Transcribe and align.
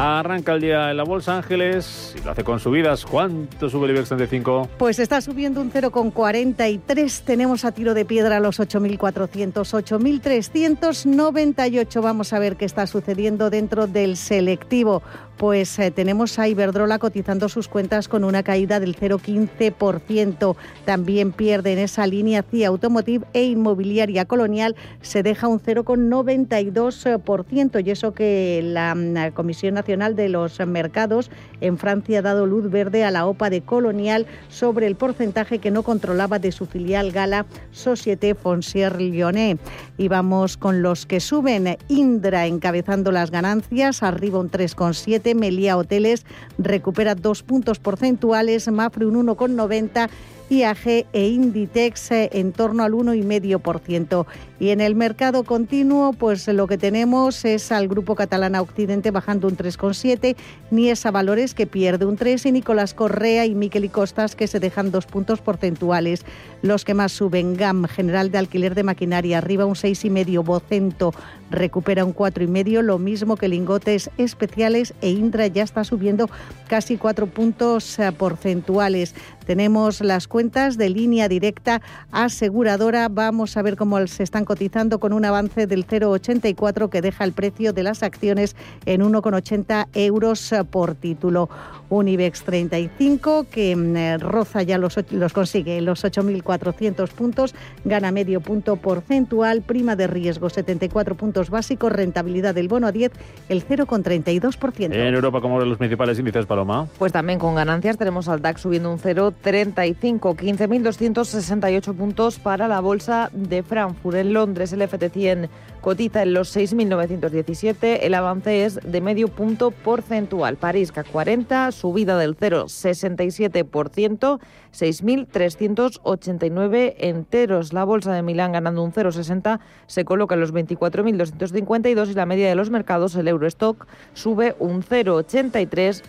Arranca 0.00 0.54
el 0.54 0.60
día 0.60 0.92
en 0.92 0.96
la 0.96 1.02
Bolsa 1.02 1.38
Ángeles 1.38 2.14
y 2.16 2.20
lo 2.24 2.30
hace 2.30 2.44
con 2.44 2.60
subidas. 2.60 3.04
¿Cuánto 3.04 3.68
sube 3.68 3.86
el 3.86 3.96
IBEX 3.96 4.10
35? 4.10 4.68
Pues 4.78 5.00
está 5.00 5.20
subiendo 5.20 5.60
un 5.60 5.72
0,43. 5.72 7.22
Tenemos 7.24 7.64
a 7.64 7.72
tiro 7.72 7.94
de 7.94 8.04
piedra 8.04 8.38
los 8.38 8.60
8.400, 8.60 9.54
8.398. 9.54 12.00
Vamos 12.00 12.32
a 12.32 12.38
ver 12.38 12.56
qué 12.56 12.64
está 12.64 12.86
sucediendo 12.86 13.50
dentro 13.50 13.88
del 13.88 14.16
selectivo. 14.16 15.02
Pues 15.38 15.78
eh, 15.78 15.90
tenemos 15.92 16.40
a 16.40 16.48
Iberdrola 16.48 16.98
cotizando 16.98 17.48
sus 17.48 17.68
cuentas 17.68 18.08
con 18.08 18.24
una 18.24 18.42
caída 18.42 18.80
del 18.80 18.96
0,15%. 18.96 20.56
También 20.84 21.30
pierde 21.30 21.74
en 21.74 21.78
esa 21.78 22.08
línea 22.08 22.42
CIA 22.42 22.66
Automotive 22.68 23.24
e 23.32 23.44
Inmobiliaria 23.44 24.24
Colonial 24.24 24.74
se 25.00 25.22
deja 25.22 25.46
un 25.46 25.60
0,92% 25.60 27.86
y 27.86 27.90
eso 27.90 28.14
que 28.14 28.62
la, 28.64 29.30
Comisión 29.32 29.74
Nacional 29.74 30.16
de 30.16 30.28
los 30.28 30.58
Mercados 30.66 31.30
en 31.60 31.78
Francia 31.78 32.18
ha 32.18 32.22
dado 32.22 32.46
luz 32.46 32.68
verde 32.68 33.04
a 33.04 33.12
la 33.12 33.26
OPA 33.26 33.48
de 33.48 33.60
Colonial 33.60 34.26
sobre 34.48 34.88
el 34.88 34.96
porcentaje 34.96 35.60
que 35.60 35.70
no 35.70 35.84
controlaba 35.84 36.40
de 36.40 36.50
su 36.50 36.66
filial 36.66 37.12
gala 37.12 37.46
Société 37.70 38.34
Foncière 38.34 38.98
Lyonnais. 38.98 39.58
Y 39.98 40.08
vamos 40.08 40.56
con 40.56 40.82
los 40.82 41.06
que 41.06 41.20
suben. 41.20 41.78
Indra 41.88 42.46
encabezando 42.46 43.12
las 43.12 43.30
ganancias, 43.30 44.02
arriba 44.02 44.40
un 44.40 44.50
3,7 44.50 45.27
Melia 45.34 45.76
Hoteles. 45.76 46.24
Recupera 46.58 47.14
dos 47.14 47.42
puntos 47.42 47.78
porcentuales, 47.78 48.68
Mafre 48.68 49.06
un 49.06 49.26
1,90 49.26 50.08
IAG 50.50 51.06
e 51.12 51.28
Inditex 51.28 52.10
eh, 52.12 52.30
en 52.32 52.52
torno 52.52 52.82
al 52.82 52.92
1,5%. 52.92 54.26
Y 54.60 54.70
en 54.70 54.80
el 54.80 54.94
mercado 54.94 55.44
continuo, 55.44 56.12
pues 56.12 56.48
lo 56.48 56.66
que 56.66 56.78
tenemos 56.78 57.44
es 57.44 57.70
al 57.70 57.86
Grupo 57.86 58.16
Catalana 58.16 58.60
Occidente 58.60 59.10
bajando 59.10 59.46
un 59.46 59.56
3,7, 59.56 60.34
Niesa 60.70 61.10
Valores 61.10 61.54
que 61.54 61.66
pierde 61.66 62.06
un 62.06 62.16
3 62.16 62.46
y 62.46 62.52
Nicolás 62.52 62.92
Correa 62.92 63.46
y 63.46 63.54
Miquel 63.54 63.84
y 63.84 63.88
Costas 63.88 64.34
que 64.34 64.48
se 64.48 64.58
dejan 64.58 64.90
dos 64.90 65.06
puntos 65.06 65.40
porcentuales. 65.40 66.24
Los 66.62 66.84
que 66.84 66.94
más 66.94 67.12
suben, 67.12 67.56
GAM, 67.56 67.86
General 67.86 68.30
de 68.30 68.38
Alquiler 68.38 68.74
de 68.74 68.82
Maquinaria, 68.82 69.38
arriba 69.38 69.64
un 69.64 69.74
6,5, 69.74 70.44
Bocento 70.44 71.12
recupera 71.50 72.04
un 72.04 72.14
4,5, 72.14 72.82
lo 72.82 72.98
mismo 72.98 73.36
que 73.36 73.48
Lingotes 73.48 74.10
Especiales 74.18 74.94
e 75.00 75.10
Indra 75.10 75.46
ya 75.46 75.62
está 75.62 75.84
subiendo 75.84 76.28
casi 76.68 76.96
4 76.96 77.26
puntos 77.26 77.98
eh, 77.98 78.12
porcentuales. 78.12 79.14
Tenemos 79.48 80.02
las 80.02 80.28
cuentas 80.28 80.76
de 80.76 80.90
línea 80.90 81.26
directa 81.26 81.80
aseguradora. 82.12 83.08
Vamos 83.08 83.56
a 83.56 83.62
ver 83.62 83.76
cómo 83.76 84.06
se 84.06 84.22
están 84.22 84.44
cotizando 84.44 85.00
con 85.00 85.14
un 85.14 85.24
avance 85.24 85.66
del 85.66 85.86
0,84 85.86 86.90
que 86.90 87.00
deja 87.00 87.24
el 87.24 87.32
precio 87.32 87.72
de 87.72 87.82
las 87.82 88.02
acciones 88.02 88.56
en 88.84 89.00
1,80 89.00 89.86
euros 89.94 90.54
por 90.70 90.96
título. 90.96 91.48
Un 91.88 92.08
IBEX 92.08 92.42
35 92.42 93.46
que 93.50 93.74
mm, 93.74 94.20
roza 94.20 94.62
ya 94.62 94.76
los, 94.76 94.98
los 95.12 95.32
consigue 95.32 95.80
los 95.80 96.04
8.400 96.04 97.08
puntos, 97.08 97.54
gana 97.86 98.12
medio 98.12 98.42
punto 98.42 98.76
porcentual, 98.76 99.62
prima 99.62 99.96
de 99.96 100.08
riesgo 100.08 100.50
74 100.50 101.14
puntos 101.14 101.48
básicos, 101.48 101.90
rentabilidad 101.90 102.54
del 102.54 102.68
bono 102.68 102.86
a 102.86 102.92
10 102.92 103.12
el 103.48 103.66
0,32%. 103.66 104.92
En 104.92 105.14
Europa, 105.14 105.40
como 105.40 105.58
los 105.58 105.78
principales 105.78 106.18
índices, 106.18 106.44
Paloma. 106.44 106.86
Pues 106.98 107.12
también 107.12 107.38
con 107.38 107.54
ganancias 107.54 107.96
tenemos 107.96 108.28
al 108.28 108.42
DAX 108.42 108.60
subiendo 108.60 108.92
un 108.92 108.98
0,35, 109.44 110.36
15.268 110.36 111.94
puntos 111.94 112.38
para 112.38 112.68
la 112.68 112.80
bolsa 112.80 113.30
de 113.32 113.62
Frankfurt. 113.62 114.16
En 114.16 114.32
Londres 114.32 114.72
el 114.72 114.80
FT100 114.82 115.48
cotiza 115.80 116.22
en 116.22 116.34
los 116.34 116.54
6.917, 116.56 117.98
el 118.02 118.14
avance 118.14 118.64
es 118.64 118.80
de 118.84 119.00
medio 119.00 119.28
punto 119.28 119.70
porcentual. 119.70 120.56
París 120.56 120.90
CAC 120.92 121.10
40, 121.10 121.72
subida 121.72 122.16
del 122.18 122.36
0,67%, 122.36 124.38
6.389 124.72 126.94
enteros. 126.98 127.72
La 127.72 127.84
bolsa 127.84 128.12
de 128.12 128.22
Milán 128.22 128.52
ganando 128.52 128.82
un 128.82 128.92
0,60 128.92 129.60
se 129.86 130.04
coloca 130.04 130.34
en 130.34 130.40
los 130.40 130.52
24.252 130.52 132.10
y 132.10 132.14
la 132.14 132.26
media 132.26 132.48
de 132.48 132.54
los 132.54 132.70
mercados, 132.70 133.14
el 133.14 133.28
Eurostock, 133.28 133.86
sube 134.14 134.56
un 134.58 134.82
0,83, 134.82 136.02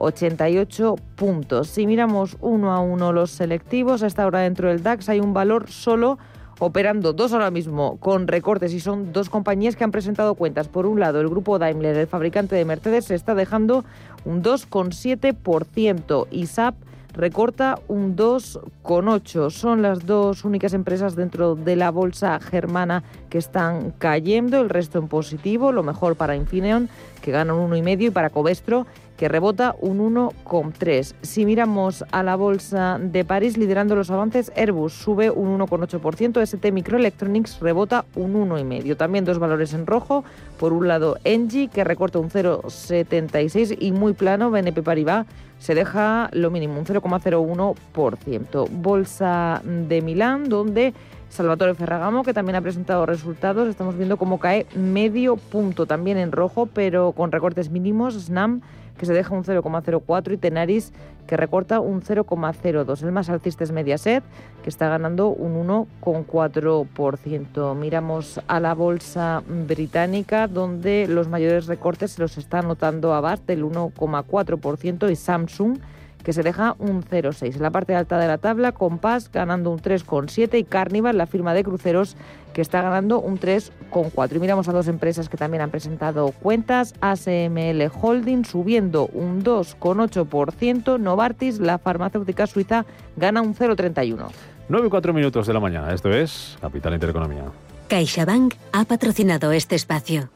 3.988 0.00 0.98
puntos. 1.16 1.68
Si 1.68 1.86
miramos 1.86 2.36
uno 2.40 2.72
a 2.72 2.80
uno 2.80 3.12
los 3.12 3.30
selectivos, 3.30 4.02
a 4.02 4.06
esta 4.06 4.26
hora 4.26 4.40
dentro 4.40 4.68
del 4.68 4.82
DAX 4.82 5.08
hay 5.08 5.20
un 5.20 5.34
valor 5.34 5.70
solo 5.70 6.18
operando 6.58 7.14
dos 7.14 7.32
ahora 7.32 7.50
mismo 7.50 7.96
con 7.98 8.28
recortes 8.28 8.74
y 8.74 8.80
son 8.80 9.12
dos 9.12 9.30
compañías 9.30 9.76
que 9.76 9.84
han 9.84 9.90
presentado 9.90 10.34
cuentas. 10.34 10.68
Por 10.68 10.86
un 10.86 11.00
lado, 11.00 11.20
el 11.20 11.28
grupo 11.28 11.58
Daimler, 11.58 11.96
el 11.96 12.06
fabricante 12.06 12.56
de 12.56 12.64
Mercedes, 12.64 13.06
se 13.06 13.14
está 13.14 13.34
dejando 13.34 13.84
un 14.24 14.42
2,7% 14.42 16.26
y 16.30 16.46
SAP 16.46 16.74
recorta 17.12 17.78
un 17.88 18.16
2,8%. 18.16 19.50
Son 19.50 19.82
las 19.82 20.06
dos 20.06 20.44
únicas 20.44 20.74
empresas 20.74 21.16
dentro 21.16 21.54
de 21.54 21.76
la 21.76 21.90
bolsa 21.90 22.38
germana 22.40 23.02
que 23.28 23.38
están 23.38 23.92
cayendo, 23.92 24.60
el 24.60 24.68
resto 24.68 24.98
en 24.98 25.08
positivo, 25.08 25.72
lo 25.72 25.82
mejor 25.82 26.16
para 26.16 26.36
Infineon, 26.36 26.88
que 27.20 27.30
gana 27.30 27.54
un 27.54 27.70
1,5%, 27.70 28.00
y 28.02 28.10
para 28.10 28.30
Covestro, 28.30 28.86
que 29.16 29.28
rebota 29.28 29.76
un 29.80 29.98
1,3. 29.98 31.14
Si 31.20 31.44
miramos 31.44 32.04
a 32.10 32.22
la 32.22 32.36
bolsa 32.36 32.98
de 32.98 33.24
París, 33.24 33.58
liderando 33.58 33.94
los 33.94 34.10
avances, 34.10 34.50
Airbus 34.56 34.94
sube 34.94 35.30
un 35.30 35.58
1,8%, 35.58 36.40
ST 36.40 36.72
Microelectronics 36.72 37.60
rebota 37.60 38.06
un 38.14 38.32
1,5%. 38.48 38.96
También 38.96 39.26
dos 39.26 39.38
valores 39.38 39.74
en 39.74 39.86
rojo. 39.86 40.24
Por 40.58 40.72
un 40.72 40.88
lado, 40.88 41.18
Engie, 41.24 41.68
que 41.68 41.84
recorta 41.84 42.18
un 42.18 42.30
0,76 42.30 43.76
y 43.78 43.92
muy 43.92 44.14
plano, 44.14 44.50
BNP 44.50 44.82
Paribas 44.82 45.26
se 45.58 45.74
deja 45.74 46.30
lo 46.32 46.50
mínimo, 46.50 46.78
un 46.78 46.86
0,01%. 46.86 48.68
Bolsa 48.70 49.60
de 49.64 50.00
Milán, 50.00 50.48
donde 50.48 50.94
Salvatore 51.30 51.74
Ferragamo, 51.74 52.24
que 52.24 52.34
también 52.34 52.56
ha 52.56 52.60
presentado 52.60 53.06
resultados, 53.06 53.68
estamos 53.68 53.96
viendo 53.96 54.16
cómo 54.16 54.38
cae 54.38 54.66
medio 54.74 55.36
punto, 55.36 55.86
también 55.86 56.18
en 56.18 56.32
rojo, 56.32 56.66
pero 56.66 57.12
con 57.12 57.32
recortes 57.32 57.70
mínimos. 57.70 58.14
SNAM 58.14 58.60
que 58.98 59.06
se 59.06 59.14
deja 59.14 59.34
un 59.34 59.44
0,04 59.44 60.34
y 60.34 60.36
Tenaris 60.36 60.92
que 61.26 61.38
recorta 61.38 61.80
un 61.80 62.02
0,02. 62.02 63.02
El 63.02 63.12
más 63.12 63.30
alcista 63.30 63.64
es 63.64 63.72
Mediaset, 63.72 64.22
que 64.62 64.68
está 64.68 64.90
ganando 64.90 65.28
un 65.28 65.66
1,4%. 65.66 67.74
Miramos 67.76 68.42
a 68.46 68.60
la 68.60 68.74
bolsa 68.74 69.42
británica, 69.46 70.48
donde 70.48 71.06
los 71.08 71.28
mayores 71.28 71.66
recortes 71.66 72.10
se 72.12 72.20
los 72.20 72.36
está 72.36 72.60
notando 72.60 73.14
a 73.14 73.22
BAT 73.22 73.40
del 73.46 73.64
1,4% 73.64 75.10
y 75.10 75.16
Samsung 75.16 75.78
que 76.22 76.32
se 76.32 76.42
deja 76.42 76.74
un 76.78 77.02
0,6. 77.02 77.56
En 77.56 77.62
la 77.62 77.70
parte 77.70 77.94
alta 77.94 78.18
de 78.18 78.26
la 78.26 78.38
tabla, 78.38 78.72
Compass 78.72 79.30
ganando 79.32 79.70
un 79.70 79.80
3,7 79.80 80.58
y 80.58 80.64
Carnival, 80.64 81.16
la 81.18 81.26
firma 81.26 81.54
de 81.54 81.64
cruceros, 81.64 82.16
que 82.52 82.60
está 82.60 82.82
ganando 82.82 83.20
un 83.20 83.38
3,4. 83.38 84.36
Y 84.36 84.38
miramos 84.38 84.68
a 84.68 84.72
dos 84.72 84.88
empresas 84.88 85.28
que 85.28 85.36
también 85.36 85.62
han 85.62 85.70
presentado 85.70 86.32
cuentas. 86.42 86.94
ASML 87.00 87.90
Holding 88.00 88.44
subiendo 88.44 89.06
un 89.12 89.42
2,8%. 89.42 90.98
Novartis, 90.98 91.60
la 91.60 91.78
farmacéutica 91.78 92.46
suiza, 92.46 92.84
gana 93.16 93.40
un 93.42 93.54
0,31. 93.54 94.28
9 94.68 94.86
y 94.86 94.90
4 94.90 95.12
minutos 95.12 95.46
de 95.46 95.52
la 95.52 95.60
mañana. 95.60 95.92
Esto 95.92 96.10
es 96.10 96.56
Capital 96.60 96.94
Intereconomía. 96.94 97.44
CaixaBank 97.88 98.54
ha 98.72 98.84
patrocinado 98.84 99.50
este 99.50 99.74
espacio. 99.74 100.30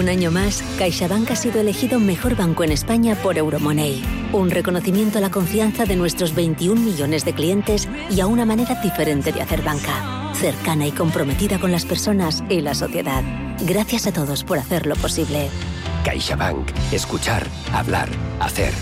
Un 0.00 0.08
año 0.08 0.30
más, 0.30 0.62
CaixaBank 0.78 1.30
ha 1.30 1.36
sido 1.36 1.60
elegido 1.60 2.00
mejor 2.00 2.34
banco 2.34 2.64
en 2.64 2.72
España 2.72 3.14
por 3.16 3.36
Euromoney. 3.36 4.02
Un 4.32 4.48
reconocimiento 4.48 5.18
a 5.18 5.20
la 5.20 5.30
confianza 5.30 5.84
de 5.84 5.94
nuestros 5.94 6.34
21 6.34 6.80
millones 6.80 7.26
de 7.26 7.34
clientes 7.34 7.86
y 8.08 8.18
a 8.20 8.26
una 8.26 8.46
manera 8.46 8.80
diferente 8.82 9.30
de 9.30 9.42
hacer 9.42 9.60
banca. 9.60 10.32
Cercana 10.32 10.86
y 10.86 10.92
comprometida 10.92 11.58
con 11.58 11.70
las 11.70 11.84
personas 11.84 12.42
y 12.48 12.62
la 12.62 12.72
sociedad. 12.72 13.22
Gracias 13.66 14.06
a 14.06 14.12
todos 14.14 14.42
por 14.42 14.56
hacerlo 14.58 14.96
posible. 14.96 15.50
CaixaBank. 16.02 16.70
Escuchar, 16.92 17.46
hablar, 17.70 18.08
hacer. 18.40 18.72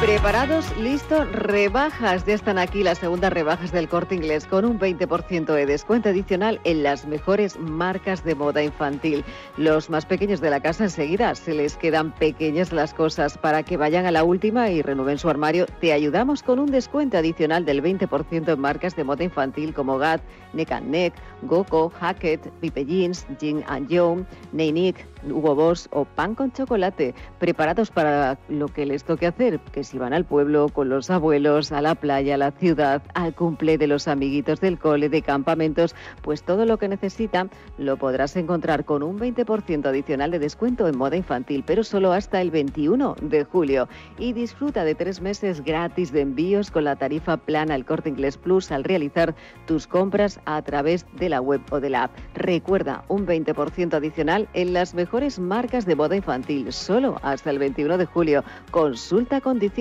Preparados, 0.00 0.64
listo, 0.78 1.26
rebajas. 1.26 2.24
Ya 2.24 2.32
están 2.32 2.56
aquí 2.56 2.82
las 2.82 2.96
segundas 2.96 3.34
rebajas 3.34 3.70
del 3.70 3.86
corte 3.86 4.14
inglés 4.14 4.46
con 4.46 4.64
un 4.64 4.80
20% 4.80 5.52
de 5.52 5.66
descuento 5.66 6.08
adicional 6.08 6.58
en 6.64 6.82
las 6.82 7.04
mejores 7.04 7.58
marcas 7.58 8.24
de 8.24 8.34
moda 8.34 8.62
infantil. 8.62 9.26
Los 9.58 9.90
más 9.90 10.06
pequeños 10.06 10.40
de 10.40 10.48
la 10.48 10.60
casa 10.60 10.84
enseguida 10.84 11.34
se 11.34 11.52
les 11.52 11.76
quedan 11.76 12.12
pequeñas 12.12 12.72
las 12.72 12.94
cosas 12.94 13.36
para 13.36 13.62
que 13.62 13.76
vayan 13.76 14.06
a 14.06 14.10
la 14.10 14.24
última 14.24 14.70
y 14.70 14.80
renueven 14.80 15.18
su 15.18 15.28
armario. 15.28 15.66
Te 15.82 15.92
ayudamos 15.92 16.42
con 16.42 16.60
un 16.60 16.70
descuento 16.70 17.18
adicional 17.18 17.66
del 17.66 17.82
20% 17.82 18.54
en 18.54 18.58
marcas 18.58 18.96
de 18.96 19.04
moda 19.04 19.24
infantil 19.24 19.74
como 19.74 19.98
GAT, 19.98 20.22
Neck 20.54 20.80
Neck, 20.80 21.12
Goco, 21.42 21.90
Hackett, 21.90 22.50
Pipe 22.60 22.86
Jeans, 22.86 23.26
Jin 23.38 23.62
Young, 23.88 24.24
Neinik, 24.52 25.04
Hugo 25.28 25.54
Boss 25.54 25.88
o 25.92 26.06
pan 26.06 26.34
con 26.34 26.52
chocolate, 26.52 27.14
preparados 27.38 27.90
para 27.90 28.38
lo 28.48 28.68
que 28.68 28.86
les 28.86 29.04
toque 29.04 29.26
hacer, 29.26 29.60
que 29.72 29.84
si 29.90 29.98
van 29.98 30.12
al 30.12 30.24
pueblo, 30.24 30.68
con 30.68 30.88
los 30.88 31.10
abuelos, 31.10 31.72
a 31.72 31.82
la 31.82 31.96
playa, 31.96 32.36
a 32.36 32.38
la 32.38 32.52
ciudad, 32.52 33.02
al 33.14 33.34
cumple 33.34 33.76
de 33.76 33.88
los 33.88 34.06
amiguitos 34.06 34.60
del 34.60 34.78
cole, 34.78 35.08
de 35.08 35.20
campamentos, 35.20 35.96
pues 36.22 36.44
todo 36.44 36.64
lo 36.64 36.76
que 36.78 36.86
necesitan 36.86 37.50
lo 37.76 37.96
podrás 37.96 38.36
encontrar 38.36 38.84
con 38.84 39.02
un 39.02 39.18
20% 39.18 39.86
adicional 39.86 40.30
de 40.30 40.38
descuento 40.38 40.86
en 40.86 40.96
moda 40.96 41.16
infantil, 41.16 41.64
pero 41.66 41.82
solo 41.82 42.12
hasta 42.12 42.40
el 42.40 42.52
21 42.52 43.16
de 43.20 43.42
julio. 43.42 43.88
Y 44.16 44.32
disfruta 44.32 44.84
de 44.84 44.94
tres 44.94 45.20
meses 45.20 45.64
gratis 45.64 46.12
de 46.12 46.20
envíos 46.20 46.70
con 46.70 46.84
la 46.84 46.94
tarifa 46.94 47.36
plana 47.38 47.74
al 47.74 47.84
Corte 47.84 48.10
Inglés 48.10 48.36
Plus 48.36 48.70
al 48.70 48.84
realizar 48.84 49.34
tus 49.66 49.88
compras 49.88 50.38
a 50.44 50.62
través 50.62 51.04
de 51.16 51.30
la 51.30 51.40
web 51.40 51.62
o 51.72 51.80
de 51.80 51.90
la 51.90 52.04
app. 52.04 52.12
Recuerda, 52.34 53.02
un 53.08 53.26
20% 53.26 53.94
adicional 53.94 54.48
en 54.52 54.72
las 54.72 54.94
mejores 54.94 55.40
marcas 55.40 55.84
de 55.84 55.96
moda 55.96 56.14
infantil, 56.14 56.72
solo 56.72 57.18
hasta 57.22 57.50
el 57.50 57.58
21 57.58 57.98
de 57.98 58.06
julio. 58.06 58.44
Consulta 58.70 59.40
condiciones. 59.40 59.79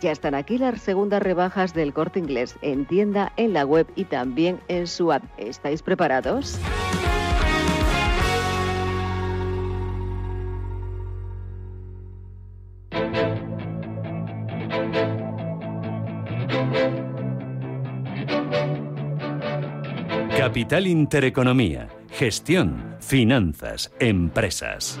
Ya 0.00 0.12
están 0.12 0.34
aquí 0.34 0.58
las 0.58 0.80
segundas 0.80 1.22
rebajas 1.22 1.74
del 1.74 1.92
corte 1.92 2.18
inglés 2.18 2.56
en 2.62 2.86
tienda, 2.86 3.32
en 3.36 3.52
la 3.52 3.64
web 3.64 3.86
y 3.94 4.04
también 4.04 4.60
en 4.68 4.86
su 4.86 5.12
app. 5.12 5.24
¿Estáis 5.36 5.82
preparados? 5.82 6.58
Capital 20.36 20.86
Intereconomía 20.86 21.88
Gestión, 22.16 22.96
finanzas, 22.98 23.92
empresas. 24.00 24.98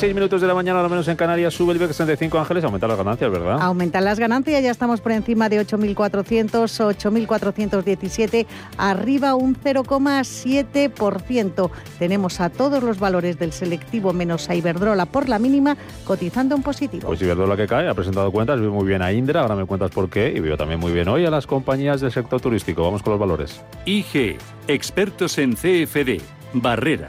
6 0.00 0.14
minutos 0.14 0.40
de 0.40 0.46
la 0.46 0.54
mañana, 0.54 0.80
al 0.80 0.88
menos 0.88 1.06
en 1.08 1.16
Canarias, 1.16 1.52
sube 1.52 1.72
el 1.72 1.76
IBEX 1.76 1.96
35 1.96 2.38
Ángeles, 2.38 2.64
aumenta 2.64 2.88
las 2.88 2.96
ganancias, 2.96 3.30
¿verdad? 3.30 3.60
Aumentan 3.60 4.02
las 4.02 4.18
ganancias, 4.18 4.62
ya 4.62 4.70
estamos 4.70 5.02
por 5.02 5.12
encima 5.12 5.50
de 5.50 5.60
8.400, 5.60 6.48
8.417, 6.48 8.46
arriba 8.78 9.34
un 9.34 9.54
0,7%. 9.54 11.70
Tenemos 11.98 12.40
a 12.40 12.48
todos 12.48 12.82
los 12.82 12.98
valores 12.98 13.38
del 13.38 13.52
selectivo 13.52 14.14
menos 14.14 14.48
a 14.48 14.54
Iberdrola 14.54 15.04
por 15.04 15.28
la 15.28 15.38
mínima, 15.38 15.76
cotizando 16.06 16.56
en 16.56 16.62
positivo. 16.62 17.08
Pues 17.08 17.20
Iberdrola 17.20 17.58
que 17.58 17.66
cae, 17.66 17.86
ha 17.86 17.92
presentado 17.92 18.32
cuentas, 18.32 18.58
veo 18.58 18.72
muy 18.72 18.86
bien 18.86 19.02
a 19.02 19.12
Indra, 19.12 19.42
ahora 19.42 19.54
me 19.54 19.66
cuentas 19.66 19.90
por 19.90 20.08
qué, 20.08 20.32
y 20.34 20.40
veo 20.40 20.56
también 20.56 20.80
muy 20.80 20.92
bien 20.92 21.08
hoy 21.08 21.26
a 21.26 21.30
las 21.30 21.46
compañías 21.46 22.00
del 22.00 22.10
sector 22.10 22.40
turístico. 22.40 22.84
Vamos 22.84 23.02
con 23.02 23.10
los 23.10 23.20
valores. 23.20 23.60
IG, 23.84 24.38
expertos 24.66 25.36
en 25.36 25.56
CFD, 25.56 26.22
Barrera. 26.54 27.08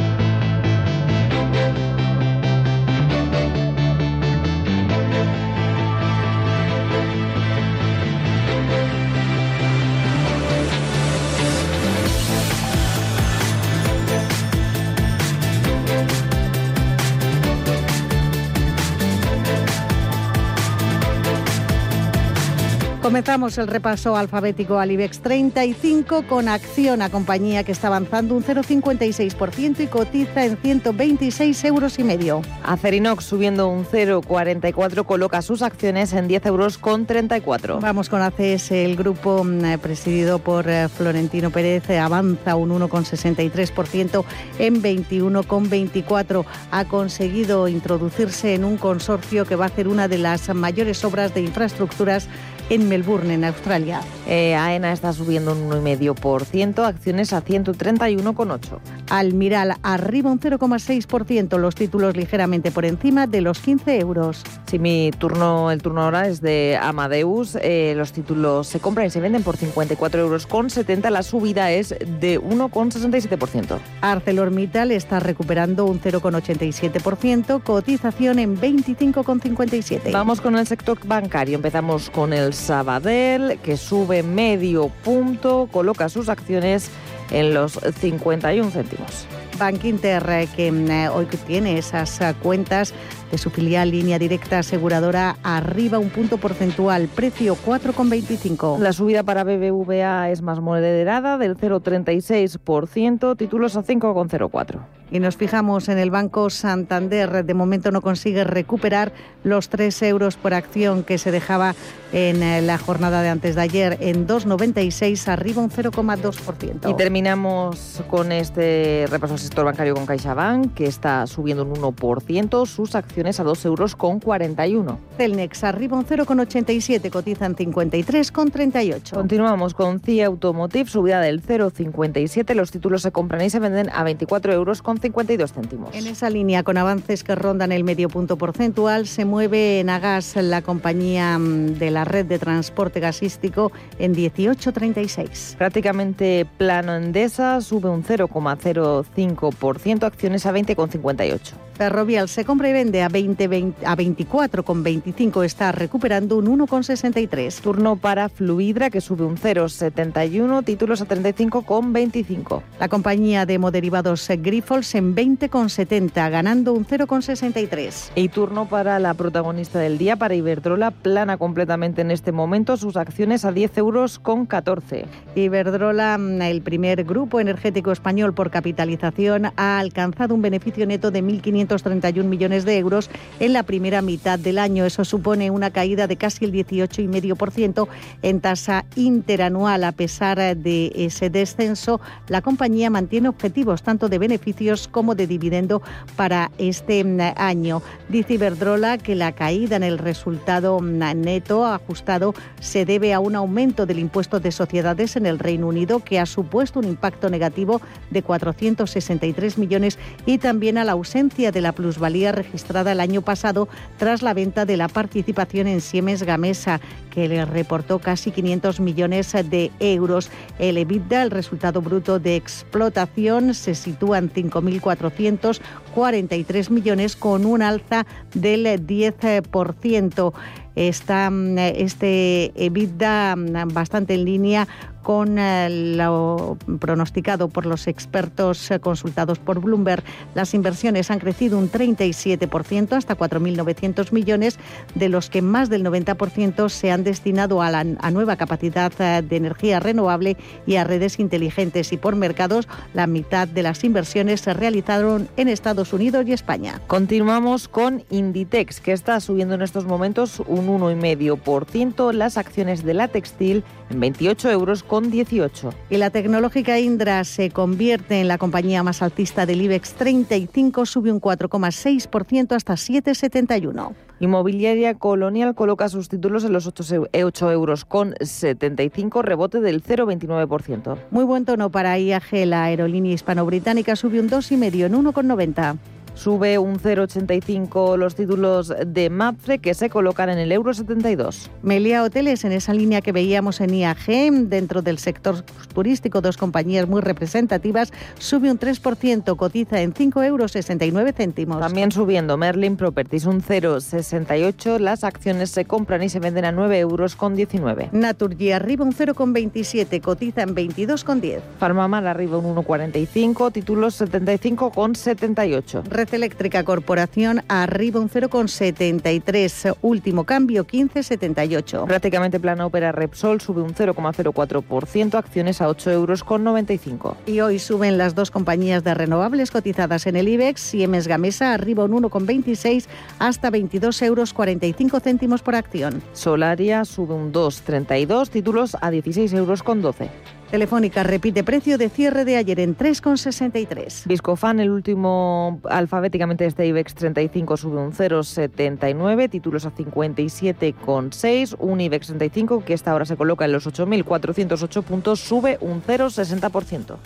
Comenzamos 23.11 23.57
el 23.57 23.67
repaso 23.67 24.15
alfabético 24.15 24.79
al 24.79 24.89
IBEX 24.89 25.19
35 25.19 26.23
con 26.29 26.47
acción 26.47 27.01
a 27.01 27.09
compañía 27.09 27.65
que 27.65 27.73
está 27.73 27.87
avanzando 27.87 28.35
un 28.35 28.41
0,56% 28.41 29.81
y 29.81 29.87
cotiza 29.87 30.45
en 30.45 30.55
126 30.55 31.65
euros 31.65 31.99
y 31.99 32.05
medio. 32.05 32.41
Acerinox 32.63 33.25
subiendo 33.25 33.67
un 33.67 33.85
0,44 33.85 35.05
coloca 35.05 35.41
sus 35.41 35.61
acciones 35.61 36.13
en 36.13 36.29
10 36.29 36.45
euros 36.45 36.77
con 36.77 37.05
34. 37.05 37.81
Vamos 37.81 38.07
con 38.07 38.21
ACS, 38.21 38.71
el 38.71 38.95
grupo 38.95 39.43
mm, 39.43 39.79
presidido 39.81 40.39
por 40.39 40.69
eh, 40.69 40.87
Florentino 40.87 41.51
Pérez 41.51 41.89
avanza 41.89 42.55
un 42.55 42.69
1,63% 42.69 44.23
en 44.57 44.81
21,24. 44.81 46.45
Ha 46.71 46.85
conseguido 46.85 47.67
introducirse 47.67 48.55
en 48.55 48.63
un 48.63 48.77
consorcio 48.77 49.43
que 49.43 49.57
va 49.57 49.65
a 49.65 49.67
hacer 49.67 49.89
una 49.89 50.07
de 50.07 50.17
las 50.17 50.47
mayores 50.55 51.03
obras 51.03 51.33
de 51.33 51.41
infraestructuras 51.41 52.29
en 52.71 52.87
Melbourne, 52.87 53.33
en 53.33 53.43
Australia. 53.43 53.99
Eh, 54.27 54.55
AENA 54.55 54.93
está 54.93 55.11
subiendo 55.11 55.51
un 55.51 55.69
1,5%, 55.69 56.85
acciones 56.85 57.33
a 57.33 57.43
131,8. 57.43 58.79
Almiral 59.09 59.75
arriba 59.83 60.31
un 60.31 60.39
0,6%, 60.39 61.57
los 61.57 61.75
títulos 61.75 62.15
ligeramente 62.15 62.71
por 62.71 62.85
encima 62.85 63.27
de 63.27 63.41
los 63.41 63.59
15 63.59 63.99
euros. 63.99 64.43
Si 64.67 64.79
mi 64.79 65.11
turno, 65.11 65.69
el 65.69 65.81
turno 65.81 66.03
ahora 66.03 66.29
es 66.29 66.39
de 66.39 66.79
Amadeus, 66.81 67.57
eh, 67.61 67.93
los 67.97 68.13
títulos 68.13 68.67
se 68.67 68.79
compran 68.79 69.07
y 69.07 69.09
se 69.09 69.19
venden 69.19 69.43
por 69.43 69.57
54 69.57 70.21
euros 70.21 70.47
con 70.47 70.69
70, 70.69 71.09
la 71.09 71.23
subida 71.23 71.71
es 71.71 71.89
de 71.89 72.39
1,67%. 72.39 73.79
ArcelorMittal 73.99 74.91
está 74.91 75.19
recuperando 75.19 75.83
un 75.83 75.99
0,87%, 75.99 77.63
cotización 77.63 78.39
en 78.39 78.57
25,57. 78.57 80.13
Vamos 80.13 80.39
con 80.39 80.55
el 80.55 80.65
sector 80.65 80.97
bancario, 81.05 81.55
empezamos 81.55 82.09
con 82.09 82.31
el 82.31 82.53
Sabadell, 82.61 83.57
que 83.59 83.75
sube 83.75 84.21
medio 84.23 84.89
punto, 85.03 85.67
coloca 85.71 86.09
sus 86.09 86.29
acciones 86.29 86.91
en 87.31 87.53
los 87.53 87.79
51 87.99 88.69
céntimos. 88.71 89.27
Bank 89.57 89.83
Inter, 89.85 90.23
eh, 90.29 90.47
que 90.55 90.71
mm, 90.71 90.89
eh, 90.89 91.09
hoy 91.09 91.27
tiene 91.45 91.77
esas 91.77 92.21
eh, 92.21 92.33
cuentas 92.41 92.93
de 93.31 93.37
su 93.37 93.49
filial 93.49 93.91
línea 93.91 94.17
directa 94.19 94.59
aseguradora 94.59 95.37
arriba 95.43 95.99
un 95.99 96.09
punto 96.09 96.37
porcentual, 96.37 97.07
precio 97.07 97.55
4,25. 97.65 98.79
La 98.79 98.93
subida 98.93 99.23
para 99.23 99.43
BBVA 99.43 100.29
es 100.29 100.41
más 100.41 100.59
moderada, 100.61 101.37
del 101.37 101.57
0,36%, 101.57 103.37
títulos 103.37 103.75
a 103.75 103.83
5,04. 103.83 105.00
Y 105.11 105.19
nos 105.19 105.35
fijamos 105.35 105.89
en 105.89 105.97
el 105.97 106.09
Banco 106.09 106.49
Santander. 106.49 107.43
De 107.43 107.53
momento 107.53 107.91
no 107.91 108.01
consigue 108.01 108.45
recuperar 108.45 109.11
los 109.43 109.67
3 109.67 110.03
euros 110.03 110.37
por 110.37 110.53
acción 110.53 111.03
que 111.03 111.17
se 111.17 111.31
dejaba 111.31 111.75
en 112.13 112.43
eh, 112.43 112.61
la 112.61 112.77
jornada 112.77 113.21
de 113.21 113.29
antes 113.29 113.55
de 113.55 113.61
ayer 113.61 113.97
en 114.01 114.27
2,96, 114.27 115.27
arriba 115.27 115.61
un 115.61 115.69
0,2%. 115.69 116.89
Y 116.89 116.93
terminamos 116.95 118.03
con 118.09 118.31
este 118.31 119.05
repaso 119.09 119.33
al 119.33 119.39
sector 119.39 119.65
bancario 119.65 119.93
con 119.93 120.05
CaixaBank, 120.05 120.73
que 120.73 120.85
está 120.85 121.25
subiendo 121.27 121.63
un 121.63 121.73
1%, 121.73 122.65
sus 122.65 122.95
acciones 122.95 123.39
a 123.39 123.43
2 123.43 123.65
euros 123.65 123.95
con 123.95 124.19
41. 124.19 124.99
Celnex 125.17 125.63
arriba 125.63 125.97
un 125.97 126.05
0,87, 126.05 127.09
cotizan 127.09 127.55
53,38. 127.55 129.13
Continuamos 129.13 129.73
con 129.73 129.99
CIA 129.99 130.27
Automotive, 130.27 130.89
subida 130.89 131.19
del 131.21 131.41
0,57, 131.41 132.53
los 132.55 132.71
títulos 132.71 133.01
se 133.01 133.11
compran 133.11 133.43
y 133.43 133.49
se 133.49 133.59
venden 133.59 133.89
a 133.89 134.03
24 134.03 134.53
euros 134.53 134.81
con 134.81 135.00
52 135.01 135.51
céntimos. 135.51 135.95
En 135.95 136.07
esa 136.07 136.29
línea, 136.29 136.63
con 136.63 136.77
avances 136.77 137.23
que 137.23 137.35
rondan 137.35 137.71
el 137.71 137.83
medio 137.83 138.09
punto 138.09 138.37
porcentual, 138.37 139.07
se 139.07 139.25
mueve 139.25 139.81
Nagas, 139.83 140.35
la 140.35 140.61
compañía 140.61 141.37
mm, 141.37 141.77
de 141.77 141.91
la 141.91 142.05
red 142.05 142.25
de 142.25 142.39
transporte 142.39 142.99
gasístico, 142.99 143.71
en 143.99 144.15
18,36. 144.15 145.57
Prácticamente 145.57 146.47
plano 146.57 146.95
Endesa, 146.95 147.61
sube 147.61 147.89
un 147.89 148.03
0,05%, 148.03 150.03
acciones 150.03 150.45
a 150.45 150.53
20,58. 150.53 151.39
Ferrovial 151.81 152.29
se 152.29 152.45
compra 152.45 152.69
y 152.69 152.73
vende 152.73 153.01
a, 153.01 153.09
20, 153.09 153.47
20 153.47 153.87
a 153.87 153.97
24,25, 153.97 155.43
está 155.43 155.71
recuperando 155.71 156.37
un 156.37 156.59
1,63. 156.59 157.59
Turno 157.59 157.95
para 157.95 158.29
Fluidra, 158.29 158.91
que 158.91 159.01
sube 159.01 159.25
un 159.25 159.35
0,71, 159.35 160.63
títulos 160.63 161.01
a 161.01 161.07
35,25. 161.07 162.61
La 162.79 162.87
compañía 162.87 163.47
de 163.47 163.55
hemoderivados 163.55 164.29
Grifols 164.29 164.90
en 164.95 165.15
20,70, 165.15 166.29
ganando 166.29 166.73
un 166.73 166.85
0,63. 166.85 168.11
Y 168.15 168.29
turno 168.29 168.67
para 168.67 168.99
la 168.99 169.13
protagonista 169.13 169.79
del 169.79 169.97
día, 169.97 170.15
para 170.15 170.35
Iberdrola, 170.35 170.91
plana 170.91 171.37
completamente 171.37 172.01
en 172.01 172.11
este 172.11 172.31
momento, 172.31 172.77
sus 172.77 172.97
acciones 172.97 173.45
a 173.45 173.51
10 173.51 173.77
euros 173.77 174.19
con 174.19 174.45
14. 174.45 175.05
Iberdrola, 175.35 176.19
el 176.41 176.61
primer 176.61 177.03
grupo 177.03 177.39
energético 177.39 177.91
español 177.91 178.33
por 178.33 178.51
capitalización, 178.51 179.51
ha 179.55 179.79
alcanzado 179.79 180.35
un 180.35 180.41
beneficio 180.41 180.85
neto 180.85 181.11
de 181.11 181.23
1.531 181.23 182.23
millones 182.23 182.65
de 182.65 182.77
euros 182.77 183.09
en 183.39 183.53
la 183.53 183.63
primera 183.63 184.01
mitad 184.01 184.39
del 184.39 184.57
año. 184.57 184.85
Eso 184.85 185.05
supone 185.05 185.51
una 185.51 185.71
caída 185.71 186.07
de 186.07 186.17
casi 186.17 186.45
el 186.45 186.53
18,5% 186.53 187.87
en 188.21 188.41
tasa 188.41 188.85
interanual. 188.95 189.83
A 189.83 189.91
pesar 189.91 190.37
de 190.37 190.91
ese 190.95 191.29
descenso, 191.29 192.01
la 192.27 192.41
compañía 192.41 192.89
mantiene 192.89 193.29
objetivos 193.29 193.83
tanto 193.83 194.09
de 194.09 194.17
beneficios 194.17 194.80
como 194.87 195.15
de 195.15 195.27
dividendo 195.27 195.81
para 196.15 196.51
este 196.57 197.03
mm, 197.03 197.19
año. 197.35 197.81
Dice 198.09 198.33
Iberdrola 198.33 198.97
que 198.97 199.15
la 199.15 199.31
caída 199.31 199.75
en 199.75 199.83
el 199.83 199.97
resultado 199.97 200.79
mm, 200.79 201.21
neto 201.21 201.65
ajustado 201.65 202.33
se 202.59 202.85
debe 202.85 203.13
a 203.13 203.19
un 203.19 203.35
aumento 203.35 203.85
del 203.85 203.99
impuesto 203.99 204.39
de 204.39 204.51
sociedades 204.51 205.15
en 205.15 205.25
el 205.25 205.39
Reino 205.39 205.67
Unido 205.67 205.99
que 205.99 206.19
ha 206.19 206.25
supuesto 206.25 206.79
un 206.79 206.85
impacto 206.85 207.29
negativo 207.29 207.81
de 208.09 208.23
463 208.23 209.57
millones 209.57 209.97
y 210.25 210.37
también 210.37 210.77
a 210.77 210.83
la 210.83 210.93
ausencia 210.93 211.51
de 211.51 211.61
la 211.61 211.71
plusvalía 211.71 212.31
registrada 212.31 212.91
el 212.91 212.99
año 212.99 213.21
pasado 213.21 213.67
tras 213.97 214.21
la 214.21 214.33
venta 214.33 214.65
de 214.65 214.77
la 214.77 214.87
participación 214.87 215.67
en 215.67 215.81
Siemens 215.81 216.23
Gamesa, 216.23 216.79
que 217.09 217.27
le 217.27 217.45
reportó 217.45 217.99
casi 217.99 218.31
500 218.31 218.79
millones 218.79 219.31
de 219.31 219.71
euros. 219.79 220.29
El 220.59 220.77
EBITDA, 220.77 221.23
el 221.23 221.31
resultado 221.31 221.81
bruto 221.81 222.19
de 222.19 222.35
explotación, 222.35 223.53
se 223.53 223.75
sitúa 223.75 224.17
en 224.17 224.29
5.443 224.71 226.69
millones 226.69 227.15
con 227.15 227.45
un 227.45 227.61
alza 227.61 228.05
del 228.33 228.65
10%. 228.65 230.33
Está 230.75 231.29
mm, 231.29 231.57
este 231.57 232.51
EBITDA 232.55 233.35
mm, 233.35 233.73
bastante 233.73 234.13
en 234.13 234.25
línea 234.25 234.67
con 235.01 235.37
eh, 235.37 235.69
lo 235.69 236.57
pronosticado 236.79 237.49
por 237.49 237.65
los 237.65 237.87
expertos 237.87 238.71
eh, 238.71 238.79
consultados 238.79 239.39
por 239.39 239.59
Bloomberg. 239.59 240.03
Las 240.35 240.53
inversiones 240.53 241.11
han 241.11 241.19
crecido 241.19 241.57
un 241.57 241.69
37% 241.69 242.93
hasta 242.93 243.17
4.900 243.17 244.11
millones, 244.11 244.59
de 244.95 245.09
los 245.09 245.29
que 245.29 245.41
más 245.41 245.69
del 245.69 245.85
90% 245.85 246.69
se 246.69 246.91
han 246.91 247.03
destinado 247.03 247.61
a 247.61 247.69
la 247.69 247.81
a 247.81 248.11
nueva 248.11 248.35
capacidad 248.35 248.91
eh, 248.99 249.21
de 249.21 249.35
energía 249.35 249.79
renovable 249.79 250.37
y 250.65 250.75
a 250.75 250.83
redes 250.83 251.19
inteligentes. 251.19 251.91
Y 251.91 251.97
por 251.97 252.15
mercados, 252.15 252.67
la 252.93 253.07
mitad 253.07 253.47
de 253.47 253.63
las 253.63 253.83
inversiones 253.83 254.41
se 254.41 254.53
realizaron 254.53 255.27
en 255.37 255.47
Estados 255.47 255.93
Unidos 255.93 256.25
y 256.27 256.33
España. 256.33 256.81
Continuamos 256.87 257.67
con 257.67 258.03
Inditex, 258.09 258.81
que 258.81 258.91
está 258.91 259.19
subiendo 259.19 259.55
en 259.55 259.61
estos 259.61 259.85
momentos 259.85 260.41
un 260.47 260.67
1,5%, 260.67 262.13
las 262.13 262.37
acciones 262.37 262.83
de 262.83 262.93
la 262.93 263.07
textil 263.07 263.63
en 263.89 263.99
28 263.99 264.51
euros 264.51 264.83
con 264.91 265.09
18. 265.09 265.69
Y 265.89 265.95
la 265.95 266.09
tecnológica 266.09 266.77
Indra 266.77 267.23
se 267.23 267.49
convierte 267.49 268.19
en 268.19 268.27
la 268.27 268.37
compañía 268.37 268.83
más 268.83 269.01
altista 269.01 269.45
del 269.45 269.61
IBEX 269.61 269.93
35, 269.93 270.85
sube 270.85 271.13
un 271.13 271.21
4,6% 271.21 272.53
hasta 272.53 272.73
7,71. 272.73 273.93
Inmobiliaria 274.19 274.95
Colonial 274.95 275.55
coloca 275.55 275.87
sus 275.87 276.09
títulos 276.09 276.43
en 276.43 276.51
los 276.51 276.67
8, 276.67 277.51
euros 277.53 277.85
con 277.85 278.15
75, 278.19 279.21
rebote 279.21 279.61
del 279.61 279.81
0,29%. 279.81 280.97
Muy 281.09 281.23
buen 281.23 281.45
tono 281.45 281.71
para 281.71 281.97
IAG, 281.97 282.45
la 282.45 282.65
aerolínea 282.65 283.13
hispano-británica 283.13 283.95
sube 283.95 284.19
un 284.19 284.29
2,5 284.29 284.87
en 284.87 284.93
1,90. 284.93 285.77
Sube 286.13 286.57
un 286.57 286.77
0,85 286.77 287.97
los 287.97 288.15
títulos 288.15 288.73
de 288.85 289.09
MAPFRE 289.09 289.59
que 289.59 289.73
se 289.73 289.89
colocan 289.89 290.29
en 290.29 290.37
el 290.37 290.51
euro 290.51 290.73
72. 290.73 291.49
Melia 291.63 292.03
Hoteles, 292.03 292.43
en 292.43 292.51
esa 292.51 292.73
línea 292.73 293.01
que 293.01 293.11
veíamos 293.11 293.61
en 293.61 293.73
IAG, 293.73 294.31
dentro 294.47 294.81
del 294.81 294.99
sector 294.99 295.41
turístico, 295.73 296.21
dos 296.21 296.37
compañías 296.37 296.87
muy 296.87 297.01
representativas, 297.01 297.91
sube 298.19 298.51
un 298.51 298.59
3%, 298.59 299.35
cotiza 299.35 299.81
en 299.81 299.93
5,69 299.93 300.25
euros. 300.25 301.61
También 301.61 301.91
subiendo 301.91 302.37
Merlin 302.37 302.77
Properties 302.77 303.25
un 303.25 303.41
0,68, 303.41 304.79
las 304.79 305.03
acciones 305.03 305.49
se 305.49 305.65
compran 305.65 306.03
y 306.03 306.09
se 306.09 306.19
venden 306.19 306.45
a 306.45 306.51
9 306.51 306.79
euros 306.79 307.15
con 307.15 307.35
19. 307.35 307.89
Naturgy 307.91 308.51
arriba 308.51 308.85
un 308.85 308.93
0,27, 308.93 310.01
cotiza 310.01 310.43
en 310.43 310.55
22,10. 310.55 311.39
Farmamar 311.57 312.05
arriba 312.05 312.37
un 312.37 312.55
1,45, 312.55 313.51
títulos 313.51 313.95
75 313.95 314.71
con 314.71 314.95
78. 314.95 315.83
Red 316.01 316.15
Eléctrica 316.15 316.63
Corporación 316.63 317.43
arriba 317.47 317.99
un 317.99 318.09
0,73. 318.09 319.75
Último 319.83 320.23
cambio 320.23 320.65
15,78. 320.65 321.85
Prácticamente 321.85 322.39
plana 322.39 322.65
ópera 322.65 322.91
Repsol 322.91 323.39
sube 323.39 323.61
un 323.61 323.75
0,04%, 323.75 325.13
acciones 325.13 325.61
a 325.61 325.67
8 325.67 325.91
euros 325.91 326.23
con 326.23 326.43
95. 326.43 327.17
Y 327.27 327.41
hoy 327.41 327.59
suben 327.59 327.99
las 327.99 328.15
dos 328.15 328.31
compañías 328.31 328.83
de 328.83 328.95
renovables 328.95 329.51
cotizadas 329.51 330.07
en 330.07 330.15
el 330.15 330.27
IBEX. 330.27 330.59
Siemens 330.59 331.07
Gamesa 331.07 331.53
arriba 331.53 331.85
un 331.85 331.91
1,26 331.91 332.87
hasta 333.19 333.51
22 333.51 334.01
euros 334.01 334.33
45 334.33 335.01
céntimos 335.01 335.43
por 335.43 335.53
acción. 335.53 336.01
Solaria 336.13 336.83
sube 336.83 337.13
un 337.13 337.31
2,32, 337.31 338.29
títulos 338.29 338.75
a 338.81 338.89
16 338.89 339.33
euros 339.33 339.61
con 339.61 339.83
12. 339.83 340.09
Telefónica 340.51 341.03
repite 341.03 341.45
precio 341.45 341.77
de 341.77 341.87
cierre 341.87 342.25
de 342.25 342.35
ayer 342.35 342.59
en 342.59 342.75
3,63. 342.75 344.05
Viscofan, 344.05 344.59
el 344.59 344.69
último 344.69 345.61
alfabéticamente 345.63 346.45
este 346.45 346.67
IBEX 346.67 346.93
35, 346.93 347.55
sube 347.55 347.77
un 347.77 347.93
0,79, 347.93 349.29
títulos 349.29 349.65
a 349.65 349.73
57,6. 349.73 351.55
Un 351.57 351.79
IBEX 351.79 352.07
35 352.07 352.65
que 352.65 352.73
esta 352.73 352.93
hora 352.93 353.05
se 353.05 353.15
coloca 353.15 353.45
en 353.45 353.53
los 353.53 353.65
8.408 353.65 354.83
puntos, 354.83 355.21
sube 355.21 355.57
un 355.61 355.81
0,60%. 355.81 356.97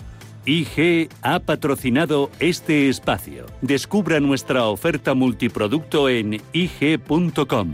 IG 0.47 1.09
ha 1.21 1.39
patrocinado 1.39 2.31
este 2.39 2.89
espacio. 2.89 3.45
Descubra 3.61 4.19
nuestra 4.19 4.65
oferta 4.65 5.13
multiproducto 5.13 6.09
en 6.09 6.41
IG.com. 6.51 7.73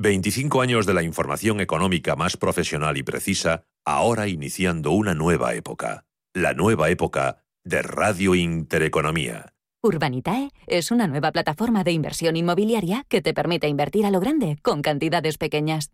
25 0.00 0.62
años 0.62 0.86
de 0.86 0.94
la 0.94 1.02
información 1.02 1.60
económica 1.60 2.16
más 2.16 2.38
profesional 2.38 2.96
y 2.96 3.02
precisa, 3.02 3.66
ahora 3.84 4.28
iniciando 4.28 4.92
una 4.92 5.12
nueva 5.12 5.52
época. 5.52 6.06
La 6.32 6.54
nueva 6.54 6.88
época 6.88 7.44
de 7.64 7.82
Radio 7.82 8.34
Intereconomía. 8.34 9.52
Urbanitae 9.82 10.52
es 10.66 10.90
una 10.90 11.06
nueva 11.06 11.32
plataforma 11.32 11.84
de 11.84 11.92
inversión 11.92 12.36
inmobiliaria 12.36 13.04
que 13.10 13.20
te 13.20 13.34
permite 13.34 13.68
invertir 13.68 14.06
a 14.06 14.10
lo 14.10 14.20
grande 14.20 14.56
con 14.62 14.80
cantidades 14.80 15.36
pequeñas. 15.36 15.90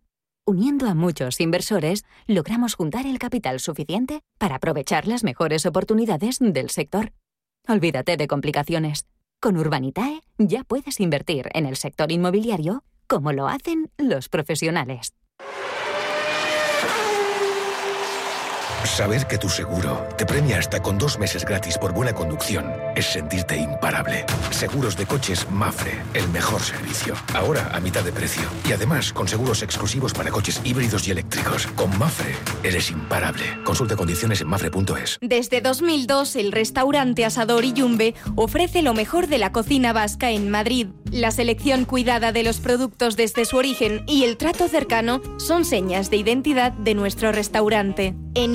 Uniendo 0.47 0.87
a 0.87 0.95
muchos 0.95 1.41
inversores, 1.41 2.05
logramos 2.29 2.77
juntar 2.77 3.07
el 3.07 3.19
capital 3.19 3.59
suficiente 3.59 4.21
para 4.39 4.55
aprovechar 4.55 5.09
las 5.09 5.25
mejores 5.25 5.67
oportunidades 5.67 6.39
del 6.39 6.71
sector. 6.71 7.13
Olvídate 7.67 8.17
de 8.17 8.29
complicaciones. 8.29 9.09
Con 9.41 9.57
Urbanitae 9.57 10.23
ya 10.39 10.63
puedes 10.63 11.01
invertir 11.01 11.49
en 11.55 11.67
el 11.67 11.75
sector 11.75 12.13
inmobiliario 12.13 12.85
como 13.07 13.33
lo 13.33 13.49
hacen 13.49 13.91
los 13.99 14.29
profesionales. 14.29 15.15
Saber 18.87 19.27
que 19.27 19.37
tu 19.37 19.49
seguro 19.49 20.07
te 20.17 20.25
premia 20.25 20.59
hasta 20.59 20.81
con 20.81 20.97
dos 20.97 21.19
meses 21.19 21.45
gratis 21.45 21.77
por 21.77 21.93
buena 21.93 22.15
conducción 22.15 22.73
es 22.95 23.05
sentirte 23.05 23.57
imparable. 23.57 24.25
Seguros 24.51 24.97
de 24.97 25.05
coches 25.05 25.47
Mafre, 25.51 26.01
el 26.15 26.27
mejor 26.29 26.63
servicio. 26.63 27.15
Ahora 27.35 27.69
a 27.75 27.81
mitad 27.81 28.03
de 28.03 28.13
precio. 28.13 28.45
Y 28.67 28.73
además 28.73 29.13
con 29.13 29.29
seguros 29.29 29.63
exclusivos 29.63 30.15
para 30.15 30.31
coches 30.31 30.63
híbridos 30.65 31.07
y 31.09 31.11
eléctricos. 31.11 31.67
Con 31.67 31.99
Mafre 31.99 32.37
eres 32.63 32.91
imparable. 32.91 33.43
Consulta 33.65 33.97
condiciones 33.97 34.41
en 34.41 34.49
mafre.es. 34.49 35.19
Desde 35.21 35.61
2002, 35.61 36.37
el 36.37 36.53
restaurante 36.53 37.25
Asador 37.25 37.65
y 37.65 37.75
ofrece 38.37 38.83
lo 38.83 38.95
mejor 38.95 39.27
de 39.27 39.39
la 39.39 39.53
cocina 39.53 39.93
vasca 39.93 40.31
en 40.31 40.49
Madrid. 40.49 40.87
La 41.11 41.31
selección 41.31 41.85
cuidada 41.85 42.33
de 42.33 42.43
los 42.43 42.61
productos 42.61 43.17
desde 43.17 43.45
su 43.45 43.57
origen 43.57 44.05
y 44.07 44.25
el 44.25 44.37
trato 44.37 44.69
cercano 44.69 45.21
son 45.39 45.65
señas 45.65 46.09
de 46.11 46.17
identidad 46.17 46.73
de 46.73 46.95
nuestro 46.95 47.33
restaurante. 47.33 48.15
En 48.35 48.55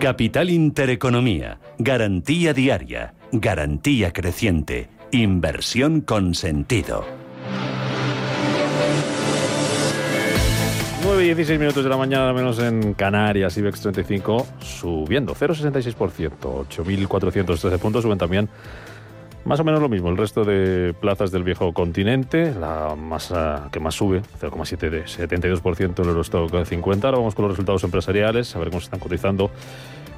Capital 0.00 0.48
Intereconomía, 0.48 1.60
garantía 1.78 2.54
diaria, 2.54 3.12
garantía 3.32 4.14
creciente, 4.14 4.88
inversión 5.10 6.00
con 6.00 6.34
sentido. 6.34 7.04
9 11.04 11.22
y 11.22 11.26
16 11.26 11.60
minutos 11.60 11.84
de 11.84 11.90
la 11.90 11.98
mañana, 11.98 12.32
menos 12.32 12.58
en 12.60 12.94
Canarias, 12.94 13.54
IBEX 13.58 13.82
35 13.82 14.46
subiendo. 14.60 15.34
0,66%, 15.34 16.38
8.413 16.38 17.78
puntos, 17.78 18.02
suben 18.02 18.16
también 18.16 18.48
más 19.44 19.60
o 19.60 19.64
menos 19.64 19.80
lo 19.80 19.88
mismo 19.88 20.10
el 20.10 20.16
resto 20.16 20.44
de 20.44 20.94
plazas 21.00 21.30
del 21.30 21.42
viejo 21.42 21.72
continente, 21.72 22.54
la 22.54 22.94
masa 22.96 23.68
que 23.72 23.80
más 23.80 23.94
sube, 23.94 24.22
0,7 24.40 24.90
de 24.90 25.04
72% 25.04 26.02
el 26.02 26.08
Eurostock 26.08 26.64
50. 26.64 27.08
Ahora 27.08 27.18
vamos 27.18 27.34
con 27.34 27.44
los 27.44 27.52
resultados 27.52 27.82
empresariales, 27.84 28.54
a 28.54 28.58
ver 28.58 28.68
cómo 28.68 28.80
se 28.80 28.84
están 28.84 29.00
cotizando 29.00 29.50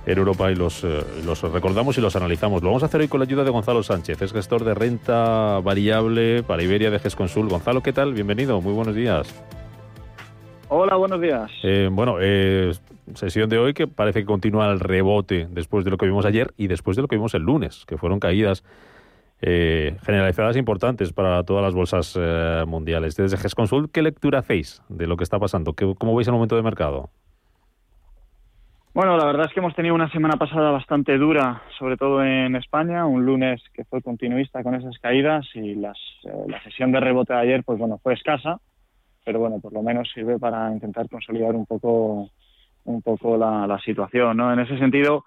en 0.05 0.19
Europa 0.19 0.51
y 0.51 0.57
los, 0.57 0.83
eh, 0.83 1.01
los 1.25 1.43
recordamos 1.43 1.97
y 1.99 2.01
los 2.01 2.17
analizamos. 2.17 2.63
Lo 2.63 2.71
vamos 2.71 2.83
a 2.83 2.87
hacer 2.87 3.01
hoy 3.01 3.09
con 3.09 3.21
la 3.21 3.25
ayuda 3.25 3.45
de 3.45 3.51
Gonzalo 3.51 3.83
Sánchez, 3.83 4.21
es 4.21 4.33
gestor 4.33 4.65
de 4.65 4.75
renta 4.75 5.61
variable 5.61 6.43
para 6.43 6.63
Iberia 6.63 6.91
de 6.91 6.99
GESConsul. 6.99 7.49
Gonzalo, 7.49 7.83
¿qué 7.83 7.93
tal? 7.93 8.13
Bienvenido, 8.13 8.61
muy 8.61 8.73
buenos 8.73 8.95
días. 8.95 9.33
Hola, 10.69 10.97
buenos 10.97 11.21
días. 11.21 11.51
Eh, 11.63 11.91
bueno, 11.93 12.17
eh, 12.21 12.73
sesión 13.15 13.51
de 13.51 13.59
hoy 13.59 13.75
que 13.75 13.87
parece 13.87 14.21
que 14.21 14.27
continúa 14.27 14.71
el 14.73 14.81
rebote 14.81 15.47
después 15.51 15.85
de 15.85 15.91
lo 15.91 15.99
que 15.99 16.07
vimos 16.07 16.25
ayer 16.25 16.53
y 16.57 16.67
después 16.67 16.97
de 16.97 17.03
lo 17.03 17.09
que 17.09 17.17
vimos 17.17 17.35
el 17.35 17.43
lunes, 17.43 17.85
que 17.87 17.99
fueron 17.99 18.19
caídas 18.19 18.65
eh, 19.43 19.97
generalizadas 20.05 20.57
importantes 20.57 21.13
para 21.13 21.43
todas 21.43 21.65
las 21.65 21.75
bolsas 21.75 22.17
eh, 22.19 22.65
mundiales. 22.67 23.17
Desde 23.17 23.37
GESConsult, 23.37 23.91
¿qué 23.91 24.01
lectura 24.01 24.39
hacéis 24.39 24.83
de 24.89 25.09
lo 25.09 25.17
que 25.17 25.25
está 25.25 25.39
pasando? 25.41 25.73
¿Qué, 25.75 25.95
¿Cómo 25.99 26.15
veis 26.15 26.29
el 26.29 26.35
momento 26.35 26.55
de 26.55 26.63
mercado? 26.63 27.11
Bueno, 28.95 29.17
la 29.17 29.25
verdad 29.25 29.47
es 29.47 29.53
que 29.53 29.61
hemos 29.61 29.75
tenido 29.75 29.95
una 29.95 30.11
semana 30.11 30.37
pasada 30.37 30.71
bastante 30.71 31.17
dura, 31.19 31.63
sobre 31.79 31.97
todo 31.97 32.23
en 32.23 32.55
España, 32.55 33.05
un 33.07 33.25
lunes 33.25 33.61
que 33.73 33.85
fue 33.85 34.01
continuista 34.03 34.63
con 34.63 34.75
esas 34.75 34.97
caídas 34.99 35.47
y 35.55 35.75
las, 35.75 35.99
eh, 36.25 36.45
la 36.47 36.63
sesión 36.63 36.93
de 36.93 37.01
rebote 37.01 37.33
de 37.33 37.41
ayer, 37.41 37.65
pues 37.65 37.79
bueno, 37.79 37.99
fue 38.03 38.13
escasa, 38.15 38.61
pero 39.25 39.41
bueno, 39.41 39.61
por 39.61 39.73
lo 39.73 39.83
menos 39.83 40.11
sirve 40.13 40.39
para 40.39 40.71
intentar 40.71 41.09
consolidar 41.09 41.55
un 41.55 41.67
poco, 41.67 42.31
un 42.85 43.03
poco 43.03 43.37
la, 43.37 43.67
la 43.67 43.79
situación, 43.81 44.37
¿no? 44.37 44.53
En 44.53 44.61
ese 44.61 44.79
sentido, 44.79 45.25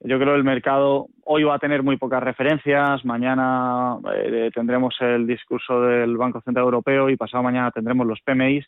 yo 0.00 0.18
creo 0.18 0.32
que 0.32 0.38
el 0.38 0.44
mercado 0.44 1.08
hoy 1.24 1.44
va 1.44 1.54
a 1.54 1.58
tener 1.58 1.82
muy 1.82 1.96
pocas 1.96 2.22
referencias. 2.22 3.04
Mañana 3.04 3.98
eh, 4.14 4.50
tendremos 4.54 4.94
el 5.00 5.26
discurso 5.26 5.80
del 5.82 6.16
Banco 6.16 6.40
Central 6.42 6.64
Europeo 6.64 7.10
y 7.10 7.16
pasado 7.16 7.42
mañana 7.42 7.70
tendremos 7.70 8.06
los 8.06 8.20
PMIs 8.20 8.66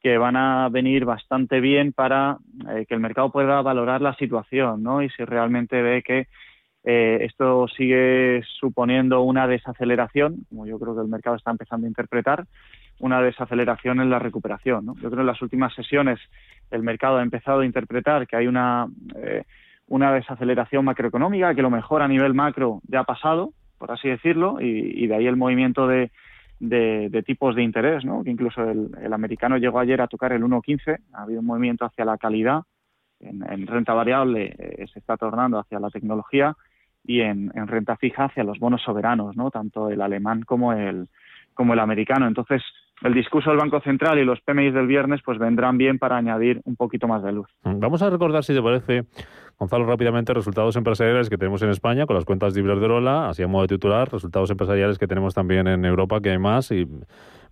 que 0.00 0.16
van 0.16 0.36
a 0.36 0.68
venir 0.70 1.04
bastante 1.04 1.60
bien 1.60 1.92
para 1.92 2.38
eh, 2.70 2.86
que 2.88 2.94
el 2.94 3.00
mercado 3.00 3.30
pueda 3.30 3.60
valorar 3.60 4.00
la 4.00 4.14
situación, 4.14 4.82
¿no? 4.82 5.02
Y 5.02 5.10
si 5.10 5.24
realmente 5.24 5.82
ve 5.82 6.02
que 6.02 6.26
eh, 6.84 7.18
esto 7.22 7.68
sigue 7.68 8.42
suponiendo 8.58 9.20
una 9.20 9.46
desaceleración, 9.46 10.46
como 10.48 10.66
yo 10.66 10.78
creo 10.78 10.94
que 10.94 11.02
el 11.02 11.08
mercado 11.08 11.36
está 11.36 11.50
empezando 11.50 11.86
a 11.86 11.88
interpretar, 11.88 12.46
una 12.98 13.20
desaceleración 13.20 14.00
en 14.00 14.10
la 14.10 14.18
recuperación. 14.18 14.86
¿no? 14.86 14.94
Yo 14.94 15.10
creo 15.10 15.16
que 15.16 15.20
en 15.20 15.26
las 15.26 15.42
últimas 15.42 15.74
sesiones 15.74 16.18
el 16.70 16.82
mercado 16.82 17.18
ha 17.18 17.22
empezado 17.22 17.60
a 17.60 17.66
interpretar 17.66 18.26
que 18.26 18.36
hay 18.36 18.46
una 18.46 18.86
eh, 19.16 19.44
una 19.90 20.12
desaceleración 20.12 20.84
macroeconómica, 20.84 21.54
que 21.54 21.62
lo 21.62 21.68
mejor 21.68 22.00
a 22.00 22.08
nivel 22.08 22.32
macro 22.32 22.80
ya 22.86 23.00
ha 23.00 23.04
pasado, 23.04 23.52
por 23.76 23.90
así 23.90 24.08
decirlo, 24.08 24.58
y, 24.60 25.06
de 25.08 25.14
ahí 25.14 25.26
el 25.26 25.36
movimiento 25.36 25.88
de, 25.88 26.12
de, 26.60 27.22
tipos 27.26 27.56
de 27.56 27.64
interés, 27.64 28.04
¿no? 28.04 28.22
que 28.22 28.30
incluso 28.30 28.62
el, 28.62 29.12
americano 29.12 29.58
llegó 29.58 29.80
ayer 29.80 30.00
a 30.00 30.06
tocar 30.06 30.32
el 30.32 30.44
1.15, 30.44 30.98
ha 31.12 31.22
habido 31.22 31.40
un 31.40 31.46
movimiento 31.46 31.84
hacia 31.84 32.04
la 32.04 32.18
calidad, 32.18 32.62
en, 33.18 33.66
renta 33.66 33.92
variable 33.92 34.54
eh, 34.58 34.86
se 34.92 35.00
está 35.00 35.16
tornando 35.16 35.58
hacia 35.58 35.80
la 35.80 35.90
tecnología 35.90 36.56
y 37.04 37.20
en, 37.20 37.50
en, 37.54 37.66
renta 37.66 37.96
fija 37.96 38.26
hacia 38.26 38.44
los 38.44 38.60
bonos 38.60 38.82
soberanos, 38.82 39.36
¿no? 39.36 39.50
tanto 39.50 39.90
el 39.90 40.00
alemán 40.00 40.42
como 40.42 40.72
el, 40.72 41.08
como 41.52 41.72
el 41.72 41.80
americano. 41.80 42.28
Entonces, 42.28 42.62
el 43.02 43.14
discurso 43.14 43.50
del 43.50 43.58
Banco 43.58 43.80
Central 43.80 44.18
y 44.18 44.24
los 44.24 44.40
PMI 44.40 44.70
del 44.70 44.86
viernes 44.86 45.20
pues 45.24 45.38
vendrán 45.38 45.78
bien 45.78 45.98
para 45.98 46.16
añadir 46.16 46.60
un 46.64 46.76
poquito 46.76 47.08
más 47.08 47.22
de 47.22 47.32
luz. 47.32 47.48
Vamos 47.64 48.02
a 48.02 48.10
recordar, 48.10 48.44
si 48.44 48.54
te 48.54 48.62
parece, 48.62 49.04
Gonzalo, 49.58 49.86
rápidamente 49.86 50.34
resultados 50.34 50.76
empresariales 50.76 51.30
que 51.30 51.38
tenemos 51.38 51.62
en 51.62 51.70
España 51.70 52.06
con 52.06 52.16
las 52.16 52.24
cuentas 52.24 52.54
de 52.54 52.60
Iberdrola, 52.60 53.28
así 53.28 53.42
a 53.42 53.48
modo 53.48 53.62
de 53.62 53.68
titular, 53.68 54.10
resultados 54.10 54.50
empresariales 54.50 54.98
que 54.98 55.06
tenemos 55.06 55.34
también 55.34 55.66
en 55.66 55.84
Europa, 55.84 56.20
que 56.20 56.30
hay 56.30 56.38
más, 56.38 56.70
y 56.70 56.86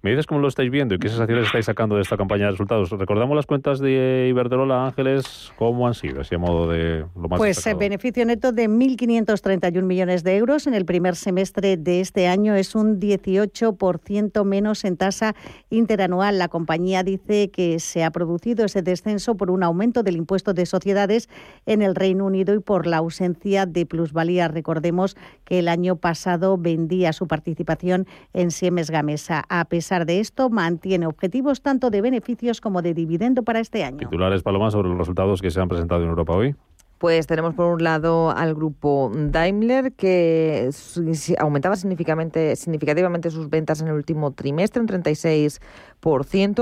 ¿Me 0.00 0.10
dices 0.10 0.26
cómo 0.26 0.40
lo 0.40 0.46
estáis 0.46 0.70
viendo 0.70 0.94
y 0.94 0.98
qué 1.00 1.08
sensaciones 1.08 1.46
estáis 1.46 1.66
sacando 1.66 1.96
de 1.96 2.02
esta 2.02 2.16
campaña 2.16 2.44
de 2.44 2.52
resultados? 2.52 2.88
Recordamos 2.90 3.34
las 3.34 3.46
cuentas 3.46 3.80
de 3.80 4.28
Iberdrola, 4.30 4.86
Ángeles, 4.86 5.52
¿cómo 5.56 5.88
han 5.88 5.94
sido? 5.94 6.20
Así 6.20 6.36
a 6.36 6.38
modo 6.38 6.70
de 6.70 7.04
lo 7.16 7.28
más 7.28 7.38
Pues 7.38 7.66
el 7.66 7.72
eh, 7.72 7.76
beneficio 7.76 8.24
neto 8.24 8.52
de 8.52 8.68
1.531 8.68 9.82
millones 9.82 10.22
de 10.22 10.36
euros 10.36 10.68
en 10.68 10.74
el 10.74 10.84
primer 10.84 11.16
semestre 11.16 11.76
de 11.76 12.00
este 12.00 12.28
año 12.28 12.54
es 12.54 12.76
un 12.76 13.00
18% 13.00 14.44
menos 14.44 14.84
en 14.84 14.96
tasa 14.96 15.34
interanual. 15.68 16.38
La 16.38 16.46
compañía 16.46 17.02
dice 17.02 17.50
que 17.50 17.80
se 17.80 18.04
ha 18.04 18.12
producido 18.12 18.66
ese 18.66 18.82
descenso 18.82 19.36
por 19.36 19.50
un 19.50 19.64
aumento 19.64 20.04
del 20.04 20.16
impuesto 20.16 20.54
de 20.54 20.64
sociedades 20.66 21.28
en 21.66 21.82
el 21.82 21.96
Reino 21.96 22.24
Unido 22.24 22.54
y 22.54 22.60
por 22.60 22.86
la 22.86 22.98
ausencia 22.98 23.66
de 23.66 23.84
plusvalía. 23.84 24.46
Recordemos 24.46 25.16
que 25.44 25.58
el 25.58 25.66
año 25.66 25.96
pasado 25.96 26.56
vendía 26.56 27.12
su 27.12 27.26
participación 27.26 28.06
en 28.32 28.52
Siemens 28.52 28.92
Gamesa. 28.92 29.42
A 29.48 29.64
pesar 29.64 29.87
pesar 29.88 30.04
de 30.04 30.20
esto, 30.20 30.50
mantiene 30.50 31.06
objetivos 31.06 31.62
tanto 31.62 31.88
de 31.88 32.02
beneficios 32.02 32.60
como 32.60 32.82
de 32.82 32.92
dividendo 32.92 33.42
para 33.42 33.58
este 33.58 33.84
año. 33.84 33.96
Titulares, 33.96 34.42
Paloma, 34.42 34.70
sobre 34.70 34.90
los 34.90 34.98
resultados 34.98 35.40
que 35.40 35.50
se 35.50 35.62
han 35.62 35.68
presentado 35.68 36.02
en 36.02 36.10
Europa 36.10 36.34
hoy. 36.34 36.54
Pues 36.98 37.26
tenemos 37.26 37.54
por 37.54 37.72
un 37.72 37.82
lado 37.82 38.30
al 38.30 38.54
grupo 38.54 39.10
Daimler 39.14 39.92
que 39.92 40.68
aumentaba 41.38 41.76
significativamente, 41.76 42.54
significativamente 42.56 43.30
sus 43.30 43.48
ventas 43.48 43.80
en 43.80 43.88
el 43.88 43.94
último 43.94 44.32
trimestre, 44.32 44.82
un 44.82 44.88
36 44.88 45.58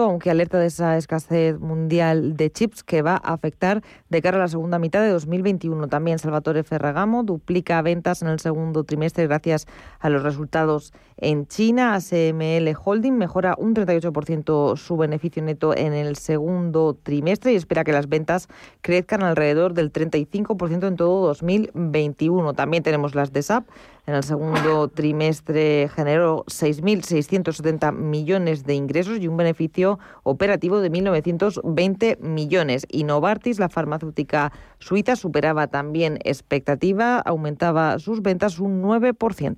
aunque 0.02 0.30
alerta 0.30 0.58
de 0.58 0.66
esa 0.66 0.96
escasez 0.96 1.58
mundial 1.60 2.36
de 2.36 2.50
chips 2.50 2.82
que 2.82 3.02
va 3.02 3.20
a 3.22 3.34
afectar 3.34 3.82
de 4.08 4.22
cara 4.22 4.38
a 4.38 4.40
la 4.40 4.48
segunda 4.48 4.78
mitad 4.78 5.00
de 5.00 5.10
2021. 5.10 5.88
También 5.88 6.18
Salvatore 6.18 6.64
Ferragamo 6.64 7.22
duplica 7.22 7.80
ventas 7.82 8.22
en 8.22 8.28
el 8.28 8.40
segundo 8.40 8.84
trimestre 8.84 9.26
gracias 9.26 9.66
a 10.00 10.08
los 10.08 10.22
resultados 10.22 10.92
en 11.16 11.46
China. 11.46 11.94
ASML 11.94 12.74
Holding 12.82 13.16
mejora 13.16 13.54
un 13.58 13.74
38% 13.74 14.76
su 14.76 14.96
beneficio 14.96 15.42
neto 15.42 15.76
en 15.76 15.92
el 15.92 16.16
segundo 16.16 16.96
trimestre 17.00 17.52
y 17.52 17.56
espera 17.56 17.84
que 17.84 17.92
las 17.92 18.08
ventas 18.08 18.48
crezcan 18.80 19.22
alrededor 19.22 19.74
del 19.74 19.92
35% 19.92 20.88
en 20.88 20.96
todo 20.96 21.26
2021. 21.26 22.54
También 22.54 22.82
tenemos 22.82 23.14
las 23.14 23.32
de 23.32 23.42
SAP. 23.42 23.66
En 24.06 24.14
el 24.14 24.22
segundo 24.22 24.86
trimestre 24.86 25.90
generó 25.92 26.44
6.670 26.46 27.92
millones 27.92 28.64
de 28.64 28.74
ingresos 28.74 29.18
y 29.18 29.26
un 29.26 29.36
beneficio 29.36 29.98
operativo 30.22 30.78
de 30.78 30.92
1.920 30.92 32.20
millones. 32.20 32.86
Y 32.88 33.02
Novartis, 33.02 33.58
la 33.58 33.68
farmacéutica 33.68 34.52
suiza, 34.78 35.16
superaba 35.16 35.66
también 35.66 36.20
expectativa, 36.24 37.18
aumentaba 37.18 37.98
sus 37.98 38.22
ventas 38.22 38.60
un 38.60 38.80
9%. 38.80 39.56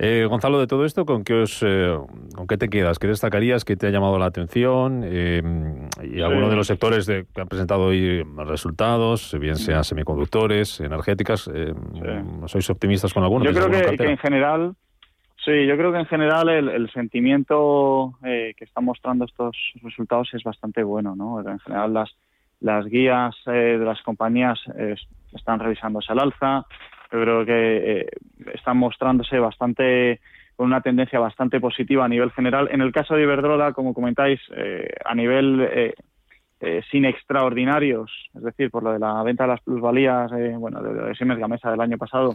Eh, 0.00 0.26
Gonzalo, 0.26 0.60
de 0.60 0.68
todo 0.68 0.84
esto, 0.84 1.04
¿con 1.04 1.24
qué, 1.24 1.34
os, 1.34 1.60
eh, 1.66 1.98
¿con 2.36 2.46
qué 2.46 2.56
te 2.56 2.68
quedas? 2.68 3.00
¿Qué 3.00 3.08
destacarías? 3.08 3.64
¿Qué 3.64 3.74
te 3.74 3.88
ha 3.88 3.90
llamado 3.90 4.16
la 4.16 4.26
atención? 4.26 5.02
Eh, 5.04 5.42
y 6.04 6.20
alguno 6.20 6.48
de 6.48 6.54
los 6.54 6.68
sectores 6.68 7.04
de, 7.06 7.26
que 7.34 7.40
han 7.40 7.48
presentado 7.48 7.86
hoy 7.86 8.22
resultados, 8.46 9.36
bien 9.40 9.56
sean 9.56 9.82
semiconductores, 9.82 10.80
energéticas, 10.80 11.50
¿sois 12.46 12.70
optimistas 12.70 13.12
con 13.12 13.24
alguno? 13.24 13.44
Yo 13.44 13.52
creo 13.52 13.96
que, 13.96 14.04
en 14.04 14.18
general, 14.18 14.76
sí, 15.44 15.66
yo 15.66 15.76
creo 15.76 15.90
que 15.90 15.98
en 15.98 16.06
general 16.06 16.48
el, 16.48 16.90
sentimiento 16.92 18.14
que 18.22 18.64
están 18.64 18.84
mostrando 18.84 19.24
estos 19.24 19.56
resultados 19.82 20.32
es 20.32 20.44
bastante 20.44 20.84
bueno, 20.84 21.16
¿no? 21.16 21.40
En 21.40 21.58
general 21.58 21.92
las, 21.92 22.10
las 22.60 22.86
guías 22.86 23.34
de 23.46 23.78
las 23.78 24.00
compañías 24.02 24.60
están 25.32 25.58
revisándose 25.58 26.12
al 26.12 26.20
alza, 26.20 26.66
yo 27.10 27.20
creo 27.20 27.44
que 27.44 28.00
eh, 28.00 28.06
están 28.54 28.76
mostrándose 28.76 29.38
bastante 29.38 30.20
con 30.56 30.66
una 30.66 30.80
tendencia 30.80 31.20
bastante 31.20 31.60
positiva 31.60 32.04
a 32.04 32.08
nivel 32.08 32.32
general. 32.32 32.68
En 32.72 32.80
el 32.80 32.92
caso 32.92 33.14
de 33.14 33.22
Iberdrola, 33.22 33.72
como 33.72 33.94
comentáis, 33.94 34.40
eh, 34.56 34.88
a 35.04 35.14
nivel 35.14 35.60
eh, 36.60 36.82
sin 36.90 37.04
extraordinarios, 37.04 38.10
es 38.34 38.42
decir, 38.42 38.70
por 38.70 38.82
lo 38.82 38.92
de 38.92 38.98
la 38.98 39.22
venta 39.22 39.44
de 39.44 39.50
las 39.50 39.60
plusvalías, 39.60 40.30
bueno, 40.58 40.82
de, 40.82 40.94
de 40.94 41.14
Siemens 41.14 41.38
Gamesa 41.38 41.70
del 41.70 41.80
año 41.80 41.96
pasado, 41.96 42.34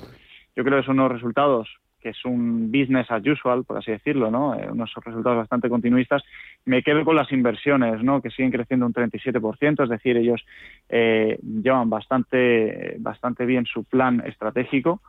yo 0.56 0.64
creo 0.64 0.80
que 0.80 0.86
son 0.86 1.00
unos 1.00 1.12
resultados 1.12 1.68
que 2.04 2.10
es 2.10 2.26
un 2.26 2.70
business 2.70 3.10
as 3.10 3.26
usual, 3.26 3.64
por 3.64 3.78
así 3.78 3.92
decirlo, 3.92 4.30
¿no? 4.30 4.54
Eh, 4.54 4.68
unos 4.70 4.94
resultados 4.94 5.38
bastante 5.38 5.70
continuistas. 5.70 6.22
Me 6.66 6.84
quedo 6.84 7.06
con 7.06 7.16
las 7.16 7.32
inversiones, 7.32 8.04
¿no? 8.04 8.22
Que 8.22 8.30
siguen 8.30 8.52
creciendo 8.52 8.86
un 8.86 8.94
37%, 8.94 9.84
es 9.84 9.90
decir, 9.90 10.18
ellos 10.18 10.46
eh, 10.90 11.40
llevan 11.42 11.90
bastante, 11.90 12.98
bastante 13.00 13.46
bien 13.46 13.66
su 13.66 13.86
plan 13.86 14.22
estratégico, 14.28 15.02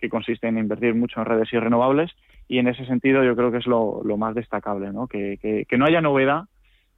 que 0.00 0.08
consiste 0.08 0.48
en 0.48 0.56
invertir 0.56 0.94
mucho 0.94 1.20
en 1.20 1.26
redes 1.26 1.52
y 1.52 1.58
renovables, 1.58 2.10
y 2.48 2.58
en 2.58 2.68
ese 2.68 2.86
sentido 2.86 3.22
yo 3.22 3.36
creo 3.36 3.52
que 3.52 3.58
es 3.58 3.66
lo, 3.66 4.02
más 4.16 4.34
destacable, 4.34 4.92
¿no? 4.92 5.06
Que, 5.06 5.38
que 5.68 5.78
no 5.78 5.84
haya 5.84 6.00
novedad 6.00 6.44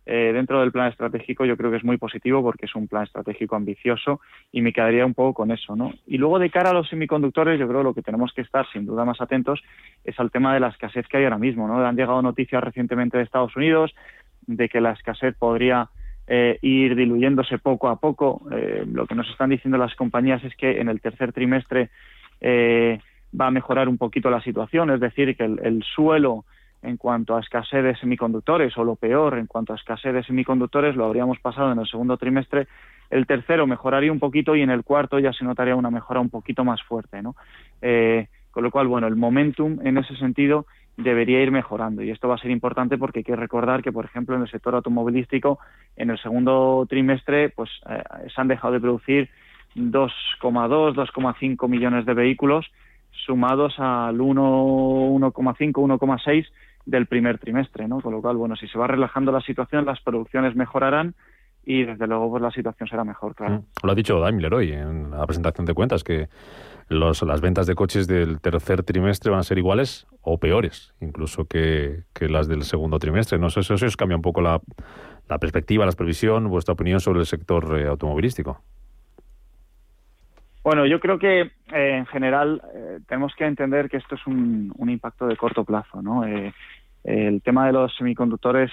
eh, 0.04 0.32
dentro 0.32 0.60
del 0.60 0.72
plan 0.72 0.88
estratégico 0.88 1.44
yo 1.44 1.56
creo 1.56 1.70
que 1.70 1.76
es 1.76 1.84
muy 1.84 1.96
positivo 1.96 2.42
porque 2.42 2.66
es 2.66 2.74
un 2.74 2.88
plan 2.88 3.04
estratégico 3.04 3.54
ambicioso 3.54 4.20
y 4.50 4.60
me 4.60 4.72
quedaría 4.72 5.06
un 5.06 5.14
poco 5.14 5.34
con 5.34 5.52
eso, 5.52 5.76
¿no? 5.76 5.92
Y 6.08 6.18
luego 6.18 6.40
de 6.40 6.50
cara 6.50 6.70
a 6.70 6.72
los 6.72 6.88
semiconductores 6.88 7.60
yo 7.60 7.68
creo 7.68 7.80
que 7.80 7.84
lo 7.84 7.94
que 7.94 8.02
tenemos 8.02 8.32
que 8.32 8.40
estar 8.40 8.66
sin 8.72 8.84
duda 8.84 9.04
más 9.04 9.20
atentos 9.20 9.62
es 10.04 10.18
al 10.18 10.32
tema 10.32 10.54
de 10.54 10.60
la 10.60 10.68
escasez 10.68 11.06
que 11.06 11.18
hay 11.18 11.24
ahora 11.24 11.38
mismo, 11.38 11.68
¿no? 11.68 11.84
Han 11.86 11.96
llegado 11.96 12.20
noticias 12.20 12.62
recientemente 12.64 13.16
de 13.16 13.22
Estados 13.22 13.54
Unidos 13.54 13.94
de 14.46 14.68
que 14.68 14.80
la 14.80 14.90
escasez 14.90 15.36
podría 15.36 15.88
eh, 16.26 16.58
ir 16.62 16.96
diluyéndose 16.96 17.58
poco 17.58 17.88
a 17.88 18.00
poco. 18.00 18.42
Eh, 18.50 18.84
lo 18.90 19.06
que 19.06 19.14
nos 19.14 19.30
están 19.30 19.50
diciendo 19.50 19.78
las 19.78 19.94
compañías 19.94 20.42
es 20.42 20.56
que 20.56 20.80
en 20.80 20.88
el 20.88 21.00
tercer 21.00 21.32
trimestre 21.32 21.90
va 22.44 23.46
a 23.46 23.52
mejorar 23.52 23.88
un 23.88 23.98
poquito 23.98 24.30
la 24.30 24.42
situación, 24.42 24.90
es 24.90 24.98
decir, 24.98 25.36
que 25.36 25.44
el 25.44 25.84
suelo 25.84 26.44
en 26.82 26.96
cuanto 26.96 27.36
a 27.36 27.40
escasez 27.40 27.82
de 27.82 27.96
semiconductores, 27.96 28.76
o 28.76 28.84
lo 28.84 28.96
peor, 28.96 29.38
en 29.38 29.46
cuanto 29.46 29.72
a 29.72 29.76
escasez 29.76 30.12
de 30.12 30.24
semiconductores, 30.24 30.96
lo 30.96 31.04
habríamos 31.04 31.38
pasado 31.38 31.72
en 31.72 31.78
el 31.78 31.86
segundo 31.86 32.16
trimestre. 32.16 32.66
El 33.08 33.26
tercero 33.26 33.66
mejoraría 33.66 34.10
un 34.10 34.18
poquito 34.18 34.56
y 34.56 34.62
en 34.62 34.70
el 34.70 34.82
cuarto 34.82 35.18
ya 35.18 35.32
se 35.32 35.44
notaría 35.44 35.76
una 35.76 35.90
mejora 35.90 36.20
un 36.20 36.30
poquito 36.30 36.64
más 36.64 36.82
fuerte, 36.82 37.22
¿no? 37.22 37.36
Eh, 37.80 38.26
con 38.50 38.64
lo 38.64 38.70
cual, 38.70 38.88
bueno, 38.88 39.06
el 39.06 39.16
momentum 39.16 39.78
en 39.82 39.98
ese 39.98 40.16
sentido 40.16 40.66
debería 40.96 41.42
ir 41.42 41.50
mejorando 41.50 42.02
y 42.02 42.10
esto 42.10 42.28
va 42.28 42.34
a 42.34 42.38
ser 42.38 42.50
importante 42.50 42.98
porque 42.98 43.20
hay 43.20 43.24
que 43.24 43.36
recordar 43.36 43.82
que, 43.82 43.92
por 43.92 44.04
ejemplo, 44.04 44.36
en 44.36 44.42
el 44.42 44.50
sector 44.50 44.74
automovilístico, 44.74 45.58
en 45.96 46.10
el 46.10 46.18
segundo 46.18 46.86
trimestre, 46.88 47.48
pues 47.50 47.70
eh, 47.88 48.02
se 48.34 48.40
han 48.40 48.48
dejado 48.48 48.74
de 48.74 48.80
producir 48.80 49.30
2,2, 49.74 50.94
2,5 50.94 51.68
millones 51.68 52.04
de 52.04 52.14
vehículos 52.14 52.70
sumados 53.26 53.74
al 53.78 54.18
1,5, 54.18 55.72
1,6 55.72 56.46
del 56.84 57.06
primer 57.06 57.38
trimestre, 57.38 57.86
¿no? 57.88 58.00
Con 58.00 58.12
lo 58.12 58.20
cual, 58.20 58.36
bueno, 58.36 58.56
si 58.56 58.66
se 58.68 58.78
va 58.78 58.86
relajando 58.86 59.32
la 59.32 59.40
situación, 59.40 59.84
las 59.84 60.00
producciones 60.00 60.56
mejorarán 60.56 61.14
y 61.64 61.84
desde 61.84 62.06
luego 62.06 62.30
pues 62.30 62.42
la 62.42 62.50
situación 62.50 62.88
será 62.88 63.04
mejor, 63.04 63.34
claro. 63.34 63.58
Mm. 63.58 63.64
Lo 63.86 63.92
ha 63.92 63.94
dicho 63.94 64.18
Daimler 64.18 64.52
hoy 64.52 64.72
en 64.72 65.10
la 65.10 65.24
presentación 65.26 65.64
de 65.64 65.74
cuentas, 65.74 66.02
que 66.02 66.28
los, 66.88 67.22
las 67.22 67.40
ventas 67.40 67.66
de 67.66 67.74
coches 67.74 68.06
del 68.06 68.40
tercer 68.40 68.82
trimestre 68.82 69.30
van 69.30 69.40
a 69.40 69.44
ser 69.44 69.58
iguales 69.58 70.06
o 70.20 70.38
peores, 70.38 70.94
incluso 71.00 71.46
que, 71.46 72.04
las 72.20 72.48
del 72.48 72.64
segundo 72.64 72.98
trimestre. 72.98 73.38
No 73.38 73.50
sé 73.50 73.62
si 73.62 73.72
eso 73.72 73.86
os 73.86 73.96
cambia 73.96 74.16
un 74.16 74.22
poco 74.22 74.40
la, 74.40 74.60
la 75.28 75.38
perspectiva, 75.38 75.86
la 75.86 75.92
previsión, 75.92 76.48
vuestra 76.48 76.74
opinión 76.74 77.00
sobre 77.00 77.20
el 77.20 77.26
sector 77.26 77.78
eh, 77.78 77.86
automovilístico. 77.86 78.60
Bueno, 80.62 80.86
yo 80.86 81.00
creo 81.00 81.18
que 81.18 81.40
eh, 81.40 81.50
en 81.72 82.06
general 82.06 82.62
eh, 82.74 82.98
tenemos 83.08 83.34
que 83.34 83.44
entender 83.44 83.88
que 83.88 83.96
esto 83.96 84.14
es 84.14 84.26
un, 84.26 84.72
impacto 84.88 85.26
de 85.26 85.36
corto 85.36 85.64
plazo, 85.64 86.00
¿no? 86.02 86.24
Eh, 86.24 86.52
el 87.02 87.42
tema 87.42 87.66
de 87.66 87.72
los 87.72 87.92
semiconductores 87.96 88.70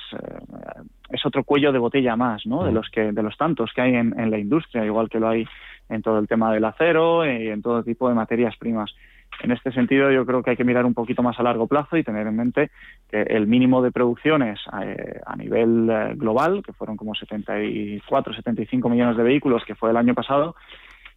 es 1.10 1.26
otro 1.26 1.44
cuello 1.44 1.72
de 1.72 1.80
botella 1.80 2.16
más, 2.16 2.46
¿no? 2.46 2.64
De 2.64 2.72
los 2.72 2.88
que 2.90 3.12
de 3.12 3.24
los 3.24 3.36
tantos 3.38 3.72
que 3.74 3.82
hay 3.82 3.96
en, 3.96 4.30
la 4.30 4.38
industria, 4.38 4.86
igual 4.86 5.10
que 5.10 5.20
lo 5.20 5.30
hay 5.30 5.48
en 5.90 6.04
todo 6.04 6.20
el 6.20 6.28
tema 6.28 6.54
del 6.54 6.64
acero 6.64 7.26
y 7.26 7.48
en 7.48 7.64
todo 7.64 7.82
tipo 7.82 8.08
de 8.08 8.14
materias 8.14 8.56
primas. 8.58 8.94
En 9.42 9.52
este 9.52 9.72
sentido, 9.72 10.12
yo 10.12 10.28
creo 10.28 10.44
que 10.44 10.52
hay 10.52 10.58
que 10.58 10.64
mirar 10.64 10.86
un 10.86 10.94
poquito 10.94 11.24
más 11.24 11.40
a 11.40 11.44
largo 11.44 11.66
plazo 11.66 11.98
y 11.98 12.04
tener 12.04 12.28
en 12.28 12.36
mente 12.36 12.70
que 13.10 13.20
el 13.24 13.48
mínimo 13.48 13.82
de 13.82 13.92
producciones 13.92 14.60
a 14.72 15.36
nivel 15.36 16.16
global, 16.16 16.62
que 16.64 16.74
fueron 16.74 16.98
como 16.98 17.16
74, 17.16 18.34
75 18.36 18.90
millones 18.90 19.18
de 19.18 19.24
vehículos, 19.24 19.64
que 19.66 19.74
fue 19.74 19.90
el 19.90 19.98
año 19.98 20.14
pasado, 20.14 20.56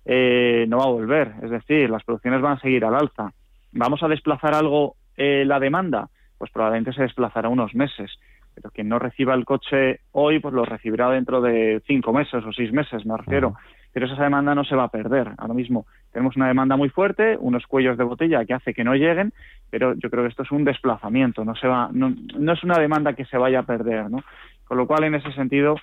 eh, 0.04 0.66
no 0.68 0.78
va 0.78 0.84
a 0.84 0.88
volver. 0.88 1.32
Es 1.42 1.50
decir, 1.50 1.90
las 1.90 2.04
producciones 2.04 2.40
van 2.40 2.56
a 2.56 2.60
seguir 2.60 2.84
al 2.84 2.94
alza. 2.94 3.32
¿Vamos 3.72 4.02
a 4.02 4.08
desplazar 4.08 4.54
algo 4.54 4.96
eh, 5.16 5.44
la 5.46 5.60
demanda? 5.60 6.08
Pues 6.38 6.50
probablemente 6.50 6.92
se 6.92 7.02
desplazará 7.02 7.48
unos 7.48 7.74
meses. 7.74 8.10
Pero 8.54 8.70
quien 8.70 8.88
no 8.88 8.98
reciba 8.98 9.34
el 9.34 9.44
coche 9.44 10.00
hoy, 10.12 10.38
pues 10.38 10.52
lo 10.52 10.64
recibirá 10.64 11.08
dentro 11.10 11.40
de 11.40 11.82
cinco 11.86 12.12
meses 12.12 12.44
o 12.44 12.52
seis 12.52 12.72
meses, 12.72 13.06
me 13.06 13.16
refiero. 13.16 13.54
Pero 13.92 14.06
esa 14.06 14.22
demanda 14.22 14.54
no 14.54 14.64
se 14.64 14.76
va 14.76 14.84
a 14.84 14.88
perder. 14.88 15.30
Ahora 15.38 15.54
mismo 15.54 15.86
tenemos 16.12 16.36
una 16.36 16.48
demanda 16.48 16.76
muy 16.76 16.90
fuerte, 16.90 17.36
unos 17.38 17.66
cuellos 17.66 17.96
de 17.96 18.04
botella 18.04 18.44
que 18.44 18.54
hace 18.54 18.74
que 18.74 18.84
no 18.84 18.94
lleguen, 18.94 19.32
pero 19.70 19.94
yo 19.94 20.10
creo 20.10 20.24
que 20.24 20.30
esto 20.30 20.42
es 20.42 20.50
un 20.50 20.64
desplazamiento, 20.64 21.44
no 21.44 21.54
se 21.54 21.66
va, 21.66 21.88
no, 21.92 22.14
no 22.38 22.52
es 22.52 22.62
una 22.62 22.78
demanda 22.78 23.14
que 23.14 23.24
se 23.24 23.38
vaya 23.38 23.60
a 23.60 23.64
perder, 23.64 24.10
¿no? 24.10 24.22
Con 24.64 24.76
lo 24.76 24.86
cual, 24.86 25.04
en 25.04 25.14
ese 25.14 25.32
sentido, 25.32 25.76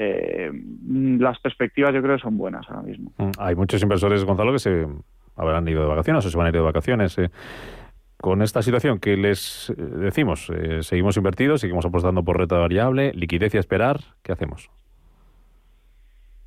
eh, 0.00 0.52
las 1.18 1.40
perspectivas 1.40 1.92
yo 1.92 2.00
creo 2.00 2.16
que 2.16 2.22
son 2.22 2.38
buenas 2.38 2.64
ahora 2.68 2.82
mismo. 2.82 3.10
Mm, 3.18 3.30
hay 3.36 3.56
muchos 3.56 3.82
inversores, 3.82 4.24
Gonzalo, 4.24 4.52
que 4.52 4.60
se 4.60 4.86
habrán 5.34 5.66
ido 5.66 5.82
de 5.82 5.88
vacaciones 5.88 6.24
o 6.24 6.30
se 6.30 6.38
van 6.38 6.46
a 6.46 6.48
ir 6.50 6.54
de 6.54 6.60
vacaciones. 6.60 7.18
Eh. 7.18 7.30
Con 8.16 8.42
esta 8.42 8.62
situación 8.62 9.00
que 9.00 9.16
les 9.16 9.70
eh, 9.70 9.74
decimos, 9.76 10.52
seguimos 10.82 11.16
invertidos, 11.16 11.60
seguimos 11.60 11.84
apostando 11.84 12.22
por 12.22 12.38
renta 12.38 12.56
variable, 12.58 13.12
liquidez 13.12 13.54
y 13.54 13.58
esperar, 13.58 13.98
¿qué 14.22 14.30
hacemos? 14.30 14.70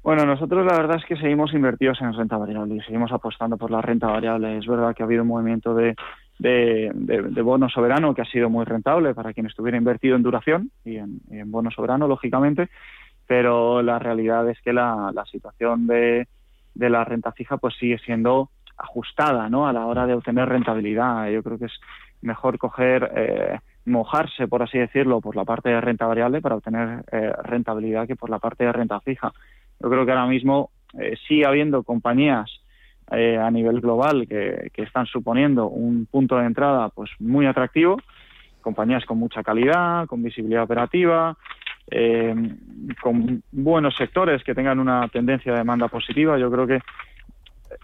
Bueno, 0.01 0.25
nosotros 0.25 0.65
la 0.65 0.77
verdad 0.77 0.97
es 0.97 1.05
que 1.05 1.17
seguimos 1.17 1.53
invertidos 1.53 2.01
en 2.01 2.13
renta 2.13 2.37
variable 2.37 2.75
y 2.75 2.81
seguimos 2.81 3.11
apostando 3.11 3.57
por 3.57 3.69
la 3.69 3.81
renta 3.81 4.07
variable. 4.07 4.57
Es 4.57 4.65
verdad 4.65 4.95
que 4.95 5.03
ha 5.03 5.05
habido 5.05 5.21
un 5.23 5.27
movimiento 5.27 5.75
de, 5.75 5.95
de, 6.39 7.41
bono 7.41 7.69
soberano 7.69 8.15
que 8.15 8.21
ha 8.21 8.25
sido 8.25 8.49
muy 8.49 8.65
rentable 8.65 9.13
para 9.13 9.33
quien 9.33 9.45
estuviera 9.45 9.77
invertido 9.77 10.15
en 10.15 10.23
duración 10.23 10.71
y 10.83 10.97
en, 10.97 11.19
y 11.29 11.37
en 11.37 11.51
bono 11.51 11.69
soberano, 11.69 12.07
lógicamente, 12.07 12.69
pero 13.31 13.81
la 13.81 13.97
realidad 13.97 14.49
es 14.49 14.59
que 14.59 14.73
la, 14.73 15.13
situación 15.31 15.87
de, 15.87 16.27
la 16.75 17.05
renta 17.05 17.31
fija 17.31 17.55
pues 17.55 17.73
sigue 17.79 17.97
siendo 17.99 18.49
ajustada 18.75 19.47
¿no? 19.47 19.69
a 19.69 19.71
la 19.71 19.85
hora 19.85 20.05
de 20.05 20.15
obtener 20.15 20.49
rentabilidad. 20.49 21.29
Yo 21.29 21.41
creo 21.41 21.57
que 21.57 21.67
es 21.67 21.79
mejor 22.21 22.57
coger, 22.57 23.09
eh, 23.15 23.59
mojarse, 23.85 24.49
por 24.49 24.63
así 24.63 24.79
decirlo, 24.79 25.21
por 25.21 25.37
la 25.37 25.45
parte 25.45 25.69
de 25.69 25.79
renta 25.79 26.07
variable 26.07 26.41
para 26.41 26.55
obtener 26.55 27.05
eh, 27.09 27.31
rentabilidad 27.43 28.05
que 28.05 28.17
por 28.17 28.29
la 28.29 28.39
parte 28.39 28.65
de 28.65 28.73
renta 28.73 28.99
fija. 28.99 29.31
Yo 29.79 29.89
creo 29.89 30.05
que 30.05 30.11
ahora 30.11 30.27
mismo 30.27 30.71
eh, 30.99 31.15
sigue 31.25 31.45
habiendo 31.45 31.83
compañías 31.83 32.51
a 33.07 33.51
nivel 33.51 33.81
global 33.81 34.25
que, 34.27 34.71
que, 34.73 34.83
están 34.83 35.05
suponiendo 35.05 35.67
un 35.67 36.05
punto 36.05 36.37
de 36.37 36.45
entrada 36.45 36.87
pues 36.89 37.11
muy 37.19 37.45
atractivo 37.45 37.97
compañías 38.61 39.05
con 39.05 39.17
mucha 39.17 39.43
calidad, 39.43 40.05
con 40.07 40.23
visibilidad 40.23 40.63
operativa, 40.63 41.35
eh, 41.89 42.33
con 43.01 43.43
buenos 43.51 43.95
sectores 43.95 44.43
que 44.43 44.53
tengan 44.53 44.79
una 44.79 45.07
tendencia 45.09 45.51
de 45.51 45.59
demanda 45.59 45.87
positiva. 45.87 46.37
Yo 46.37 46.51
creo 46.51 46.67
que 46.67 46.79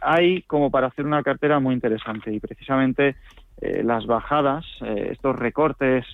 hay 0.01 0.41
como 0.43 0.69
para 0.69 0.87
hacer 0.87 1.05
una 1.05 1.23
cartera 1.23 1.59
muy 1.59 1.73
interesante 1.73 2.33
y 2.33 2.39
precisamente 2.39 3.15
eh, 3.61 3.83
las 3.83 4.05
bajadas, 4.05 4.65
eh, 4.81 5.09
estos 5.11 5.35
recortes 5.35 6.05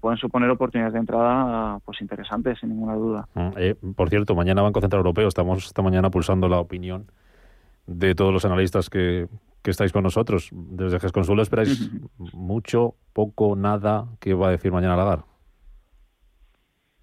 pueden 0.00 0.16
suponer 0.18 0.48
oportunidades 0.48 0.92
de 0.92 1.00
entrada 1.00 1.80
pues 1.84 2.00
interesantes 2.00 2.56
sin 2.60 2.68
ninguna 2.68 2.94
duda. 2.94 3.28
Mm, 3.34 3.94
por 3.96 4.10
cierto, 4.10 4.36
mañana 4.36 4.62
Banco 4.62 4.80
Central 4.80 5.00
Europeo, 5.00 5.26
estamos 5.26 5.66
esta 5.66 5.82
mañana 5.82 6.08
pulsando 6.08 6.48
la 6.48 6.60
opinión 6.60 7.10
de 7.88 8.14
todos 8.14 8.32
los 8.32 8.44
analistas 8.44 8.88
que, 8.88 9.26
que 9.62 9.72
estáis 9.72 9.90
con 9.90 10.04
nosotros. 10.04 10.50
Desde 10.52 11.00
GESConsuelo 11.00 11.42
esperáis 11.42 11.90
mucho, 12.32 12.94
poco, 13.12 13.56
nada 13.56 14.06
que 14.20 14.34
va 14.34 14.46
a 14.46 14.50
decir 14.52 14.70
mañana 14.70 14.94
Lagar. 14.94 15.24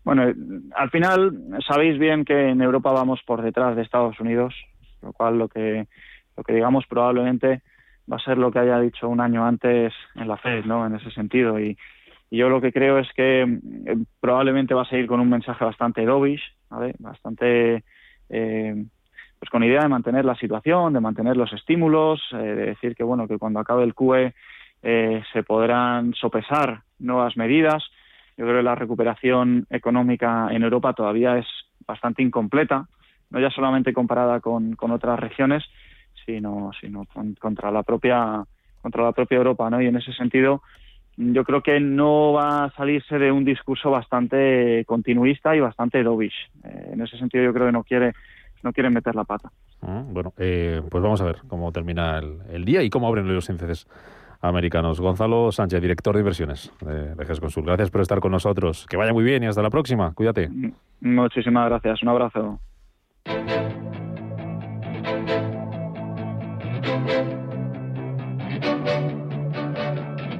Bueno, 0.03 0.23
al 0.75 0.89
final 0.89 1.61
sabéis 1.65 1.97
bien 1.97 2.25
que 2.25 2.49
en 2.49 2.61
Europa 2.61 2.91
vamos 2.91 3.21
por 3.25 3.41
detrás 3.41 3.75
de 3.75 3.83
Estados 3.83 4.19
Unidos, 4.19 4.53
lo 5.01 5.13
cual 5.13 5.37
lo 5.37 5.47
que 5.47 5.87
lo 6.35 6.43
que 6.43 6.53
digamos 6.53 6.85
probablemente 6.87 7.61
va 8.11 8.17
a 8.17 8.23
ser 8.23 8.37
lo 8.37 8.51
que 8.51 8.59
haya 8.59 8.79
dicho 8.79 9.07
un 9.07 9.21
año 9.21 9.45
antes 9.45 9.93
en 10.15 10.27
la 10.27 10.37
Fed, 10.37 10.65
¿no? 10.65 10.85
En 10.85 10.95
ese 10.95 11.11
sentido 11.11 11.59
y, 11.59 11.77
yo 12.31 12.49
lo 12.49 12.61
que 12.61 12.73
creo 12.73 12.97
es 12.97 13.07
que 13.13 13.43
eh, 13.43 13.95
probablemente 14.19 14.73
va 14.73 14.81
a 14.81 14.89
seguir 14.89 15.05
con 15.05 15.19
un 15.19 15.29
mensaje 15.29 15.63
bastante 15.63 16.03
dovish. 16.03 16.41
Bastante 16.97 17.83
eh, 18.27 18.85
pues 19.37 19.49
con 19.51 19.63
idea 19.63 19.81
de 19.81 19.87
mantener 19.87 20.25
la 20.25 20.35
situación, 20.35 20.93
de 20.93 20.99
mantener 20.99 21.37
los 21.37 21.53
estímulos, 21.53 22.23
eh, 22.31 22.37
de 22.37 22.65
decir 22.65 22.95
que 22.95 23.03
bueno 23.03 23.27
que 23.27 23.37
cuando 23.37 23.59
acabe 23.59 23.83
el 23.83 23.93
QE 23.93 24.33
se 24.81 25.43
podrán 25.43 26.13
sopesar 26.15 26.81
nuevas 26.97 27.37
medidas 27.37 27.83
yo 28.37 28.45
creo 28.45 28.57
que 28.57 28.63
la 28.63 28.75
recuperación 28.75 29.67
económica 29.69 30.47
en 30.51 30.63
Europa 30.63 30.93
todavía 30.93 31.37
es 31.37 31.45
bastante 31.85 32.23
incompleta, 32.23 32.87
no 33.29 33.39
ya 33.39 33.49
solamente 33.49 33.93
comparada 33.93 34.39
con, 34.39 34.75
otras 34.79 35.19
regiones, 35.19 35.63
sino, 36.25 36.71
sino 36.79 37.05
contra 37.39 37.71
la 37.71 37.83
propia 37.83 38.43
contra 38.81 39.03
la 39.03 39.13
propia 39.13 39.37
Europa, 39.37 39.69
¿no? 39.69 39.81
Y 39.81 39.87
en 39.87 39.95
ese 39.95 40.11
sentido, 40.11 40.61
yo 41.15 41.45
creo 41.45 41.63
que 41.63 41.79
no 41.79 42.33
va 42.33 42.65
a 42.65 42.71
salirse 42.71 43.17
de 43.17 43.31
un 43.31 43.45
discurso 43.45 43.89
bastante 43.89 44.83
continuista 44.85 45.55
y 45.55 45.61
bastante 45.61 46.03
dovish. 46.03 46.35
Eh, 46.65 46.89
en 46.91 47.01
ese 47.01 47.17
sentido, 47.17 47.45
yo 47.45 47.53
creo 47.53 47.67
que 47.67 47.71
no 47.71 47.83
quiere 47.83 48.13
no 48.61 48.71
quiere 48.73 48.89
meter 48.89 49.13
la 49.15 49.25
pata. 49.25 49.51
Ah, 49.81 50.03
bueno, 50.05 50.33
eh, 50.37 50.81
pues 50.89 51.03
vamos 51.03 51.21
a 51.21 51.25
ver 51.25 51.37
cómo 51.47 51.71
termina 51.71 52.17
el, 52.19 52.39
el, 52.49 52.65
día 52.65 52.81
y 52.81 52.89
cómo 52.89 53.07
abren 53.07 53.33
los 53.33 53.49
índices 53.49 53.87
americanos. 54.43 54.99
Gonzalo 54.99 55.51
Sánchez, 55.51 55.81
director 55.81 56.13
de 56.13 56.19
inversiones 56.19 56.71
de, 56.81 57.15
de 57.15 57.25
GESConsul. 57.25 57.65
Gracias 57.65 57.89
por 57.89 58.01
estar 58.01 58.19
con 58.19 58.31
nosotros. 58.31 58.85
Que 58.89 58.97
vaya 58.97 59.13
muy 59.13 59.23
bien 59.23 59.43
y 59.43 59.47
hasta 59.47 59.61
la 59.61 59.69
próxima. 59.69 60.13
Cuídate. 60.13 60.49
Muchísimas 61.01 61.69
gracias. 61.69 62.03
Un 62.03 62.09
abrazo. 62.09 62.59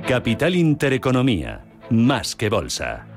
Capital 0.08 0.54
Intereconomía, 0.54 1.66
más 1.90 2.36
que 2.36 2.50
bolsa. 2.50 3.08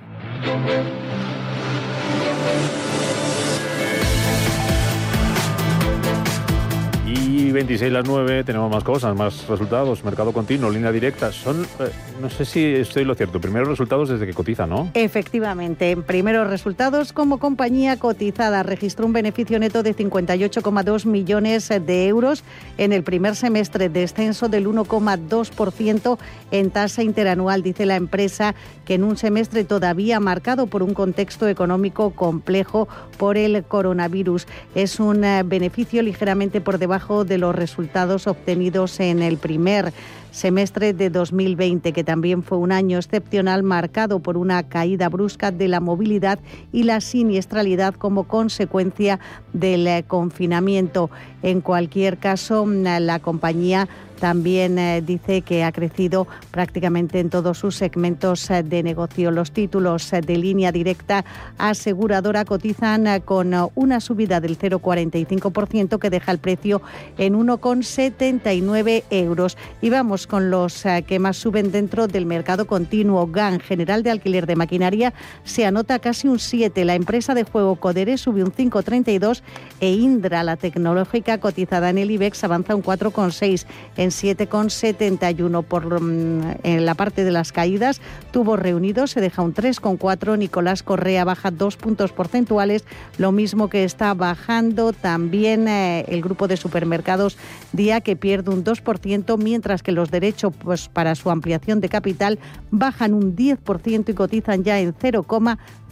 26 7.52 7.92
las 7.92 8.06
9 8.06 8.44
tenemos 8.44 8.70
más 8.70 8.84
cosas, 8.84 9.16
más 9.16 9.46
resultados, 9.48 10.04
mercado 10.04 10.32
continuo, 10.32 10.70
línea 10.70 10.92
directa. 10.92 11.32
Son, 11.32 11.62
eh, 11.80 11.90
no 12.20 12.30
sé 12.30 12.44
si 12.44 12.64
estoy 12.64 13.04
lo 13.04 13.14
cierto, 13.14 13.40
primeros 13.40 13.68
resultados 13.68 14.08
desde 14.08 14.26
que 14.26 14.34
cotiza, 14.34 14.66
¿no? 14.66 14.90
Efectivamente, 14.94 15.90
en 15.90 16.02
primeros 16.02 16.48
resultados 16.48 17.12
como 17.12 17.38
compañía 17.38 17.98
cotizada 17.98 18.62
registró 18.62 19.06
un 19.06 19.12
beneficio 19.12 19.58
neto 19.58 19.82
de 19.82 19.94
58,2 19.94 21.06
millones 21.06 21.68
de 21.68 22.06
euros 22.06 22.44
en 22.78 22.92
el 22.92 23.02
primer 23.02 23.36
semestre, 23.36 23.88
descenso 23.88 24.48
del 24.48 24.66
1,2% 24.66 26.18
en 26.50 26.70
tasa 26.70 27.02
interanual, 27.02 27.62
dice 27.62 27.86
la 27.86 27.96
empresa, 27.96 28.54
que 28.84 28.94
en 28.94 29.04
un 29.04 29.16
semestre 29.16 29.64
todavía 29.64 30.20
marcado 30.20 30.66
por 30.66 30.82
un 30.82 30.94
contexto 30.94 31.48
económico 31.48 32.10
complejo 32.10 32.88
por 33.18 33.36
el 33.36 33.64
coronavirus. 33.64 34.46
Es 34.74 35.00
un 35.00 35.24
eh, 35.24 35.42
beneficio 35.44 36.02
ligeramente 36.02 36.60
por 36.60 36.78
debajo 36.78 37.24
de 37.24 37.35
los 37.38 37.54
resultados 37.54 38.26
obtenidos 38.26 39.00
en 39.00 39.22
el 39.22 39.36
primer 39.38 39.92
semestre 40.36 40.92
de 40.92 41.08
2020, 41.08 41.92
que 41.92 42.04
también 42.04 42.42
fue 42.42 42.58
un 42.58 42.70
año 42.70 42.98
excepcional 42.98 43.62
marcado 43.62 44.20
por 44.20 44.36
una 44.36 44.62
caída 44.64 45.08
brusca 45.08 45.50
de 45.50 45.66
la 45.66 45.80
movilidad 45.80 46.38
y 46.72 46.82
la 46.82 47.00
siniestralidad 47.00 47.94
como 47.94 48.24
consecuencia 48.24 49.18
del 49.54 49.86
eh, 49.86 50.04
confinamiento. 50.06 51.10
En 51.42 51.62
cualquier 51.62 52.18
caso, 52.18 52.66
la 52.66 53.18
compañía 53.20 53.88
también 54.16 54.78
eh, 54.78 55.02
dice 55.02 55.42
que 55.42 55.64
ha 55.64 55.72
crecido 55.72 56.26
prácticamente 56.50 57.20
en 57.20 57.30
todos 57.30 57.58
sus 57.58 57.76
segmentos 57.76 58.50
eh, 58.50 58.62
de 58.62 58.82
negocio. 58.82 59.30
Los 59.30 59.52
títulos 59.52 60.12
eh, 60.12 60.20
de 60.20 60.36
línea 60.36 60.72
directa 60.72 61.24
aseguradora 61.58 62.44
cotizan 62.44 63.20
con 63.24 63.54
una 63.74 64.00
subida 64.00 64.40
del 64.40 64.58
0,45% 64.58 65.98
que 65.98 66.10
deja 66.10 66.32
el 66.32 66.38
precio 66.38 66.82
en 67.18 67.34
1,79 67.34 69.04
euros. 69.10 69.56
Y 69.80 69.90
vamos 69.90 70.26
con 70.26 70.50
los 70.50 70.84
que 71.06 71.18
más 71.18 71.36
suben 71.36 71.70
dentro 71.70 72.08
del 72.08 72.26
mercado 72.26 72.66
continuo. 72.66 73.26
GAN, 73.26 73.60
General 73.60 74.02
de 74.02 74.10
Alquiler 74.10 74.46
de 74.46 74.56
Maquinaria, 74.56 75.12
se 75.44 75.66
anota 75.66 75.98
casi 75.98 76.28
un 76.28 76.38
7. 76.38 76.84
La 76.84 76.94
empresa 76.94 77.34
de 77.34 77.44
juego 77.44 77.76
Codere 77.76 78.18
sube 78.18 78.42
un 78.42 78.52
5,32 78.52 79.42
e 79.80 79.92
Indra, 79.92 80.42
la 80.42 80.56
tecnológica 80.56 81.38
cotizada 81.38 81.90
en 81.90 81.98
el 81.98 82.10
IBEX, 82.10 82.44
avanza 82.44 82.74
un 82.74 82.82
4,6 82.82 83.66
en 84.06 84.10
7,71 84.12 85.64
por 85.64 86.00
mm, 86.00 86.58
en 86.62 86.86
la 86.86 86.94
parte 86.94 87.24
de 87.24 87.30
las 87.30 87.52
caídas. 87.52 88.00
Tuvo 88.30 88.56
reunidos, 88.56 89.10
se 89.10 89.20
deja 89.20 89.42
un 89.42 89.54
3,4. 89.54 90.38
Nicolás 90.38 90.82
Correa 90.82 91.24
baja 91.24 91.50
dos 91.50 91.76
puntos 91.76 92.12
porcentuales, 92.12 92.84
lo 93.18 93.32
mismo 93.32 93.68
que 93.68 93.84
está 93.84 94.14
bajando 94.14 94.92
también 94.92 95.68
eh, 95.68 96.04
el 96.08 96.22
grupo 96.22 96.48
de 96.48 96.56
supermercados 96.56 97.36
Día 97.72 98.00
que 98.00 98.16
pierde 98.16 98.50
un 98.50 98.64
2%, 98.64 99.38
mientras 99.38 99.82
que 99.82 99.92
los 99.92 100.10
derechos 100.10 100.52
pues, 100.62 100.88
para 100.88 101.14
su 101.14 101.30
ampliación 101.30 101.80
de 101.80 101.88
capital 101.88 102.38
bajan 102.70 103.12
un 103.12 103.36
10% 103.36 104.08
y 104.08 104.14
cotizan 104.14 104.64
ya 104.64 104.78
en 104.80 104.94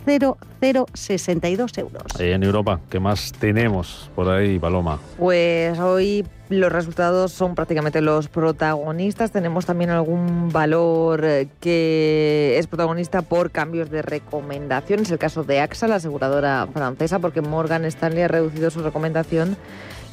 0,0062 0.07 1.79
euros. 1.79 2.03
En 2.19 2.43
Europa, 2.43 2.81
¿qué 2.91 3.01
más 3.01 3.33
tenemos 3.33 4.11
por 4.15 4.29
ahí, 4.29 4.59
Paloma? 4.59 4.99
Pues 5.19 5.79
hoy 5.79 6.25
los 6.51 6.71
resultados 6.71 7.33
son 7.33 7.55
prácticamente 7.55 8.01
los 8.01 8.29
protagonistas. 8.29 9.31
Tenemos 9.31 9.67
también 9.67 9.91
algún 9.91 10.51
valor 10.51 11.25
eh, 11.25 11.49
que 11.61 12.57
es 12.59 12.67
protagonista 12.67 13.23
por 13.23 13.51
cambios 13.51 13.91
de 13.91 14.03
recomendaciones. 14.03 15.11
El 15.11 15.19
caso 15.19 15.45
de 15.45 15.61
AXA, 15.61 15.89
la 15.89 15.97
aseguradora 15.97 16.69
francesa, 16.73 17.19
porque 17.19 17.41
Morgan 17.41 17.85
Stanley 17.87 18.23
ha 18.25 18.29
reducido 18.29 18.71
su 18.71 18.83
recomendación 18.83 19.57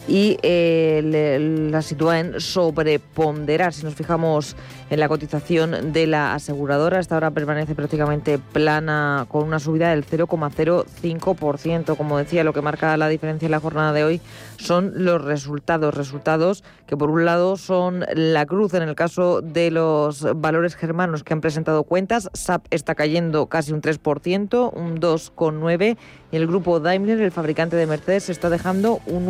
y 0.07 0.37
eh, 0.41 1.69
la 1.71 1.81
sitúa 1.81 2.19
en 2.19 2.39
sobreponderar. 2.39 3.73
Si 3.73 3.83
nos 3.83 3.95
fijamos 3.95 4.55
en 4.89 4.99
la 4.99 5.07
cotización 5.07 5.93
de 5.93 6.07
la 6.07 6.33
aseguradora, 6.33 6.99
esta 6.99 7.17
hora 7.17 7.31
permanece 7.31 7.75
prácticamente 7.75 8.37
plana 8.37 9.25
con 9.29 9.43
una 9.43 9.59
subida 9.59 9.89
del 9.91 10.05
0,05%. 10.05 11.95
Como 11.95 12.17
decía, 12.17 12.43
lo 12.43 12.53
que 12.53 12.61
marca 12.61 12.95
la 12.97 13.07
diferencia 13.07 13.45
en 13.45 13.51
la 13.51 13.59
jornada 13.59 13.93
de 13.93 14.03
hoy 14.03 14.21
son 14.57 14.91
los 15.05 15.23
resultados. 15.23 15.93
Resultados 15.93 16.63
que 16.87 16.97
por 16.97 17.09
un 17.09 17.25
lado 17.25 17.57
son 17.57 18.05
la 18.13 18.45
cruz 18.45 18.73
en 18.73 18.83
el 18.83 18.95
caso 18.95 19.41
de 19.41 19.71
los 19.71 20.27
valores 20.35 20.75
germanos 20.75 21.23
que 21.23 21.33
han 21.33 21.41
presentado 21.41 21.83
cuentas. 21.83 22.29
SAP 22.33 22.65
está 22.69 22.95
cayendo 22.95 23.47
casi 23.47 23.71
un 23.71 23.81
3%, 23.81 24.71
un 24.73 24.99
2,9%. 24.99 25.97
Y 26.31 26.37
el 26.37 26.47
grupo 26.47 26.79
Daimler, 26.79 27.19
el 27.19 27.31
fabricante 27.31 27.75
de 27.75 27.85
Mercedes, 27.85 28.29
está 28.29 28.49
dejando 28.49 29.01
un 29.05 29.27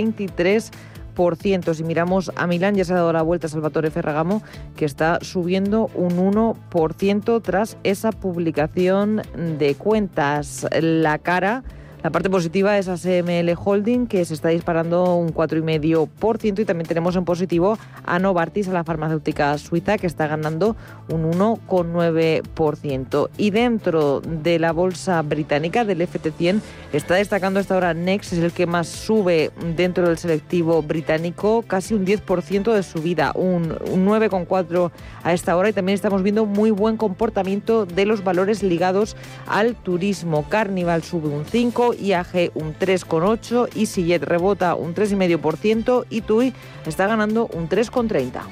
1,23%. 0.00 1.74
Si 1.74 1.82
miramos 1.82 2.30
a 2.36 2.46
Milán, 2.46 2.76
ya 2.76 2.84
se 2.84 2.92
ha 2.92 2.96
dado 2.96 3.12
la 3.12 3.22
vuelta 3.22 3.48
Salvatore 3.48 3.90
Ferragamo, 3.90 4.42
que 4.76 4.84
está 4.84 5.18
subiendo 5.20 5.90
un 5.94 6.16
1% 6.16 7.42
tras 7.42 7.76
esa 7.82 8.12
publicación 8.12 9.22
de 9.58 9.74
cuentas. 9.74 10.68
La 10.80 11.18
cara 11.18 11.64
La 12.00 12.10
parte 12.10 12.30
positiva 12.30 12.78
es 12.78 12.86
ASML 12.86 13.52
Holding, 13.62 14.06
que 14.06 14.24
se 14.24 14.32
está 14.32 14.50
disparando 14.50 15.16
un 15.16 15.34
4,5%, 15.34 16.60
y 16.60 16.64
también 16.64 16.86
tenemos 16.86 17.16
en 17.16 17.24
positivo 17.24 17.76
a 18.04 18.20
Novartis, 18.20 18.68
a 18.68 18.72
la 18.72 18.84
farmacéutica 18.84 19.58
suiza, 19.58 19.98
que 19.98 20.06
está 20.06 20.28
ganando 20.28 20.76
un 21.12 21.28
1,9%. 21.32 23.30
Y 23.36 23.50
dentro 23.50 24.20
de 24.20 24.60
la 24.60 24.70
bolsa 24.70 25.20
británica, 25.22 25.84
del 25.84 26.00
FT100, 26.02 26.60
está 26.92 27.16
destacando 27.16 27.58
esta 27.58 27.76
hora 27.76 27.94
Next, 27.94 28.32
es 28.32 28.38
el 28.38 28.52
que 28.52 28.66
más 28.66 28.86
sube 28.86 29.50
dentro 29.76 30.06
del 30.06 30.18
selectivo 30.18 30.82
británico, 30.82 31.64
casi 31.66 31.94
un 31.94 32.06
10% 32.06 32.74
de 32.74 32.84
subida, 32.84 33.32
un, 33.34 33.76
un 33.90 34.06
9,4% 34.06 34.92
a 35.24 35.32
esta 35.32 35.56
hora, 35.56 35.70
y 35.70 35.72
también 35.72 35.94
estamos 35.94 36.22
viendo 36.22 36.46
muy 36.46 36.70
buen 36.70 36.96
comportamiento 36.96 37.86
de 37.86 38.06
los 38.06 38.22
valores 38.22 38.62
ligados 38.62 39.16
al 39.48 39.74
turismo. 39.74 40.48
Carnival 40.48 41.02
sube 41.02 41.28
un 41.28 41.44
5%, 41.44 41.87
IAG 41.94 42.52
un 42.54 42.74
3,8%, 42.74 43.68
EasyJet 43.76 44.22
rebota 44.22 44.74
un 44.74 44.94
3,5% 44.94 46.04
y 46.10 46.20
TUI 46.22 46.54
está 46.86 47.06
ganando 47.06 47.46
un 47.52 47.68
3,30%. 47.68 48.42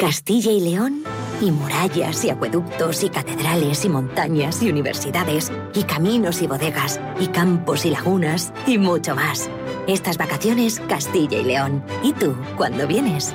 Castilla 0.00 0.52
y 0.52 0.60
León 0.60 1.02
y 1.40 1.50
murallas 1.50 2.24
y 2.24 2.30
acueductos 2.30 3.02
y 3.02 3.10
catedrales 3.10 3.84
y 3.84 3.88
montañas 3.88 4.62
y 4.62 4.70
universidades 4.70 5.52
y 5.74 5.82
caminos 5.82 6.40
y 6.40 6.46
bodegas 6.46 7.00
y 7.18 7.26
campos 7.26 7.84
y 7.84 7.90
lagunas 7.90 8.52
y 8.66 8.78
mucho 8.78 9.14
más. 9.14 9.50
Estas 9.86 10.16
vacaciones 10.16 10.80
Castilla 10.88 11.38
y 11.38 11.44
León. 11.44 11.82
¿Y 12.02 12.12
tú 12.12 12.36
cuándo 12.56 12.86
vienes? 12.86 13.34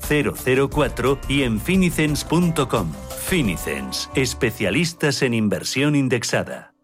004 0.00 1.18
y 1.28 1.42
en 1.42 1.60
finicens.com. 1.60 2.92
Finicens, 3.26 4.10
especialistas 4.14 5.22
en 5.22 5.34
inversión 5.34 5.96
indexada. 5.96 6.74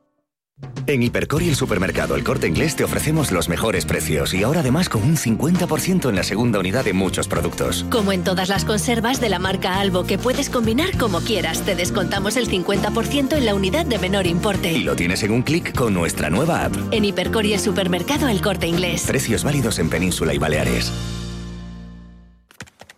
En 0.87 1.03
Hipercor 1.03 1.43
y 1.43 1.49
el 1.49 1.55
supermercado 1.55 2.17
El 2.17 2.25
Corte 2.25 2.49
Inglés 2.49 2.77
te 2.77 2.85
ofrecemos 2.85 3.31
los 3.33 3.49
mejores 3.49 3.85
precios 3.85 4.35
y 4.35 4.43
ahora 4.43 4.61
además 4.61 4.89
con 4.89 5.03
un 5.03 5.17
50% 5.17 6.09
en 6.09 6.17
la 6.17 6.23
segunda 6.23 6.59
unidad 6.59 6.85
de 6.85 6.93
muchos 6.93 7.29
productos. 7.29 7.85
Como 7.91 8.13
en 8.13 8.25
todas 8.25 8.49
las 8.49 8.65
conservas 8.65 9.21
de 9.21 9.29
la 9.29 9.39
marca 9.39 9.81
Albo 9.81 10.05
que 10.05 10.19
puedes 10.19 10.51
combinar 10.51 10.97
como 10.99 11.21
quieras, 11.21 11.63
te 11.63 11.75
descontamos 11.75 12.37
el 12.37 12.49
50% 12.49 13.37
en 13.37 13.47
la 13.47 13.55
unidad 13.55 13.87
de 13.87 13.99
menor 13.99 14.27
importe. 14.27 14.73
Y 14.73 14.83
lo 14.83 14.97
tienes 14.97 15.23
en 15.23 15.33
un 15.33 15.43
clic 15.43 15.75
con 15.75 15.95
nuestra 15.95 16.31
nueva 16.31 16.65
app. 16.65 16.75
En 16.91 17.05
Hipercor 17.05 17.47
y 17.47 17.55
el 17.55 17.61
supermercado 17.61 18.29
El 18.29 18.41
Corte 18.41 18.67
Inglés. 18.67 19.05
Precios 19.07 19.45
válidos 19.45 19.79
en 19.79 19.91
Península 19.91 20.35
y 20.35 20.39
Baleares. 20.39 20.93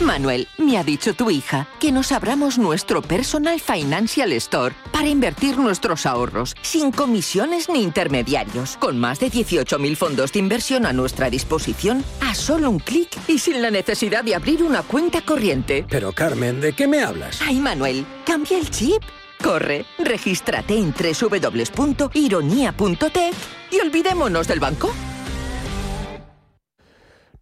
Manuel, 0.00 0.48
me 0.58 0.76
ha 0.76 0.84
dicho 0.84 1.14
tu 1.14 1.30
hija 1.30 1.66
que 1.80 1.90
nos 1.90 2.12
abramos 2.12 2.58
nuestro 2.58 3.00
Personal 3.00 3.58
Financial 3.60 4.30
Store 4.32 4.74
para 4.92 5.08
invertir 5.08 5.56
nuestros 5.56 6.04
ahorros 6.04 6.54
sin 6.60 6.92
comisiones 6.92 7.70
ni 7.70 7.82
intermediarios, 7.82 8.76
con 8.76 8.98
más 8.98 9.20
de 9.20 9.30
18.000 9.30 9.96
fondos 9.96 10.32
de 10.32 10.40
inversión 10.40 10.84
a 10.84 10.92
nuestra 10.92 11.30
disposición, 11.30 12.04
a 12.20 12.34
solo 12.34 12.68
un 12.68 12.78
clic 12.78 13.08
y 13.26 13.38
sin 13.38 13.62
la 13.62 13.70
necesidad 13.70 14.22
de 14.22 14.34
abrir 14.34 14.62
una 14.62 14.82
cuenta 14.82 15.22
corriente. 15.22 15.86
Pero 15.88 16.12
Carmen, 16.12 16.60
¿de 16.60 16.74
qué 16.74 16.86
me 16.86 17.02
hablas? 17.02 17.40
Ay, 17.40 17.58
Manuel, 17.58 18.04
cambia 18.26 18.58
el 18.58 18.68
chip. 18.70 19.02
Corre, 19.42 19.86
regístrate 19.98 20.76
en 20.76 20.92
www.ironía.tech 20.92 23.34
y 23.70 23.80
olvidémonos 23.80 24.46
del 24.46 24.60
banco. 24.60 24.92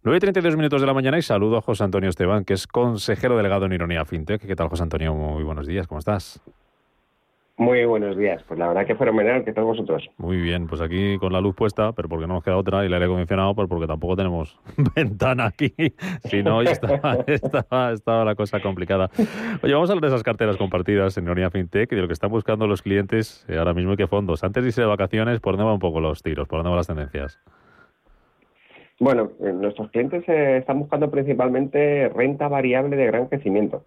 9.32 0.05 0.55
minutos 0.55 0.81
de 0.81 0.85
la 0.85 0.93
mañana 0.93 1.17
y 1.17 1.23
saludo 1.23 1.57
a 1.57 1.61
José 1.61 1.83
Antonio 1.83 2.11
Esteban, 2.11 2.45
que 2.45 2.53
es 2.53 2.67
consejero 2.67 3.37
delegado 3.37 3.65
en 3.65 3.73
Ironía 3.73 4.05
FinTech. 4.05 4.39
¿Qué 4.39 4.55
tal, 4.55 4.67
José 4.67 4.83
Antonio? 4.83 5.15
Muy 5.15 5.41
buenos 5.41 5.65
días, 5.65 5.87
¿cómo 5.87 5.97
estás? 5.97 6.39
Muy 7.57 7.83
buenos 7.85 8.15
días. 8.15 8.43
Pues 8.47 8.59
la 8.59 8.67
verdad 8.67 8.85
que 8.85 8.93
fenomenal, 8.93 9.43
¿qué 9.43 9.51
tal 9.51 9.63
vosotros? 9.63 10.07
Muy 10.19 10.37
bien, 10.37 10.67
pues 10.67 10.79
aquí 10.81 11.17
con 11.17 11.33
la 11.33 11.41
luz 11.41 11.55
puesta, 11.55 11.91
pero 11.93 12.07
porque 12.07 12.27
no 12.27 12.35
nos 12.35 12.43
queda 12.43 12.55
otra, 12.55 12.83
y 12.83 12.85
el 12.85 12.93
aire 12.93 13.05
acondicionado, 13.05 13.55
pues 13.55 13.67
porque 13.67 13.87
tampoco 13.87 14.15
tenemos 14.15 14.59
ventana 14.95 15.47
aquí. 15.47 15.73
Si 16.25 16.43
no, 16.43 16.61
ya 16.61 16.73
estaba, 16.73 17.13
estaba, 17.25 17.91
estaba, 17.91 18.25
la 18.25 18.35
cosa 18.35 18.59
complicada. 18.59 19.09
Oye, 19.63 19.73
vamos 19.73 19.89
a 19.89 19.93
hablar 19.93 20.03
de 20.03 20.07
esas 20.09 20.21
carteras 20.21 20.57
compartidas 20.57 21.17
en 21.17 21.23
Ironía 21.23 21.49
FinTech 21.49 21.91
y 21.91 21.95
de 21.95 22.01
lo 22.03 22.07
que 22.07 22.13
están 22.13 22.29
buscando 22.29 22.67
los 22.67 22.83
clientes 22.83 23.43
eh, 23.47 23.57
ahora 23.57 23.73
mismo 23.73 23.93
y 23.93 23.97
qué 23.97 24.05
fondos. 24.05 24.43
Antes 24.43 24.61
de 24.61 24.69
irse 24.69 24.81
de 24.81 24.87
vacaciones, 24.87 25.39
¿por 25.39 25.53
dónde 25.53 25.63
van 25.63 25.73
un 25.73 25.79
poco 25.79 25.99
los 25.99 26.21
tiros? 26.21 26.47
¿Por 26.47 26.59
dónde 26.59 26.69
van 26.69 26.77
las 26.77 26.87
tendencias? 26.87 27.39
Bueno, 28.99 29.31
eh, 29.41 29.51
nuestros 29.51 29.91
clientes 29.91 30.23
eh, 30.27 30.57
están 30.57 30.79
buscando 30.79 31.11
principalmente 31.11 32.09
renta 32.09 32.47
variable 32.47 32.95
de 32.95 33.05
gran 33.07 33.27
crecimiento. 33.27 33.85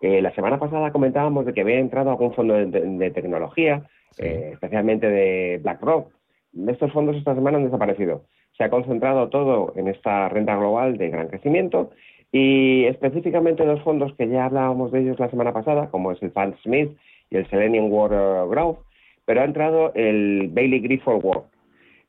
Eh, 0.00 0.22
la 0.22 0.32
semana 0.34 0.58
pasada 0.58 0.92
comentábamos 0.92 1.44
de 1.44 1.52
que 1.52 1.62
había 1.62 1.78
entrado 1.78 2.10
algún 2.10 2.32
fondo 2.32 2.54
de, 2.54 2.66
de 2.66 3.10
tecnología, 3.10 3.82
eh, 4.18 4.50
especialmente 4.52 5.08
de 5.08 5.58
BlackRock. 5.62 6.10
Estos 6.66 6.92
fondos 6.92 7.16
esta 7.16 7.34
semana 7.34 7.58
han 7.58 7.64
desaparecido. 7.64 8.22
Se 8.56 8.64
ha 8.64 8.70
concentrado 8.70 9.28
todo 9.28 9.72
en 9.76 9.88
esta 9.88 10.28
renta 10.28 10.56
global 10.56 10.96
de 10.96 11.10
gran 11.10 11.28
crecimiento 11.28 11.90
y 12.32 12.84
específicamente 12.84 13.64
dos 13.64 13.82
fondos 13.82 14.14
que 14.14 14.28
ya 14.28 14.46
hablábamos 14.46 14.92
de 14.92 15.00
ellos 15.00 15.18
la 15.18 15.30
semana 15.30 15.52
pasada, 15.52 15.90
como 15.90 16.12
es 16.12 16.22
el 16.22 16.30
Fund 16.30 16.56
Smith 16.62 16.90
y 17.30 17.36
el 17.36 17.48
Selenium 17.50 17.90
Water 17.92 18.48
Growth, 18.48 18.78
pero 19.24 19.40
ha 19.40 19.44
entrado 19.44 19.92
el 19.94 20.48
Bailey 20.52 20.80
Griffith 20.80 21.06
World. 21.06 21.44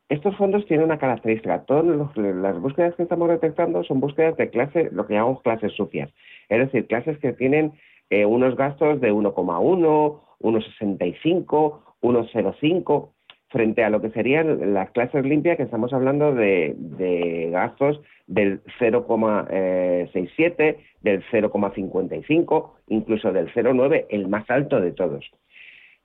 Estos 0.09 0.35
fondos 0.37 0.65
tienen 0.65 0.87
una 0.87 0.97
característica. 0.97 1.65
Todas 1.65 1.85
las 2.17 2.59
búsquedas 2.59 2.95
que 2.95 3.03
estamos 3.03 3.29
detectando 3.29 3.83
son 3.83 3.99
búsquedas 3.99 4.35
de 4.37 4.49
clase, 4.49 4.89
lo 4.91 5.05
que 5.05 5.13
llamamos 5.13 5.43
clases 5.43 5.71
sucias. 5.73 6.09
Es 6.49 6.57
decir, 6.57 6.87
clases 6.87 7.19
que 7.19 7.31
tienen 7.33 7.73
eh, 8.09 8.25
unos 8.25 8.55
gastos 8.55 8.99
de 9.01 9.13
1,1, 9.13 10.19
1,65, 10.39 11.81
1,05, 12.01 13.09
frente 13.49 13.83
a 13.83 13.91
lo 13.91 14.01
que 14.01 14.09
serían 14.09 14.73
las 14.73 14.89
clases 14.91 15.23
limpias, 15.23 15.57
que 15.57 15.63
estamos 15.63 15.93
hablando 15.93 16.33
de, 16.33 16.73
de 16.75 17.49
gastos 17.51 18.01
del 18.25 18.63
0,67, 18.79 20.77
del 21.01 21.23
0,55, 21.31 22.71
incluso 22.87 23.31
del 23.31 23.53
0,9, 23.53 24.07
el 24.09 24.27
más 24.27 24.49
alto 24.49 24.81
de 24.81 24.91
todos. 24.91 25.29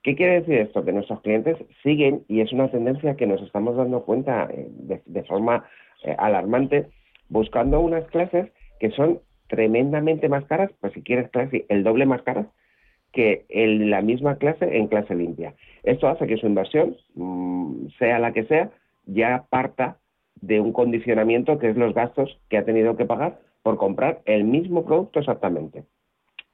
¿Qué 0.05 0.15
quiere 0.15 0.41
decir 0.41 0.59
esto? 0.59 0.85
Que 0.85 0.93
nuestros 0.93 1.19
clientes 1.21 1.57
siguen, 1.81 2.25
y 2.27 2.41
es 2.41 2.53
una 2.53 2.69
tendencia 2.69 3.15
que 3.15 3.25
nos 3.25 3.41
estamos 3.41 3.75
dando 3.75 4.03
cuenta 4.03 4.47
eh, 4.51 4.67
de, 5.03 5.23
forma 5.23 5.65
eh, 6.03 6.15
alarmante, 6.19 6.85
buscando 7.27 7.79
unas 7.79 8.05
clases 8.11 8.51
que 8.79 8.91
son 8.91 9.19
tremendamente 9.47 10.29
más 10.29 10.45
caras, 10.45 10.69
pues 10.79 10.93
si 10.93 11.01
quieres 11.01 11.31
casi 11.31 11.65
el 11.69 11.83
doble 11.83 12.05
más 12.05 12.21
caras, 12.21 12.45
que 13.13 13.45
en 13.49 13.89
la 13.89 14.03
misma 14.03 14.35
clase 14.35 14.77
en 14.77 14.89
clase 14.89 15.15
limpia. 15.15 15.55
Esto 15.81 16.07
hace 16.07 16.27
que 16.27 16.37
su 16.37 16.45
inversión, 16.45 16.95
mmm, 17.15 17.87
sea 17.97 18.19
la 18.19 18.31
que 18.31 18.43
sea, 18.43 18.69
ya 19.07 19.45
parta 19.49 19.97
de 20.39 20.61
un 20.61 20.71
condicionamiento 20.71 21.57
que 21.57 21.71
es 21.71 21.77
los 21.77 21.95
gastos 21.95 22.39
que 22.49 22.59
ha 22.59 22.65
tenido 22.65 22.95
que 22.95 23.05
pagar 23.05 23.39
por 23.63 23.77
comprar 23.77 24.21
el 24.25 24.43
mismo 24.43 24.85
producto 24.85 25.17
exactamente. 25.17 25.83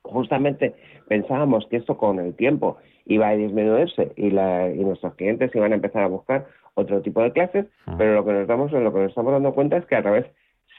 Justamente 0.03 0.73
pensábamos 1.09 1.67
que 1.67 1.75
esto 1.75 1.97
con 1.97 2.17
el 2.19 2.33
tiempo 2.33 2.77
iba 3.05 3.29
a 3.29 3.35
disminuirse 3.35 4.11
y, 4.15 4.31
la, 4.31 4.69
y 4.69 4.83
nuestros 4.83 5.15
clientes 5.15 5.51
iban 5.55 5.71
a 5.71 5.75
empezar 5.75 6.03
a 6.03 6.07
buscar 6.07 6.47
otro 6.73 7.01
tipo 7.01 7.21
de 7.21 7.31
clases, 7.31 7.65
pero 7.97 8.15
lo 8.15 8.25
que 8.25 8.31
nos 8.31 8.47
damos, 8.47 8.71
lo 8.71 8.93
que 8.93 8.99
nos 8.99 9.09
estamos 9.09 9.33
dando 9.33 9.53
cuenta 9.53 9.77
es 9.77 9.85
que 9.85 9.95
a 9.95 10.01
través 10.01 10.25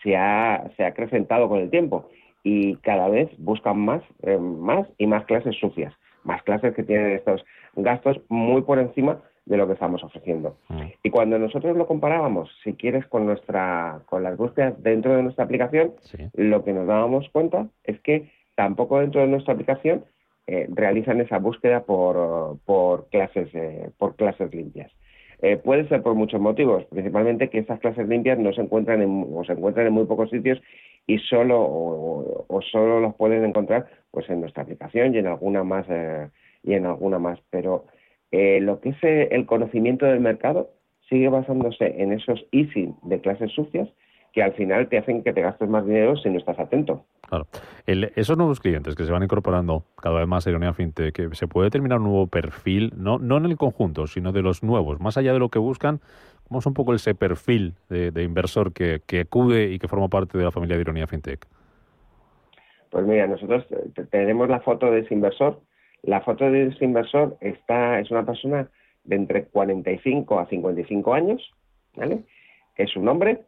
se 0.03 0.17
ha, 0.17 0.71
se 0.77 0.85
ha 0.85 0.89
acrecentado 0.89 1.49
con 1.49 1.61
el 1.61 1.71
tiempo 1.71 2.09
y 2.43 2.77
cada 2.77 3.09
vez 3.09 3.31
buscan 3.39 3.79
más, 3.79 4.03
eh, 4.23 4.39
más 4.39 4.87
y 4.99 5.07
más 5.07 5.25
clases 5.27 5.57
sucias, 5.57 5.95
más 6.25 6.43
clases 6.43 6.75
que 6.75 6.83
tienen 6.83 7.13
estos 7.13 7.45
gastos 7.77 8.21
muy 8.29 8.63
por 8.63 8.79
encima 8.79 9.21
de 9.45 9.57
lo 9.57 9.67
que 9.67 9.73
estamos 9.73 10.03
ofreciendo. 10.05 10.57
Y 11.03 11.11
cuando 11.11 11.39
nosotros 11.39 11.77
lo 11.77 11.87
comparábamos, 11.87 12.51
si 12.63 12.75
quieres, 12.75 13.07
con 13.07 13.27
nuestra, 13.27 14.01
con 14.07 14.23
las 14.23 14.37
búsquedas 14.37 14.81
dentro 14.83 15.17
de 15.17 15.23
nuestra 15.23 15.45
aplicación, 15.45 15.95
lo 16.35 16.65
que 16.65 16.73
nos 16.73 16.87
dábamos 16.87 17.29
cuenta 17.31 17.67
es 17.85 18.01
que 18.01 18.31
tampoco 18.55 19.01
dentro 19.01 19.21
de 19.21 19.27
nuestra 19.27 19.55
aplicación 19.55 20.05
eh, 20.47 20.67
realizan 20.71 21.21
esa 21.21 21.39
búsqueda 21.39 21.85
por, 21.85 22.59
por 22.65 23.09
clases, 23.09 23.49
eh, 23.55 23.91
por 23.99 24.17
clases 24.17 24.53
limpias. 24.55 24.91
Eh, 25.43 25.57
puede 25.57 25.89
ser 25.89 26.03
por 26.03 26.15
muchos 26.15 26.41
motivos, 26.41 26.85
principalmente 26.85 27.51
que 27.51 27.59
esas 27.59 27.81
clases 27.81 28.07
limpias 28.09 28.39
no 28.39 28.53
se 28.53 28.61
encuentran 28.61 29.03
en, 29.03 29.27
o 29.35 29.43
se 29.45 29.53
encuentran 29.53 29.89
en 29.89 29.93
muy 29.93 30.05
pocos 30.05 30.31
sitios 30.31 30.63
y 31.05 31.19
solo 31.19 31.61
o, 31.61 32.61
solo 32.71 33.01
los 33.01 33.17
pueden 33.17 33.45
encontrar 33.45 33.87
pues 34.13 34.31
en 34.31 34.41
nuestra 34.41 34.63
aplicación 34.63 35.13
y 35.13 35.19
en 35.19 35.27
alguna 35.27 35.65
más 35.65 35.85
eh, 35.89 36.29
y 36.63 36.75
en 36.75 36.87
alguna 36.87 37.19
más. 37.19 37.41
Pero 37.51 37.87
eh, 38.31 38.61
lo 38.61 38.81
que 38.81 38.91
es 38.91 38.99
el 39.03 39.45
conocimiento 39.47 40.07
del 40.07 40.21
mercado 40.21 40.71
sigue 41.09 41.29
basándose 41.29 42.01
en 42.01 42.13
esos 42.13 42.47
easy 42.53 42.95
de 43.03 43.21
clases 43.21 43.51
sucias 43.51 43.89
que 44.33 44.43
al 44.43 44.53
final 44.55 44.89
te 44.89 44.99
hacen 44.99 45.23
que 45.23 45.33
te 45.33 45.43
gastes 45.43 45.69
más 45.69 45.85
dinero 45.85 46.17
si 46.17 46.31
no 46.31 46.39
estás 46.39 46.59
atento. 46.59 47.05
Claro. 47.29 47.47
esos 47.87 48.37
nuevos 48.37 48.61
clientes 48.61 48.95
que 48.95 49.05
se 49.05 49.13
van 49.13 49.23
incorporando 49.23 49.85
cada 50.01 50.19
vez 50.19 50.29
más 50.29 50.47
a 50.47 50.51
Ironía 50.51 50.73
FinTech, 50.73 51.15
que 51.15 51.35
se 51.35 51.49
puede 51.49 51.67
determinar 51.67 51.99
un 51.99 52.05
nuevo 52.05 52.27
perfil, 52.27 52.93
no, 52.97 53.19
no 53.19 53.39
en 53.39 53.47
el 53.47 53.57
conjunto, 53.57 54.07
sino 54.07 54.33
de 54.33 54.43
los 54.43 54.63
nuevos, 54.63 55.01
más 55.01 55.17
allá 55.17 55.33
de 55.33 55.39
lo 55.39 55.49
que 55.49 55.59
buscan, 55.59 56.01
¿cómo 56.49 56.61
es 56.61 56.67
un 56.67 56.75
poco 56.75 56.95
ese 56.95 57.15
perfil 57.15 57.75
de, 57.89 58.23
inversor 58.23 58.73
que, 58.73 59.01
que, 59.07 59.21
acude 59.21 59.73
y 59.73 59.79
que 59.79 59.89
forma 59.89 60.09
parte 60.09 60.37
de 60.37 60.45
la 60.45 60.51
familia 60.51 60.77
de 60.77 60.83
Ironía 60.83 61.07
FinTech? 61.07 61.47
Pues 62.91 63.07
mira, 63.07 63.27
nosotros 63.27 63.67
tenemos 64.11 64.51
la 64.51 64.61
foto 64.61 64.91
de 64.91 65.01
ese 65.01 65.15
inversor. 65.15 65.61
La 66.03 66.21
foto 66.21 66.51
de 66.51 66.67
ese 66.67 66.85
inversor 66.85 67.39
está, 67.41 67.99
es 68.01 68.11
una 68.11 68.27
persona 68.27 68.69
de 69.05 69.17
entre 69.17 69.45
45 69.47 70.39
a 70.39 70.47
55 70.47 71.15
años, 71.15 71.51
¿vale? 71.97 72.25
Es 72.77 72.95
un 72.97 73.09
hombre, 73.09 73.45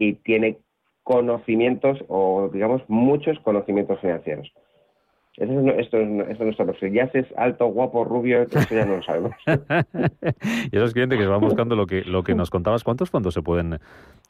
y 0.00 0.14
tiene 0.14 0.58
conocimientos 1.04 1.98
o, 2.08 2.48
digamos, 2.52 2.82
muchos 2.88 3.38
conocimientos 3.40 4.00
financieros. 4.00 4.50
Eso 5.36 5.52
es, 5.60 5.78
esto, 5.78 5.98
es, 5.98 6.40
nuestro 6.40 6.66
perfil. 6.66 6.92
Ya 6.92 7.10
si 7.12 7.18
es 7.18 7.26
alto, 7.36 7.66
guapo, 7.66 8.04
rubio, 8.04 8.42
eso 8.42 8.58
ya 8.70 8.84
no 8.84 8.96
lo 8.96 9.02
sabemos. 9.02 9.32
y 10.72 10.76
esos 10.76 10.92
clientes 10.92 11.18
que 11.18 11.24
se 11.24 11.30
van 11.30 11.40
buscando 11.40 11.76
lo 11.76 11.86
que, 11.86 12.02
lo 12.02 12.24
que 12.24 12.34
nos 12.34 12.50
contabas, 12.50 12.82
¿cuántos 12.82 13.10
fondos 13.10 13.34
se 13.34 13.42
pueden, 13.42 13.78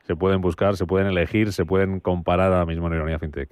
se 0.03 0.17
pueden 0.17 0.41
buscar, 0.41 0.77
se 0.77 0.87
pueden 0.87 1.07
elegir, 1.07 1.53
se 1.53 1.65
pueden 1.65 2.01
comparar 2.01 2.53
ahora 2.53 2.67
mismo 2.67 2.89
en 2.89 2.95
Ironía 2.95 3.19
FinTech? 3.19 3.51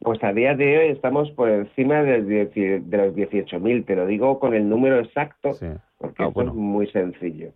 Pues 0.00 0.22
a 0.22 0.32
día 0.32 0.54
de 0.54 0.78
hoy 0.78 0.88
estamos 0.88 1.30
por 1.32 1.50
encima 1.50 2.02
de, 2.02 2.22
de 2.22 2.96
los 2.96 3.14
18.000, 3.14 3.84
te 3.84 3.96
lo 3.96 4.06
digo 4.06 4.38
con 4.38 4.54
el 4.54 4.68
número 4.68 4.98
exacto, 4.98 5.50
porque 5.98 6.22
ah, 6.22 6.32
es 6.34 6.54
muy 6.54 6.86
sencillo. 6.88 7.52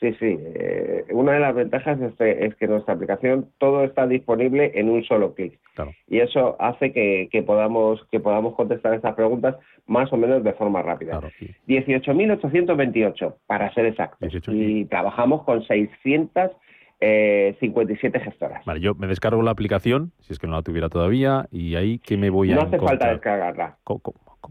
Sí, 0.00 0.12
sí. 0.20 0.38
Eh, 0.40 1.04
una 1.10 1.32
de 1.32 1.40
las 1.40 1.52
ventajas 1.54 1.98
es, 2.00 2.14
que 2.54 2.68
nuestra 2.68 2.94
aplicación 2.94 3.50
todo 3.58 3.82
está 3.82 4.06
disponible 4.06 4.70
en 4.74 4.88
un 4.88 5.02
solo 5.04 5.34
clic. 5.34 5.58
Y 6.06 6.20
eso 6.20 6.56
hace 6.60 6.92
que, 6.92 7.42
podamos 7.44 8.06
que 8.10 8.20
podamos 8.20 8.54
contestar 8.54 8.94
estas 8.94 9.16
preguntas 9.16 9.56
más 9.86 10.12
o 10.12 10.16
menos 10.16 10.44
de 10.44 10.52
forma 10.52 10.82
rápida. 10.82 11.20
18.828, 11.66 13.34
para 13.46 13.74
ser 13.74 13.86
exactos. 13.86 14.32
y 14.48 14.84
trabajamos 14.84 15.42
con 15.42 15.64
657 15.64 18.20
gestoras. 18.20 18.64
Vale, 18.64 18.78
yo 18.80 18.94
me 18.94 19.08
descargo 19.08 19.42
la 19.42 19.50
aplicación, 19.50 20.12
si 20.20 20.32
es 20.32 20.38
que 20.38 20.46
no 20.46 20.52
la 20.54 20.62
tuviera 20.62 20.88
todavía, 20.88 21.48
y 21.50 21.74
ahí 21.74 21.98
que 21.98 22.16
me 22.16 22.30
voy 22.30 22.52
a 22.52 22.54
No 22.54 22.60
hace 22.62 22.78
falta 22.78 23.10
descargarla. 23.10 23.78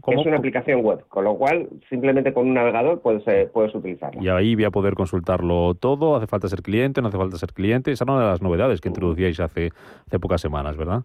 Es 0.06 0.26
una 0.26 0.36
aplicación 0.36 0.82
web, 0.82 1.04
con 1.08 1.24
lo 1.24 1.36
cual 1.36 1.68
simplemente 1.88 2.32
con 2.32 2.46
un 2.46 2.54
navegador 2.54 3.00
puedes, 3.00 3.26
eh, 3.26 3.48
puedes 3.52 3.74
utilizarla. 3.74 4.22
Y 4.22 4.28
ahí 4.28 4.54
voy 4.54 4.64
a 4.64 4.70
poder 4.70 4.94
consultarlo 4.94 5.74
todo. 5.74 6.16
¿Hace 6.16 6.26
falta 6.26 6.48
ser 6.48 6.62
cliente? 6.62 7.00
¿No 7.00 7.08
hace 7.08 7.16
falta 7.16 7.36
ser 7.36 7.52
cliente? 7.52 7.90
Esa 7.90 8.04
es 8.04 8.08
una 8.08 8.20
de 8.20 8.26
las 8.26 8.42
novedades 8.42 8.80
que 8.80 8.88
introducíais 8.88 9.40
hace, 9.40 9.70
hace 10.06 10.18
pocas 10.18 10.40
semanas, 10.40 10.76
¿verdad? 10.76 11.02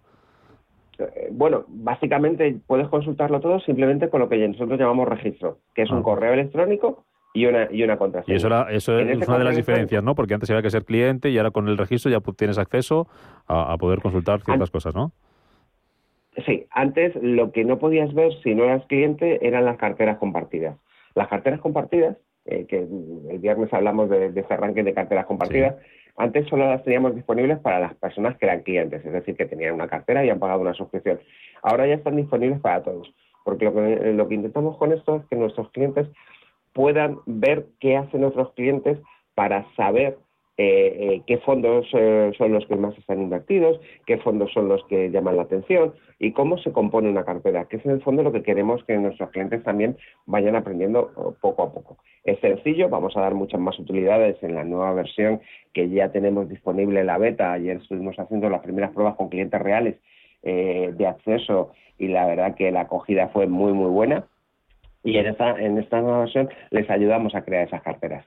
Eh, 1.00 1.30
bueno, 1.32 1.66
básicamente 1.68 2.58
puedes 2.68 2.88
consultarlo 2.88 3.40
todo 3.40 3.60
simplemente 3.62 4.10
con 4.10 4.20
lo 4.20 4.30
que 4.30 4.48
nosotros 4.48 4.80
llamamos 4.80 5.08
registro, 5.08 5.60
que 5.74 5.84
es 5.84 5.90
un 5.90 6.00
ah. 6.00 6.04
correo 6.04 6.34
electrónico 6.34 7.06
y 7.34 7.46
una, 7.46 7.68
y 7.72 7.84
una 7.84 7.98
contraseña. 7.98 8.34
Y 8.34 8.38
eso, 8.38 8.68
eso 8.68 9.00
es 9.00 9.28
una 9.28 9.40
de 9.40 9.44
las 9.44 9.56
diferencias, 9.56 10.04
¿no? 10.04 10.14
Porque 10.14 10.36
antes 10.36 10.50
había 10.50 10.62
que 10.62 10.70
ser 10.70 10.86
cliente 10.86 11.30
y 11.30 11.38
ahora 11.38 11.52
con 11.52 11.68
el 11.68 11.78
registro 11.78 12.12
ya 12.12 12.20
tienes 12.36 12.58
acceso 12.58 13.08
a, 13.48 13.76
poder 13.78 14.02
consultar 14.02 14.42
ciertas 14.42 14.70
cosas, 14.70 14.94
¿no? 14.94 15.12
Sí, 16.46 16.66
antes 16.72 17.16
lo 17.22 17.52
que 17.52 17.64
no 17.64 17.78
podías 17.78 18.14
ver 18.14 18.34
si 18.42 18.56
no 18.56 18.64
eras 18.64 18.86
cliente 18.88 19.46
eran 19.46 19.66
las 19.66 19.78
carteras 19.78 20.18
compartidas. 20.18 20.78
Las 21.14 21.28
carteras 21.28 21.60
compartidas, 21.60 22.18
eh, 22.46 22.66
que 22.68 22.80
el 22.80 23.40
viernes 23.40 23.72
hablamos 23.72 24.10
de, 24.10 24.28
ese 24.28 24.54
arranque 24.54 24.84
de 24.84 24.94
carteras 24.94 25.26
compartidas, 25.26 25.76
antes 26.18 26.48
solo 26.48 26.68
las 26.68 26.84
teníamos 26.84 27.16
disponibles 27.16 27.60
para 27.60 27.80
las 27.80 27.96
personas 27.96 28.38
que 28.38 28.46
eran 28.46 28.62
clientes, 28.62 29.04
es 29.06 29.12
decir, 29.12 29.36
que 29.36 29.46
tenían 29.46 29.74
una 29.74 29.88
cartera 29.88 30.26
y 30.26 30.30
han 30.30 30.40
pagado 30.40 30.62
una 30.62 30.74
suscripción. 30.74 31.20
Ahora 31.62 31.88
ya 31.88 31.96
están 31.96 32.16
disponibles 32.16 32.60
para 32.60 32.84
todos, 32.84 33.14
porque 33.44 33.66
lo 33.66 33.74
que, 33.74 34.14
lo 34.14 34.28
que 34.28 34.36
intentamos 34.36 34.78
con 34.78 34.92
esto 34.92 35.18
es 35.18 35.26
que 35.26 35.36
nuestros 35.36 35.70
clientes 35.72 36.08
puedan 36.74 37.20
ver 37.26 37.68
qué 37.80 37.98
hacen 37.98 38.24
otros 38.24 38.54
clientes 38.54 39.00
para 39.36 39.66
saber 39.76 40.18
eh, 40.56 41.16
eh, 41.16 41.22
qué 41.26 41.40
fondos 41.40 41.88
eh, 41.94 42.32
son 42.38 42.54
los 42.54 42.64
que 42.68 42.76
más 42.76 42.96
están 43.00 43.20
invertidos, 43.20 43.80
qué 44.06 44.18
fondos 44.20 44.52
son 44.54 44.68
los 44.68 44.86
que 44.86 45.10
llaman 45.10 45.38
la 45.38 45.44
atención 45.44 45.96
y 46.20 46.32
cómo 46.32 46.60
se 46.60 46.72
compone 46.72 47.10
una 47.10 47.26
cartera, 47.26 47.66
que 47.66 47.78
es 47.78 47.86
en 47.86 47.94
el 47.94 48.04
fondo 48.04 48.22
lo 48.22 48.32
que 48.32 48.44
queremos 48.44 48.84
que 48.84 48.96
nuestros 48.98 49.32
clientes 49.32 49.64
también 49.64 49.98
vayan 50.28 50.56
aprendiendo 50.56 51.12
oh, 51.16 51.34
poco 51.42 51.64
a 51.64 51.74
poco. 51.74 51.98
Es 52.24 52.40
sencillo, 52.40 52.88
vamos 52.88 53.18
a 53.18 53.22
dar 53.22 53.34
muchas 53.34 53.60
más 53.60 53.80
utilidades 53.80 54.42
en 54.44 54.54
la 54.54 54.64
nueva 54.64 54.94
versión 54.94 55.42
que 55.74 55.90
ya 55.90 56.12
tenemos 56.12 56.48
disponible 56.48 57.00
en 57.00 57.08
la 57.08 57.18
beta. 57.18 57.52
Ayer 57.52 57.78
estuvimos 57.78 58.20
haciendo 58.20 58.48
las 58.48 58.62
primeras 58.62 58.92
pruebas 58.92 59.16
con 59.16 59.30
clientes 59.30 59.60
reales 59.60 59.96
de 60.44 61.08
acceso 61.08 61.72
y 61.98 62.10
la 62.10 62.26
verdad 62.26 62.56
que 62.56 62.70
la 62.70 62.82
acogida 62.82 63.30
fue 63.30 63.48
muy 63.48 63.72
muy 63.72 63.90
buena. 63.90 64.28
Y 65.04 65.18
en 65.18 65.28
esta, 65.28 65.58
en 65.58 65.78
esta 65.78 66.02
nueva 66.02 66.20
versión 66.20 66.50
les 66.70 66.90
ayudamos 66.90 67.34
a 67.34 67.44
crear 67.44 67.66
esas 67.68 67.82
carteras. 67.82 68.26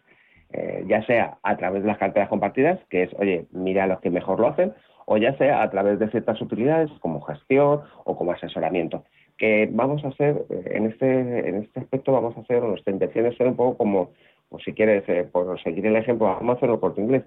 Eh, 0.53 0.85
ya 0.87 1.05
sea 1.07 1.39
a 1.43 1.57
través 1.57 1.83
de 1.83 1.89
las 1.89 1.99
carteras 1.99 2.29
compartidas, 2.29 2.79
que 2.89 3.03
es, 3.05 3.11
oye, 3.19 3.47
mira 3.51 3.85
a 3.85 3.87
los 3.87 4.01
que 4.01 4.11
mejor 4.11 4.41
lo 4.41 4.49
hacen, 4.49 4.73
o 5.05 5.17
ya 5.17 5.37
sea 5.37 5.63
a 5.63 5.71
través 5.71 5.99
de 5.99 6.09
ciertas 6.09 6.41
utilidades 6.41 6.91
como 7.01 7.21
gestión 7.23 7.83
o 8.05 8.17
como 8.17 8.33
asesoramiento. 8.33 9.05
Que 9.37 9.69
vamos 9.71 10.05
a 10.05 10.09
hacer, 10.09 10.45
eh, 10.51 10.73
en 10.75 10.87
este, 10.87 11.49
en 11.49 11.57
este 11.57 11.81
aspecto 11.81 12.13
vamos 12.13 12.37
a 12.37 12.41
hacer, 12.41 12.63
nuestra 12.63 12.93
intención 12.93 13.27
es 13.27 13.37
ser 13.37 13.49
un 13.49 13.57
poco 13.57 13.77
como, 13.77 14.13
o 14.51 14.59
si 14.61 14.73
quieres, 14.73 15.05
eh, 15.09 15.29
por 15.31 15.61
seguir 15.63 15.87
el 15.87 15.97
ejemplo, 15.97 16.27
vamos 16.27 16.55
a 16.55 16.57
hacerlo 16.59 16.81
por 16.81 16.99
inglés, 16.99 17.25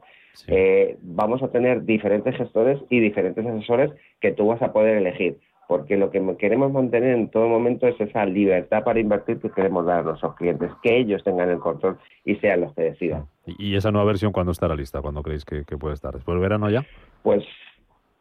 vamos 1.02 1.44
a 1.44 1.50
tener 1.50 1.84
diferentes 1.84 2.36
gestores 2.38 2.80
y 2.90 3.00
diferentes 3.00 3.46
asesores 3.46 3.92
que 4.22 4.32
tú 4.32 4.48
vas 4.48 4.62
a 4.62 4.72
poder 4.72 4.98
elegir 4.98 5.38
porque 5.70 5.98
lo 5.98 6.10
que 6.10 6.20
queremos 6.40 6.72
mantener 6.72 7.16
en 7.16 7.30
todo 7.30 7.48
momento 7.48 7.88
es 7.88 8.02
esa 8.02 8.26
libertad 8.26 8.84
para 8.84 9.00
invertir 9.00 9.40
que 9.40 9.52
queremos 9.52 9.86
dar 9.86 10.00
a 10.00 10.02
nuestros 10.02 10.34
clientes, 10.34 10.72
que 10.82 10.98
ellos 10.98 11.24
tengan 11.24 11.48
el 11.48 11.60
control 11.60 12.00
y 12.26 12.38
sean 12.38 12.62
los 12.62 12.74
que 12.74 12.82
decidan. 12.82 13.28
¿Y 13.46 13.76
esa 13.76 13.92
nueva 13.92 14.08
versión 14.08 14.32
cuándo 14.32 14.52
estará 14.52 14.76
lista? 14.76 15.00
¿Cuándo 15.00 15.22
creéis 15.22 15.46
que, 15.46 15.64
puede 15.78 15.94
estar? 15.94 16.16
¿Después 16.16 16.34
del 16.34 16.42
verano 16.42 16.72
ya? 16.72 16.84
Pues 17.22 17.44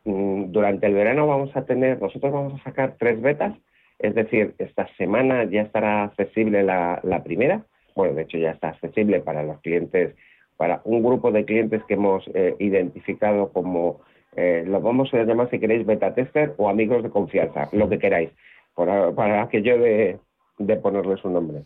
mm, 0.04 0.52
durante 0.52 0.88
el 0.88 0.92
verano 0.92 1.26
vamos 1.26 1.56
a 1.56 1.64
tener, 1.64 1.98
nosotros 2.02 2.30
vamos 2.30 2.60
a 2.60 2.64
sacar 2.64 2.96
tres 2.98 3.18
betas, 3.22 3.56
es 3.98 4.14
decir, 4.14 4.54
esta 4.58 4.86
semana 4.98 5.44
ya 5.44 5.62
estará 5.62 6.02
accesible 6.02 6.62
la, 6.62 7.22
primera, 7.24 7.62
bueno, 7.96 8.12
de 8.12 8.22
hecho 8.24 8.36
ya 8.36 8.50
está 8.50 8.68
accesible 8.68 9.20
para 9.20 9.42
los 9.42 9.58
clientes, 9.62 10.14
para 10.58 10.82
un 10.84 11.02
grupo 11.02 11.32
de 11.32 11.46
clientes 11.46 11.82
que 11.84 11.94
hemos 11.94 12.28
eh, 12.34 12.56
identificado 12.58 13.50
como 13.54 14.02
eh, 14.36 14.64
los 14.66 14.82
vamos 14.82 15.12
a 15.14 15.22
llamar 15.24 15.50
si 15.50 15.58
queréis 15.58 15.86
beta 15.86 16.14
tester 16.14 16.54
o 16.56 16.68
amigos 16.68 17.02
de 17.02 17.10
confianza, 17.10 17.68
lo 17.72 17.88
que 17.88 17.98
queráis, 17.98 18.30
para, 18.74 19.12
para 19.12 19.42
aquello 19.42 19.78
de, 19.78 20.18
de 20.58 20.76
ponerles 20.76 21.24
un 21.24 21.34
nombre. 21.34 21.64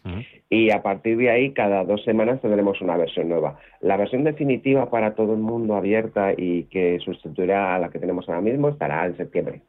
Y 0.48 0.70
a 0.70 0.82
partir 0.82 1.16
de 1.16 1.30
ahí, 1.30 1.52
cada 1.52 1.84
dos 1.84 2.04
semanas 2.04 2.40
tendremos 2.40 2.80
una 2.80 2.96
versión 2.96 3.28
nueva. 3.28 3.58
La 3.80 3.96
versión 3.96 4.24
definitiva 4.24 4.90
para 4.90 5.14
todo 5.14 5.32
el 5.32 5.40
mundo 5.40 5.76
abierta 5.76 6.32
y 6.36 6.64
que 6.64 6.98
sustituirá 7.00 7.74
a 7.74 7.78
la 7.78 7.90
que 7.90 7.98
tenemos 7.98 8.28
ahora 8.28 8.40
mismo 8.40 8.68
estará 8.68 9.04
en 9.06 9.16
septiembre. 9.16 9.62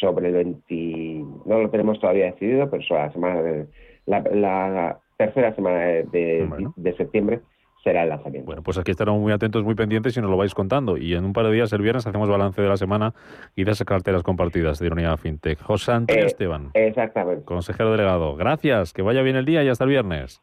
Sobre 0.00 0.28
el 0.28 0.34
20, 0.34 1.24
no 1.46 1.60
lo 1.60 1.70
tenemos 1.70 2.00
todavía 2.00 2.26
decidido, 2.26 2.68
pero 2.68 2.82
sobre 2.82 3.02
la 3.02 3.12
semana 3.12 3.42
de, 3.42 3.66
la, 4.06 4.98
tercera 5.16 5.54
semana 5.54 5.78
de, 5.78 6.70
de 6.76 6.96
septiembre 6.96 7.40
será 7.82 8.02
el 8.02 8.10
lanzamiento. 8.10 8.46
Bueno, 8.46 8.62
pues 8.62 8.76
aquí 8.78 8.90
estaremos 8.90 9.20
muy 9.20 9.32
atentos, 9.32 9.64
muy 9.64 9.74
pendientes 9.74 10.16
y 10.16 10.20
nos 10.20 10.30
lo 10.30 10.36
vais 10.36 10.54
contando. 10.54 10.96
Y 10.96 11.14
en 11.14 11.24
un 11.24 11.32
par 11.32 11.46
de 11.46 11.52
días, 11.52 11.72
el 11.72 11.80
viernes, 11.82 12.06
hacemos 12.06 12.28
balance 12.28 12.60
de 12.60 12.68
la 12.68 12.76
semana 12.76 13.14
y 13.56 13.64
de 13.64 13.72
esas 13.72 13.86
carteras 13.86 14.22
compartidas 14.22 14.78
de 14.78 14.86
Ironía 14.86 15.16
FinTech. 15.16 15.62
José 15.62 15.92
Antonio 15.92 16.24
Eh, 16.24 16.26
Esteban. 16.26 16.70
Exactamente. 16.74 17.44
Consejero 17.44 17.90
delegado. 17.92 18.36
Gracias, 18.36 18.92
que 18.92 19.02
vaya 19.02 19.22
bien 19.22 19.36
el 19.36 19.44
día 19.44 19.62
y 19.64 19.68
hasta 19.68 19.84
el 19.84 19.90
viernes. 19.90 20.40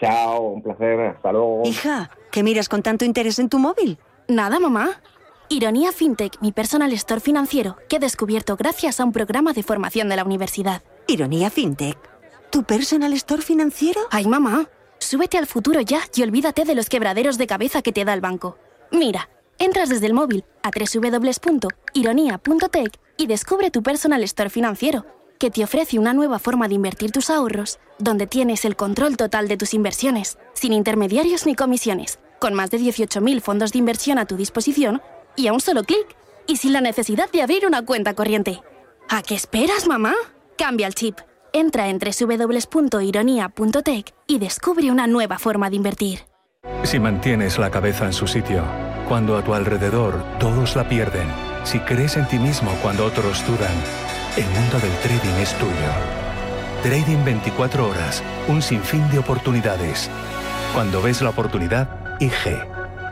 Chao, 0.00 0.40
un 0.42 0.62
placer, 0.62 1.00
hasta 1.00 1.32
luego. 1.32 1.62
Hija, 1.64 2.10
¿qué 2.30 2.42
miras 2.42 2.68
con 2.68 2.82
tanto 2.82 3.04
interés 3.04 3.38
en 3.38 3.48
tu 3.48 3.58
móvil? 3.58 3.98
Nada, 4.28 4.60
mamá. 4.60 4.90
Ironía 5.50 5.92
FinTech, 5.92 6.40
mi 6.40 6.52
personal 6.52 6.92
store 6.92 7.20
financiero, 7.20 7.76
que 7.88 7.96
he 7.96 7.98
descubierto 7.98 8.54
gracias 8.56 9.00
a 9.00 9.04
un 9.04 9.12
programa 9.12 9.52
de 9.54 9.62
formación 9.62 10.08
de 10.08 10.16
la 10.16 10.24
universidad. 10.24 10.82
Ironía 11.08 11.50
FinTech. 11.50 11.96
¿Tu 12.50 12.62
personal 12.64 13.12
store 13.14 13.42
financiero? 13.42 14.00
Ay, 14.10 14.26
mamá. 14.26 14.66
Súbete 14.98 15.38
al 15.38 15.46
futuro 15.46 15.80
ya 15.80 16.00
y 16.14 16.22
olvídate 16.22 16.64
de 16.64 16.74
los 16.74 16.88
quebraderos 16.88 17.38
de 17.38 17.46
cabeza 17.46 17.82
que 17.82 17.92
te 17.92 18.04
da 18.04 18.14
el 18.14 18.20
banco. 18.20 18.58
Mira, 18.90 19.28
entras 19.58 19.88
desde 19.88 20.06
el 20.06 20.14
móvil 20.14 20.44
a 20.62 20.70
www.ironia.tech 20.70 21.80
y 23.16 23.26
descubre 23.26 23.70
tu 23.70 23.82
personal 23.82 24.22
store 24.24 24.50
financiero, 24.50 25.06
que 25.38 25.50
te 25.50 25.62
ofrece 25.64 25.98
una 25.98 26.12
nueva 26.12 26.38
forma 26.38 26.68
de 26.68 26.74
invertir 26.74 27.10
tus 27.12 27.30
ahorros, 27.30 27.78
donde 27.98 28.26
tienes 28.26 28.64
el 28.64 28.76
control 28.76 29.16
total 29.16 29.48
de 29.48 29.56
tus 29.56 29.72
inversiones, 29.74 30.38
sin 30.52 30.72
intermediarios 30.72 31.46
ni 31.46 31.54
comisiones, 31.54 32.18
con 32.40 32.54
más 32.54 32.70
de 32.70 32.78
18.000 32.78 33.40
fondos 33.40 33.72
de 33.72 33.78
inversión 33.78 34.18
a 34.18 34.26
tu 34.26 34.36
disposición 34.36 35.00
y 35.36 35.46
a 35.46 35.52
un 35.52 35.60
solo 35.60 35.84
clic, 35.84 36.06
y 36.46 36.56
sin 36.56 36.72
la 36.72 36.80
necesidad 36.80 37.30
de 37.30 37.42
abrir 37.42 37.66
una 37.66 37.84
cuenta 37.84 38.14
corriente. 38.14 38.62
¿A 39.08 39.22
qué 39.22 39.34
esperas, 39.34 39.86
mamá? 39.86 40.14
Cambia 40.56 40.86
el 40.86 40.94
chip. 40.94 41.18
Entra 41.52 41.88
en 41.88 41.98
www.ironia.tech 41.98 44.14
y 44.26 44.38
descubre 44.38 44.90
una 44.90 45.06
nueva 45.06 45.38
forma 45.38 45.70
de 45.70 45.76
invertir. 45.76 46.20
Si 46.82 46.98
mantienes 46.98 47.58
la 47.58 47.70
cabeza 47.70 48.06
en 48.06 48.12
su 48.12 48.26
sitio, 48.26 48.64
cuando 49.08 49.36
a 49.36 49.42
tu 49.42 49.54
alrededor 49.54 50.22
todos 50.38 50.76
la 50.76 50.88
pierden, 50.88 51.26
si 51.64 51.80
crees 51.80 52.16
en 52.16 52.26
ti 52.28 52.38
mismo 52.38 52.70
cuando 52.82 53.04
otros 53.04 53.44
dudan, 53.46 53.74
el 54.36 54.44
mundo 54.44 54.78
del 54.78 54.92
trading 55.02 55.40
es 55.40 55.52
tuyo. 55.54 55.72
Trading 56.82 57.24
24 57.24 57.88
horas, 57.88 58.22
un 58.46 58.62
sinfín 58.62 59.08
de 59.10 59.18
oportunidades. 59.18 60.08
Cuando 60.74 61.02
ves 61.02 61.22
la 61.22 61.30
oportunidad, 61.30 62.20
IG. 62.20 62.77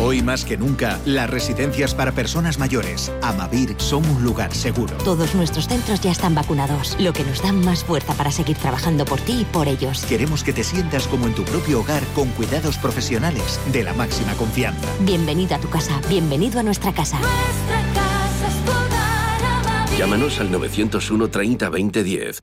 Hoy 0.00 0.22
más 0.22 0.44
que 0.44 0.56
nunca, 0.56 1.00
las 1.04 1.28
residencias 1.28 1.94
para 1.94 2.12
personas 2.12 2.58
mayores, 2.58 3.12
Amavir, 3.20 3.74
son 3.78 4.08
un 4.08 4.22
lugar 4.22 4.54
seguro. 4.54 4.96
Todos 4.98 5.34
nuestros 5.34 5.66
centros 5.66 6.00
ya 6.00 6.12
están 6.12 6.34
vacunados, 6.34 6.96
lo 7.00 7.12
que 7.12 7.24
nos 7.24 7.42
da 7.42 7.52
más 7.52 7.84
fuerza 7.84 8.14
para 8.14 8.30
seguir 8.30 8.56
trabajando 8.56 9.04
por 9.04 9.20
ti 9.20 9.40
y 9.40 9.44
por 9.44 9.66
ellos. 9.66 10.04
Queremos 10.06 10.44
que 10.44 10.52
te 10.52 10.62
sientas 10.62 11.06
como 11.08 11.26
en 11.26 11.34
tu 11.34 11.44
propio 11.44 11.80
hogar 11.80 12.02
con 12.14 12.28
cuidados 12.30 12.78
profesionales 12.78 13.60
de 13.72 13.84
la 13.84 13.92
máxima 13.92 14.34
confianza. 14.34 14.88
Bienvenido 15.00 15.56
a 15.56 15.58
tu 15.58 15.68
casa, 15.68 16.00
bienvenido 16.08 16.60
a 16.60 16.62
nuestra 16.62 16.92
casa. 16.92 17.18
Llámanos 19.98 20.38
al 20.38 20.50
901 20.52 21.28
30 21.28 21.68
20 21.68 22.02
10. 22.04 22.42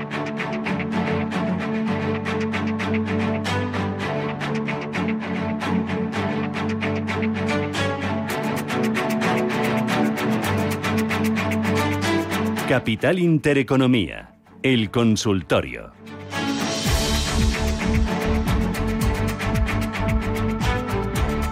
Capital 12.71 13.19
Intereconomía. 13.19 14.29
El 14.63 14.91
consultorio. 14.91 15.91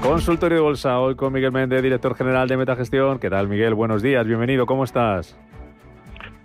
Consultorio 0.01 0.55
de 0.55 0.63
Bolsa, 0.63 0.97
hoy 0.97 1.15
con 1.15 1.33
Miguel 1.33 1.51
Méndez, 1.51 1.83
director 1.83 2.15
general 2.15 2.47
de 2.47 2.55
Metagestión. 2.55 3.19
¿Qué 3.19 3.29
tal, 3.29 3.49
Miguel? 3.49 3.73
Buenos 3.73 4.01
días, 4.01 4.25
bienvenido, 4.25 4.65
¿cómo 4.65 4.85
estás? 4.85 5.37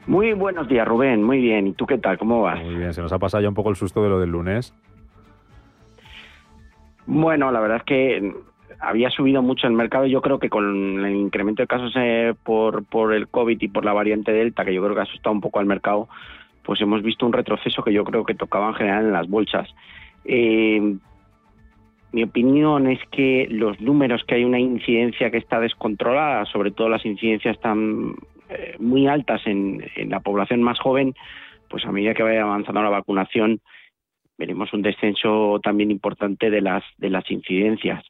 Muy 0.08 0.32
buenos 0.32 0.66
días, 0.66 0.88
Rubén. 0.88 1.22
Muy 1.22 1.40
bien. 1.40 1.68
¿Y 1.68 1.74
tú 1.74 1.86
qué 1.86 1.98
tal? 1.98 2.18
¿Cómo 2.18 2.42
vas? 2.42 2.60
Muy 2.60 2.74
bien, 2.74 2.92
se 2.92 3.00
nos 3.00 3.12
ha 3.12 3.20
pasado 3.20 3.44
ya 3.44 3.48
un 3.48 3.54
poco 3.54 3.70
el 3.70 3.76
susto 3.76 4.02
de 4.02 4.08
lo 4.08 4.18
del 4.18 4.30
lunes. 4.30 4.74
Bueno, 7.06 7.52
la 7.52 7.60
verdad 7.60 7.76
es 7.76 7.84
que 7.84 8.34
había 8.84 9.10
subido 9.10 9.42
mucho 9.42 9.66
el 9.66 9.72
mercado. 9.72 10.06
Yo 10.06 10.20
creo 10.22 10.38
que 10.38 10.50
con 10.50 11.04
el 11.04 11.16
incremento 11.16 11.62
de 11.62 11.66
casos 11.66 11.92
eh, 11.96 12.34
por, 12.42 12.84
por 12.84 13.14
el 13.14 13.28
COVID 13.28 13.60
y 13.60 13.68
por 13.68 13.84
la 13.84 13.92
variante 13.92 14.32
Delta, 14.32 14.64
que 14.64 14.74
yo 14.74 14.82
creo 14.82 14.94
que 14.94 15.00
ha 15.00 15.04
asustado 15.04 15.34
un 15.34 15.40
poco 15.40 15.60
al 15.60 15.66
mercado, 15.66 16.08
pues 16.62 16.80
hemos 16.80 17.02
visto 17.02 17.26
un 17.26 17.32
retroceso 17.32 17.82
que 17.82 17.92
yo 17.92 18.04
creo 18.04 18.24
que 18.24 18.34
tocaba 18.34 18.68
en 18.68 18.74
general 18.74 19.06
en 19.06 19.12
las 19.12 19.28
bolsas. 19.28 19.68
Eh, 20.24 20.96
mi 22.12 22.22
opinión 22.22 22.88
es 22.88 23.00
que 23.10 23.48
los 23.50 23.80
números 23.80 24.22
que 24.24 24.36
hay 24.36 24.44
una 24.44 24.60
incidencia 24.60 25.30
que 25.30 25.38
está 25.38 25.60
descontrolada, 25.60 26.44
sobre 26.46 26.70
todo 26.70 26.88
las 26.88 27.04
incidencias 27.04 27.56
están 27.56 28.14
eh, 28.48 28.76
muy 28.78 29.06
altas 29.06 29.42
en, 29.46 29.84
en 29.96 30.10
la 30.10 30.20
población 30.20 30.62
más 30.62 30.78
joven, 30.78 31.14
pues 31.68 31.84
a 31.84 31.92
medida 31.92 32.14
que 32.14 32.22
vaya 32.22 32.42
avanzando 32.42 32.82
la 32.82 32.90
vacunación 32.90 33.60
veremos 34.36 34.72
un 34.72 34.82
descenso 34.82 35.60
también 35.62 35.90
importante 35.90 36.50
de 36.50 36.60
las 36.60 36.84
de 36.98 37.10
las 37.10 37.30
incidencias. 37.30 38.04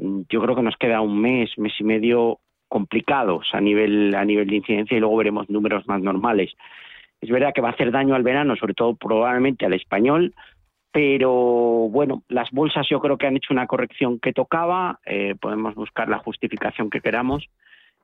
Mm, 0.00 0.22
Yo 0.28 0.40
creo 0.40 0.56
que 0.56 0.62
nos 0.62 0.76
queda 0.76 1.00
un 1.00 1.20
mes, 1.20 1.50
mes 1.58 1.72
y 1.78 1.84
medio 1.84 2.38
complicados 2.68 3.48
a 3.52 3.60
nivel 3.60 4.14
a 4.14 4.24
nivel 4.24 4.48
de 4.48 4.56
incidencia 4.56 4.96
y 4.96 5.00
luego 5.00 5.16
veremos 5.16 5.50
números 5.50 5.86
más 5.88 6.00
normales. 6.00 6.52
Es 7.20 7.28
verdad 7.28 7.52
que 7.54 7.60
va 7.60 7.68
a 7.68 7.72
hacer 7.72 7.90
daño 7.90 8.14
al 8.14 8.22
verano, 8.22 8.56
sobre 8.56 8.74
todo 8.74 8.94
probablemente 8.94 9.66
al 9.66 9.74
español, 9.74 10.34
pero 10.92 11.30
bueno, 11.90 12.22
las 12.28 12.50
bolsas 12.50 12.88
yo 12.88 13.00
creo 13.00 13.18
que 13.18 13.26
han 13.26 13.36
hecho 13.36 13.52
una 13.52 13.66
corrección 13.66 14.18
que 14.20 14.32
tocaba, 14.32 15.00
eh, 15.04 15.34
podemos 15.40 15.74
buscar 15.74 16.08
la 16.08 16.18
justificación 16.18 16.90
que 16.90 17.00
queramos 17.00 17.44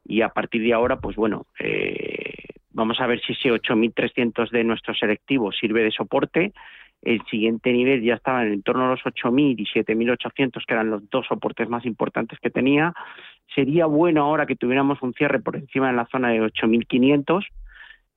y 0.04 0.20
a 0.20 0.28
partir 0.28 0.62
de 0.62 0.72
ahora, 0.72 0.98
pues 0.98 1.16
bueno, 1.16 1.46
eh, 1.58 2.34
vamos 2.72 3.00
a 3.00 3.06
ver 3.06 3.20
si 3.22 3.32
ese 3.32 3.50
8.300 3.50 4.50
de 4.50 4.64
nuestro 4.64 4.94
selectivo 4.94 5.50
sirve 5.52 5.82
de 5.82 5.90
soporte. 5.90 6.52
El 7.02 7.22
siguiente 7.26 7.72
nivel 7.72 8.02
ya 8.02 8.14
estaba 8.14 8.44
en 8.44 8.62
torno 8.62 8.86
a 8.86 8.90
los 8.90 9.00
8.000 9.00 9.54
y 9.58 9.64
7.800, 9.66 10.64
que 10.66 10.74
eran 10.74 10.90
los 10.90 11.08
dos 11.10 11.26
soportes 11.26 11.68
más 11.68 11.84
importantes 11.84 12.38
que 12.40 12.50
tenía. 12.50 12.92
Sería 13.54 13.86
bueno 13.86 14.22
ahora 14.22 14.46
que 14.46 14.56
tuviéramos 14.56 15.00
un 15.02 15.12
cierre 15.14 15.40
por 15.40 15.56
encima 15.56 15.88
de 15.88 15.96
la 15.96 16.06
zona 16.06 16.30
de 16.30 16.40
8.500. 16.40 17.46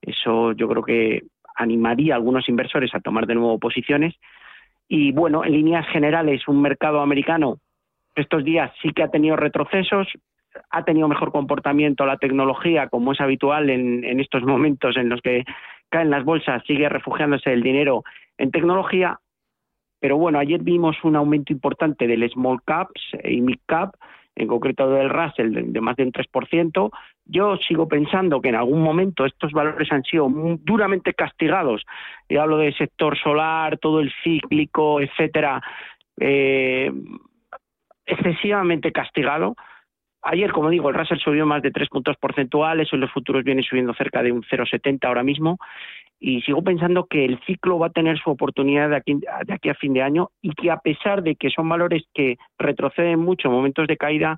Eso 0.01 0.53
yo 0.53 0.67
creo 0.67 0.84
que 0.84 1.23
animaría 1.55 2.13
a 2.13 2.17
algunos 2.17 2.47
inversores 2.49 2.95
a 2.95 2.99
tomar 2.99 3.27
de 3.27 3.36
nuevo 3.36 3.59
posiciones. 3.59 4.15
Y 4.88 5.11
bueno, 5.11 5.45
en 5.45 5.51
líneas 5.51 5.86
generales, 5.89 6.47
un 6.47 6.61
mercado 6.61 7.01
americano 7.01 7.59
estos 8.15 8.43
días 8.43 8.71
sí 8.82 8.91
que 8.91 9.03
ha 9.03 9.09
tenido 9.09 9.36
retrocesos, 9.36 10.07
ha 10.71 10.84
tenido 10.84 11.07
mejor 11.07 11.32
comportamiento 11.32 12.05
la 12.05 12.17
tecnología, 12.17 12.88
como 12.88 13.13
es 13.13 13.21
habitual 13.21 13.69
en, 13.69 14.03
en 14.03 14.19
estos 14.19 14.43
momentos 14.43 14.97
en 14.97 15.09
los 15.09 15.21
que 15.21 15.45
caen 15.89 16.09
las 16.09 16.23
bolsas, 16.23 16.63
sigue 16.65 16.87
refugiándose 16.89 17.51
el 17.51 17.63
dinero 17.63 18.03
en 18.37 18.51
tecnología. 18.51 19.19
Pero 19.99 20.17
bueno, 20.17 20.39
ayer 20.39 20.61
vimos 20.61 20.95
un 21.03 21.15
aumento 21.15 21.51
importante 21.51 22.07
del 22.07 22.29
small 22.31 22.61
caps 22.63 23.01
y 23.23 23.41
mid 23.41 23.59
cap, 23.65 23.95
en 24.35 24.47
concreto 24.47 24.89
del 24.89 25.09
Russell, 25.09 25.73
de, 25.73 25.81
más 25.81 25.97
de 25.97 26.03
un 26.03 26.13
3%. 26.13 26.91
Yo 27.25 27.57
sigo 27.57 27.87
pensando 27.87 28.39
que 28.39 28.49
en 28.49 28.55
algún 28.55 28.81
momento 28.81 29.25
estos 29.25 29.51
valores 29.51 29.91
han 29.91 30.03
sido 30.03 30.29
duramente 30.63 31.13
castigados. 31.13 31.83
Y 32.29 32.37
hablo 32.37 32.57
del 32.57 32.75
sector 32.77 33.17
solar, 33.17 33.77
todo 33.77 33.99
el 33.99 34.11
cíclico, 34.23 35.01
etcétera, 35.01 35.61
eh, 36.19 36.91
excesivamente 38.05 38.93
castigado. 38.93 39.55
Ayer, 40.22 40.51
como 40.51 40.70
digo, 40.70 40.89
el 40.89 40.95
Russell 40.95 41.20
subió 41.20 41.45
más 41.45 41.61
de 41.61 41.72
tres 41.72 41.88
puntos 41.88 42.17
porcentuales, 42.17 42.91
hoy 42.91 42.99
los 42.99 43.11
futuros 43.11 43.43
vienen 43.43 43.63
subiendo 43.63 43.93
cerca 43.93 44.22
de 44.22 44.32
un 44.32 44.43
0,70 44.43 45.05
ahora 45.05 45.24
mismo, 45.24 45.57
y 46.20 46.41
sigo 46.41 46.61
pensando 46.61 47.05
que 47.05 47.24
el 47.24 47.39
ciclo 47.45 47.80
va 47.80 47.88
a 47.88 47.91
tener 47.91 48.20
su 48.20 48.30
oportunidad 48.30 48.89
de 48.89 48.97
aquí, 48.97 49.15
de 49.15 49.53
aquí 49.53 49.70
a 49.70 49.76
fin 49.76 49.93
de 49.93 50.01
año 50.01 50.32
y 50.41 50.51
que 50.51 50.70
a 50.70 50.78
pesar 50.78 51.24
de 51.24 51.36
que 51.36 51.49
son 51.49 51.70
valores 51.70 52.03
que 52.13 52.38
retroceden 52.57 53.20
mucho 53.20 53.47
en 53.47 53.53
momentos 53.53 53.88
de 53.88 53.95
caída, 53.95 54.38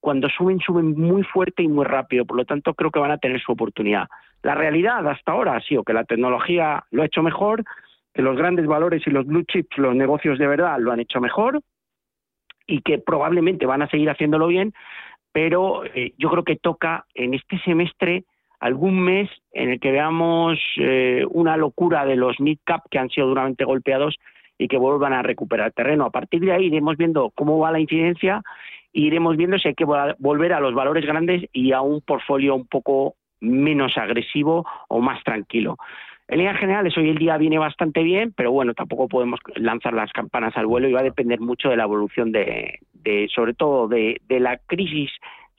cuando 0.00 0.28
suben, 0.28 0.58
suben 0.58 0.98
muy 1.00 1.22
fuerte 1.22 1.62
y 1.62 1.68
muy 1.68 1.86
rápido. 1.86 2.26
Por 2.26 2.36
lo 2.36 2.44
tanto, 2.44 2.74
creo 2.74 2.90
que 2.90 2.98
van 2.98 3.12
a 3.12 3.18
tener 3.18 3.40
su 3.40 3.52
oportunidad. 3.52 4.08
La 4.42 4.54
realidad 4.54 5.06
hasta 5.08 5.32
ahora 5.32 5.56
ha 5.56 5.60
sido 5.60 5.84
que 5.84 5.94
la 5.94 6.04
tecnología 6.04 6.84
lo 6.90 7.02
ha 7.02 7.06
hecho 7.06 7.22
mejor, 7.22 7.62
que 8.12 8.20
los 8.20 8.36
grandes 8.36 8.66
valores 8.66 9.02
y 9.06 9.10
los 9.10 9.24
blue 9.26 9.44
chips, 9.44 9.78
los 9.78 9.94
negocios 9.94 10.38
de 10.38 10.46
verdad, 10.46 10.78
lo 10.80 10.92
han 10.92 11.00
hecho 11.00 11.20
mejor 11.20 11.60
y 12.66 12.80
que 12.82 12.98
probablemente 12.98 13.64
van 13.64 13.82
a 13.82 13.88
seguir 13.88 14.10
haciéndolo 14.10 14.48
bien, 14.48 14.72
pero 15.32 15.84
eh, 15.84 16.12
yo 16.18 16.30
creo 16.30 16.44
que 16.44 16.56
toca 16.56 17.06
en 17.14 17.34
este 17.34 17.58
semestre 17.60 18.24
algún 18.60 19.00
mes 19.00 19.28
en 19.52 19.70
el 19.70 19.80
que 19.80 19.90
veamos 19.90 20.58
eh, 20.76 21.24
una 21.30 21.56
locura 21.56 22.04
de 22.04 22.16
los 22.16 22.38
mid-cap 22.38 22.82
que 22.90 22.98
han 22.98 23.10
sido 23.10 23.26
duramente 23.26 23.64
golpeados 23.64 24.16
y 24.56 24.68
que 24.68 24.76
vuelvan 24.76 25.12
a 25.12 25.22
recuperar 25.22 25.72
terreno. 25.72 26.04
A 26.04 26.10
partir 26.10 26.40
de 26.40 26.52
ahí 26.52 26.66
iremos 26.66 26.96
viendo 26.96 27.32
cómo 27.34 27.58
va 27.58 27.72
la 27.72 27.80
incidencia 27.80 28.42
e 28.92 29.00
iremos 29.00 29.36
viendo 29.36 29.58
si 29.58 29.68
hay 29.68 29.74
que 29.74 29.84
volver 29.84 30.52
a 30.52 30.60
los 30.60 30.74
valores 30.74 31.04
grandes 31.04 31.48
y 31.52 31.72
a 31.72 31.80
un 31.80 32.02
portfolio 32.02 32.54
un 32.54 32.66
poco 32.66 33.16
menos 33.40 33.98
agresivo 33.98 34.64
o 34.88 35.00
más 35.00 35.22
tranquilo. 35.24 35.76
En 36.28 36.38
líneas 36.38 36.58
generales, 36.58 36.96
hoy 36.96 37.10
el 37.10 37.18
día 37.18 37.36
viene 37.36 37.58
bastante 37.58 38.02
bien, 38.02 38.32
pero 38.36 38.52
bueno, 38.52 38.74
tampoco 38.74 39.08
podemos 39.08 39.40
lanzar 39.56 39.92
las 39.92 40.12
campanas 40.12 40.56
al 40.56 40.66
vuelo 40.66 40.88
y 40.88 40.92
va 40.92 41.00
a 41.00 41.04
depender 41.04 41.40
mucho 41.40 41.68
de 41.68 41.76
la 41.76 41.84
evolución 41.84 42.32
de, 42.32 42.78
de 42.94 43.28
sobre 43.34 43.54
todo 43.54 43.88
de, 43.88 44.20
de 44.28 44.40
la 44.40 44.58
crisis 44.58 45.10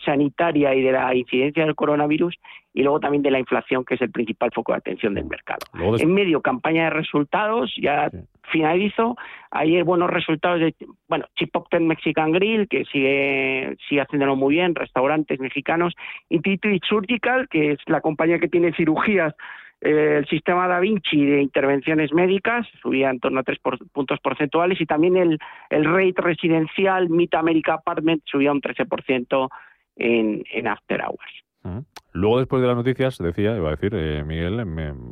sanitaria 0.03 0.73
y 0.75 0.81
de 0.81 0.91
la 0.91 1.13
incidencia 1.15 1.65
del 1.65 1.75
coronavirus 1.75 2.35
y 2.73 2.81
luego 2.81 2.99
también 2.99 3.21
de 3.21 3.31
la 3.31 3.39
inflación, 3.39 3.85
que 3.85 3.95
es 3.95 4.01
el 4.01 4.11
principal 4.11 4.49
foco 4.53 4.71
de 4.71 4.79
atención 4.79 5.13
del 5.13 5.25
mercado. 5.25 5.59
En 5.99 6.13
medio, 6.13 6.41
campaña 6.41 6.85
de 6.85 6.89
resultados, 6.89 7.71
ya 7.79 8.09
finalizo. 8.51 9.15
Ayer 9.51 9.83
buenos 9.83 10.09
resultados 10.09 10.59
de, 10.59 10.75
bueno, 11.07 11.25
Chipotle 11.35 11.79
Mexican 11.79 12.31
Grill, 12.31 12.67
que 12.67 12.83
sigue, 12.85 13.77
sigue 13.87 14.01
haciéndolo 14.01 14.35
muy 14.35 14.55
bien, 14.55 14.73
restaurantes 14.73 15.39
mexicanos, 15.39 15.93
Intuitive 16.29 16.79
Surgical, 16.87 17.47
que 17.47 17.73
es 17.73 17.79
la 17.85 18.01
compañía 18.01 18.39
que 18.39 18.47
tiene 18.47 18.73
cirugías 18.73 19.35
el 19.83 20.25
sistema 20.27 20.67
Da 20.67 20.79
Vinci 20.79 21.25
de 21.25 21.41
intervenciones 21.41 22.13
médicas 22.13 22.65
subía 22.81 23.09
en 23.09 23.19
torno 23.19 23.41
a 23.41 23.43
tres 23.43 23.59
puntos 23.59 24.19
porcentuales 24.21 24.79
y 24.79 24.85
también 24.85 25.17
el, 25.17 25.37
el 25.69 25.83
rate 25.83 26.21
residencial 26.21 27.09
Mid 27.09 27.33
America 27.33 27.73
Apartment 27.73 28.23
subía 28.25 28.53
un 28.53 28.61
13% 28.61 29.49
en, 29.97 30.43
en 30.51 30.67
After 30.67 31.01
Hours. 31.01 31.83
Luego, 32.13 32.39
después 32.39 32.61
de 32.61 32.67
las 32.67 32.77
noticias, 32.77 33.17
decía, 33.17 33.55
iba 33.57 33.69
a 33.69 33.71
decir, 33.71 33.93
eh, 33.95 34.23
Miguel, 34.23 34.65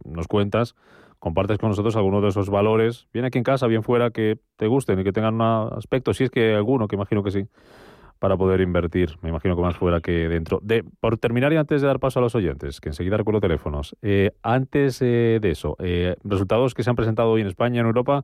nos 0.05 0.27
cuentas, 0.27 0.75
compartes 1.19 1.57
con 1.57 1.69
nosotros 1.69 1.95
algunos 1.95 2.21
de 2.21 2.29
esos 2.29 2.49
valores, 2.49 3.07
bien 3.13 3.25
aquí 3.25 3.37
en 3.37 3.43
casa, 3.43 3.67
bien 3.67 3.83
fuera, 3.83 4.11
que 4.11 4.37
te 4.57 4.67
gusten 4.67 4.99
y 4.99 5.03
que 5.03 5.11
tengan 5.11 5.35
un 5.35 5.41
aspecto, 5.41 6.13
si 6.13 6.25
es 6.25 6.29
que 6.29 6.53
alguno, 6.53 6.87
que 6.87 6.95
imagino 6.95 7.23
que 7.23 7.31
sí, 7.31 7.45
para 8.21 8.37
poder 8.37 8.61
invertir, 8.61 9.17
me 9.21 9.29
imagino 9.29 9.55
que 9.55 9.63
más 9.63 9.75
fuera 9.75 9.99
que 9.99 10.29
dentro. 10.29 10.59
De, 10.61 10.85
por 10.99 11.17
terminar 11.17 11.51
y 11.53 11.57
antes 11.57 11.81
de 11.81 11.87
dar 11.87 11.99
paso 11.99 12.19
a 12.19 12.21
los 12.21 12.35
oyentes, 12.35 12.79
que 12.79 12.89
enseguida 12.89 13.17
recuerdo 13.17 13.41
teléfonos, 13.41 13.97
eh, 14.03 14.31
antes 14.43 15.01
eh, 15.01 15.39
de 15.41 15.49
eso, 15.49 15.75
resultados 16.23 16.75
que 16.75 16.83
se 16.83 16.91
han 16.91 16.95
presentado 16.95 17.31
hoy 17.31 17.41
en 17.41 17.47
España, 17.47 17.81
en 17.81 17.87
Europa, 17.87 18.23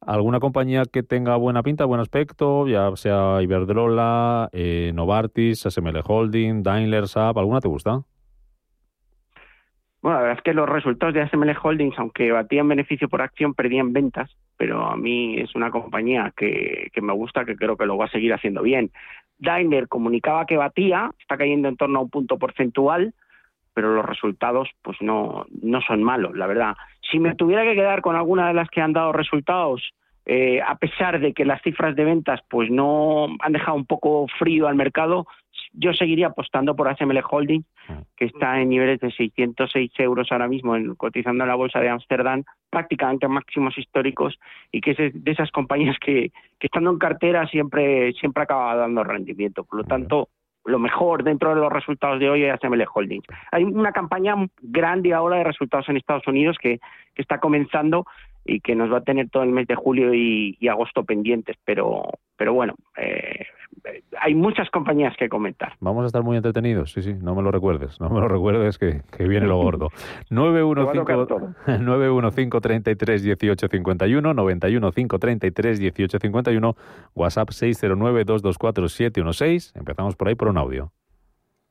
¿Alguna 0.00 0.38
compañía 0.40 0.82
que 0.84 1.02
tenga 1.02 1.36
buena 1.36 1.62
pinta, 1.62 1.84
buen 1.84 2.00
aspecto, 2.00 2.68
ya 2.68 2.94
sea 2.94 3.42
Iberdrola, 3.42 4.48
eh, 4.52 4.92
Novartis, 4.94 5.62
SML 5.62 6.00
Holding, 6.06 6.62
Daimler, 6.62 7.08
SAP, 7.08 7.36
¿alguna 7.38 7.60
te 7.60 7.68
gusta? 7.68 8.02
Bueno, 10.02 10.18
la 10.18 10.22
verdad 10.22 10.38
es 10.38 10.44
que 10.44 10.54
los 10.54 10.68
resultados 10.68 11.14
de 11.14 11.26
SML 11.28 11.56
Holdings, 11.60 11.98
aunque 11.98 12.30
batían 12.30 12.68
beneficio 12.68 13.08
por 13.08 13.22
acción, 13.22 13.54
perdían 13.54 13.92
ventas, 13.92 14.30
pero 14.56 14.86
a 14.86 14.96
mí 14.96 15.40
es 15.40 15.56
una 15.56 15.72
compañía 15.72 16.32
que, 16.36 16.88
que 16.92 17.00
me 17.00 17.12
gusta, 17.12 17.44
que 17.44 17.56
creo 17.56 17.76
que 17.76 17.86
lo 17.86 17.96
va 17.96 18.04
a 18.04 18.10
seguir 18.10 18.32
haciendo 18.32 18.62
bien. 18.62 18.92
Daimler 19.38 19.88
comunicaba 19.88 20.46
que 20.46 20.56
batía, 20.56 21.10
está 21.18 21.36
cayendo 21.36 21.68
en 21.68 21.76
torno 21.76 21.98
a 21.98 22.02
un 22.02 22.10
punto 22.10 22.38
porcentual, 22.38 23.14
pero 23.74 23.94
los 23.94 24.06
resultados 24.06 24.70
pues 24.82 24.96
no, 25.00 25.46
no 25.62 25.80
son 25.82 26.02
malos, 26.02 26.36
la 26.36 26.46
verdad. 26.46 26.76
Si 27.10 27.18
me 27.18 27.34
tuviera 27.34 27.62
que 27.62 27.74
quedar 27.74 28.00
con 28.00 28.16
alguna 28.16 28.48
de 28.48 28.54
las 28.54 28.68
que 28.70 28.80
han 28.80 28.92
dado 28.92 29.12
resultados, 29.12 29.92
eh, 30.24 30.60
a 30.60 30.76
pesar 30.76 31.20
de 31.20 31.32
que 31.32 31.44
las 31.44 31.62
cifras 31.62 31.94
de 31.94 32.04
ventas 32.04 32.40
pues 32.48 32.70
no 32.70 33.28
han 33.40 33.52
dejado 33.52 33.76
un 33.76 33.86
poco 33.86 34.26
frío 34.38 34.66
al 34.66 34.74
mercado, 34.74 35.26
yo 35.72 35.92
seguiría 35.92 36.28
apostando 36.28 36.74
por 36.74 36.88
ASML 36.88 37.22
Holding, 37.30 37.64
que 38.16 38.26
está 38.26 38.60
en 38.60 38.70
niveles 38.70 39.00
de 39.00 39.10
606 39.10 39.92
euros 39.98 40.28
ahora 40.30 40.48
mismo, 40.48 40.76
en, 40.76 40.94
cotizando 40.94 41.44
en 41.44 41.48
la 41.48 41.54
bolsa 41.54 41.80
de 41.80 41.88
Ámsterdam, 41.88 42.44
prácticamente 42.70 43.26
a 43.26 43.28
máximos 43.28 43.76
históricos, 43.78 44.38
y 44.72 44.80
que 44.80 44.92
es 44.92 44.96
de 44.98 45.30
esas 45.30 45.50
compañías 45.50 45.96
que, 45.98 46.30
que 46.58 46.66
estando 46.66 46.90
en 46.90 46.98
cartera 46.98 47.46
siempre, 47.46 48.12
siempre 48.14 48.42
acaba 48.42 48.76
dando 48.76 49.04
rendimiento. 49.04 49.64
Por 49.64 49.78
lo 49.78 49.84
tanto, 49.84 50.28
lo 50.64 50.78
mejor 50.78 51.22
dentro 51.22 51.54
de 51.54 51.60
los 51.60 51.72
resultados 51.72 52.18
de 52.18 52.28
hoy 52.28 52.44
es 52.44 52.52
ASML 52.52 52.84
Holdings. 52.92 53.26
Hay 53.52 53.64
una 53.64 53.92
campaña 53.92 54.34
grande 54.60 55.14
ahora 55.14 55.36
de 55.36 55.44
resultados 55.44 55.88
en 55.88 55.96
Estados 55.96 56.26
Unidos 56.26 56.56
que, 56.60 56.80
que 57.14 57.22
está 57.22 57.38
comenzando 57.38 58.04
y 58.46 58.60
que 58.60 58.74
nos 58.74 58.92
va 58.92 58.98
a 58.98 59.04
tener 59.04 59.28
todo 59.28 59.42
el 59.42 59.50
mes 59.50 59.66
de 59.66 59.74
julio 59.74 60.14
y, 60.14 60.56
agosto 60.68 61.04
pendientes, 61.04 61.56
pero, 61.64 62.04
pero 62.36 62.54
bueno, 62.54 62.74
eh, 62.96 63.46
hay 64.20 64.34
muchas 64.34 64.68
compañías 64.70 65.16
que 65.16 65.28
comentar. 65.28 65.74
Vamos 65.80 66.04
a 66.04 66.06
estar 66.06 66.22
muy 66.22 66.36
entretenidos, 66.36 66.92
sí, 66.92 67.02
sí, 67.02 67.14
no 67.14 67.34
me 67.34 67.42
lo 67.42 67.50
recuerdes, 67.50 68.00
no 68.00 68.08
me 68.10 68.20
lo 68.20 68.28
recuerdes 68.28 68.78
que, 68.78 69.02
que 69.16 69.26
viene 69.28 69.46
lo 69.46 69.56
gordo. 69.58 69.88
915331851, 71.66 74.34
915331851, 74.34 76.76
WhatsApp 77.14 77.48
609224716. 77.50 79.72
Empezamos 79.76 80.16
por 80.16 80.28
ahí 80.28 80.34
por 80.34 80.48
un 80.48 80.58
audio. 80.58 80.92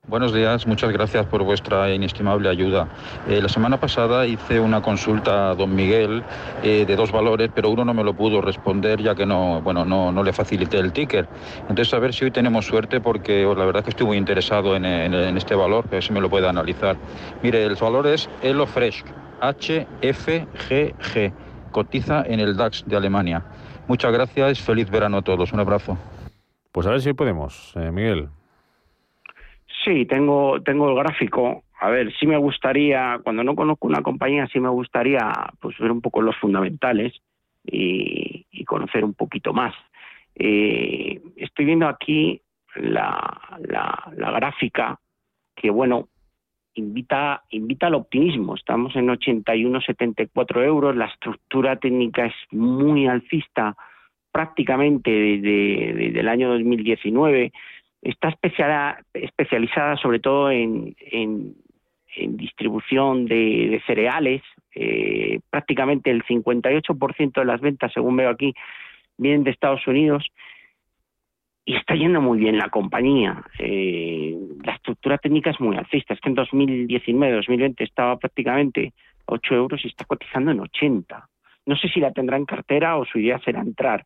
Buenos 0.08 0.36
días, 0.36 0.68
muchas 0.68 0.92
gracias 0.92 1.26
por 1.26 1.42
vuestra 1.42 1.92
inestimable 1.92 2.48
ayuda. 2.48 2.88
Eh, 3.28 3.42
la 3.42 3.50
semana 3.50 3.80
pasada 3.80 4.28
hice 4.28 4.60
una 4.60 4.84
consulta 4.84 5.50
a 5.50 5.56
don 5.56 5.74
Miguel 5.74 6.22
eh, 6.62 6.86
de 6.86 6.96
dos 6.96 7.12
valores, 7.12 7.50
pero 7.56 7.72
uno 7.72 7.84
no 7.84 7.96
me 7.96 8.04
lo 8.04 8.14
pudo 8.14 8.40
responder 8.40 9.02
ya 9.02 9.16
que 9.16 9.26
no, 9.26 9.64
bueno, 9.64 9.84
no, 9.84 10.12
no 10.12 10.22
le 10.22 10.32
facilité 10.32 10.78
el 10.78 10.94
ticker. 10.94 11.28
Entonces, 11.62 11.92
a 11.96 11.98
ver 11.98 12.14
si 12.14 12.24
hoy 12.24 12.30
tenemos 12.30 12.68
suerte 12.68 13.02
porque 13.02 13.48
oh, 13.48 13.56
la 13.56 13.66
verdad 13.66 13.80
es 13.80 13.86
que 13.86 13.90
estoy 13.90 14.06
muy 14.06 14.18
interesado 14.18 14.76
en, 14.76 14.86
este 14.86 15.56
valor, 15.56 15.90
que 15.90 16.00
si 16.04 16.14
me 16.14 16.22
lo 16.22 16.30
puede 16.30 16.48
analizar. 16.48 16.98
Mire, 17.42 17.66
el 17.66 17.74
valor 17.74 18.06
es 18.06 18.30
HelloFresh, 18.44 19.04
HFGG, 19.42 21.34
cotiza 21.72 22.24
en 22.28 22.40
el 22.42 22.56
DAX 22.56 22.84
de 22.86 22.96
Alemania. 22.96 23.44
Muchas 23.88 24.14
gracias, 24.14 24.62
feliz 24.62 24.88
verano 24.88 25.18
a 25.18 25.22
todos, 25.24 25.52
un 25.52 25.62
abrazo. 25.62 25.98
Pues 26.72 26.86
a 26.86 26.92
ver 26.92 27.02
si 27.02 27.14
podemos, 27.14 27.74
eh, 27.76 27.90
Miguel. 27.92 28.30
Sí, 29.86 30.08
tengo, 30.08 30.62
tengo 30.64 30.90
el 30.90 30.96
gráfico. 30.96 31.64
A 31.80 31.90
ver, 31.90 32.12
sí 32.20 32.26
me 32.26 32.38
gustaría, 32.38 33.20
cuando 33.24 33.44
no 33.44 33.56
conozco 33.56 33.88
una 33.88 34.02
compañía, 34.02 34.48
sí 34.48 34.60
me 34.60 34.70
gustaría 34.70 35.32
pues 35.60 35.78
ver 35.78 35.92
un 35.92 36.02
poco 36.02 36.22
los 36.24 36.36
fundamentales 36.38 37.14
y, 37.64 38.44
conocer 38.66 39.06
un 39.06 39.14
poquito 39.14 39.54
más. 39.54 39.76
Eh, 40.34 41.22
estoy 41.36 41.66
viendo 41.66 41.88
aquí 41.88 42.42
la, 42.78 43.40
la, 43.60 44.32
gráfica 44.32 45.00
que, 45.56 45.70
bueno, 45.70 46.10
invita, 46.74 47.44
invita 47.52 47.86
al 47.86 47.94
optimismo. 47.94 48.56
Estamos 48.56 48.96
en 48.96 49.08
81,74 49.10 50.64
euros. 50.66 50.96
La 50.96 51.06
estructura 51.06 51.76
técnica 51.76 52.26
es 52.26 52.34
muy 52.50 53.06
alcista 53.06 53.78
prácticamente 54.32 55.12
desde 55.12 56.20
el 56.20 56.28
año 56.28 56.50
2019 56.50 57.54
está 58.06 58.30
especializada 59.14 59.98
sobre 59.98 60.20
todo 60.20 60.52
en, 60.52 60.96
distribución 62.16 63.26
de, 63.26 63.82
cereales. 63.86 64.42
Eh, 64.74 65.40
prácticamente 65.50 66.12
el 66.12 66.24
58% 66.24 67.34
de 67.34 67.46
las 67.46 67.62
ventas, 67.62 67.92
según 67.94 68.16
veo 68.16 68.30
aquí, 68.30 68.54
vienen 69.18 69.44
de 69.44 69.52
Estados 69.52 69.86
Unidos. 69.88 70.26
Y 71.66 71.76
está 71.76 71.96
yendo 71.96 72.22
muy 72.22 72.38
bien 72.38 72.60
la 72.60 72.70
compañía. 72.70 73.44
Eh, 73.58 74.38
la 74.64 74.74
estructura 74.74 75.18
técnica 75.18 75.50
es 75.50 75.60
muy 75.60 75.76
alcista. 75.76 76.14
Es 76.14 76.22
que 76.22 76.30
en 76.30 76.36
2019-2020 76.36 77.76
estaba 77.80 78.18
prácticamente 78.18 78.94
8 79.26 79.56
euros 79.56 79.84
y 79.84 79.88
está 79.88 80.06
cotizando 80.06 80.52
en 80.52 80.60
80. 80.60 81.28
No 81.66 81.76
sé 81.76 81.90
si 81.90 82.00
la 82.00 82.14
tendrá 82.14 82.38
en 82.38 82.46
cartera 82.46 82.98
o 82.98 83.06
su 83.06 83.18
idea 83.18 83.40
será 83.40 83.62
entrar. 83.62 84.06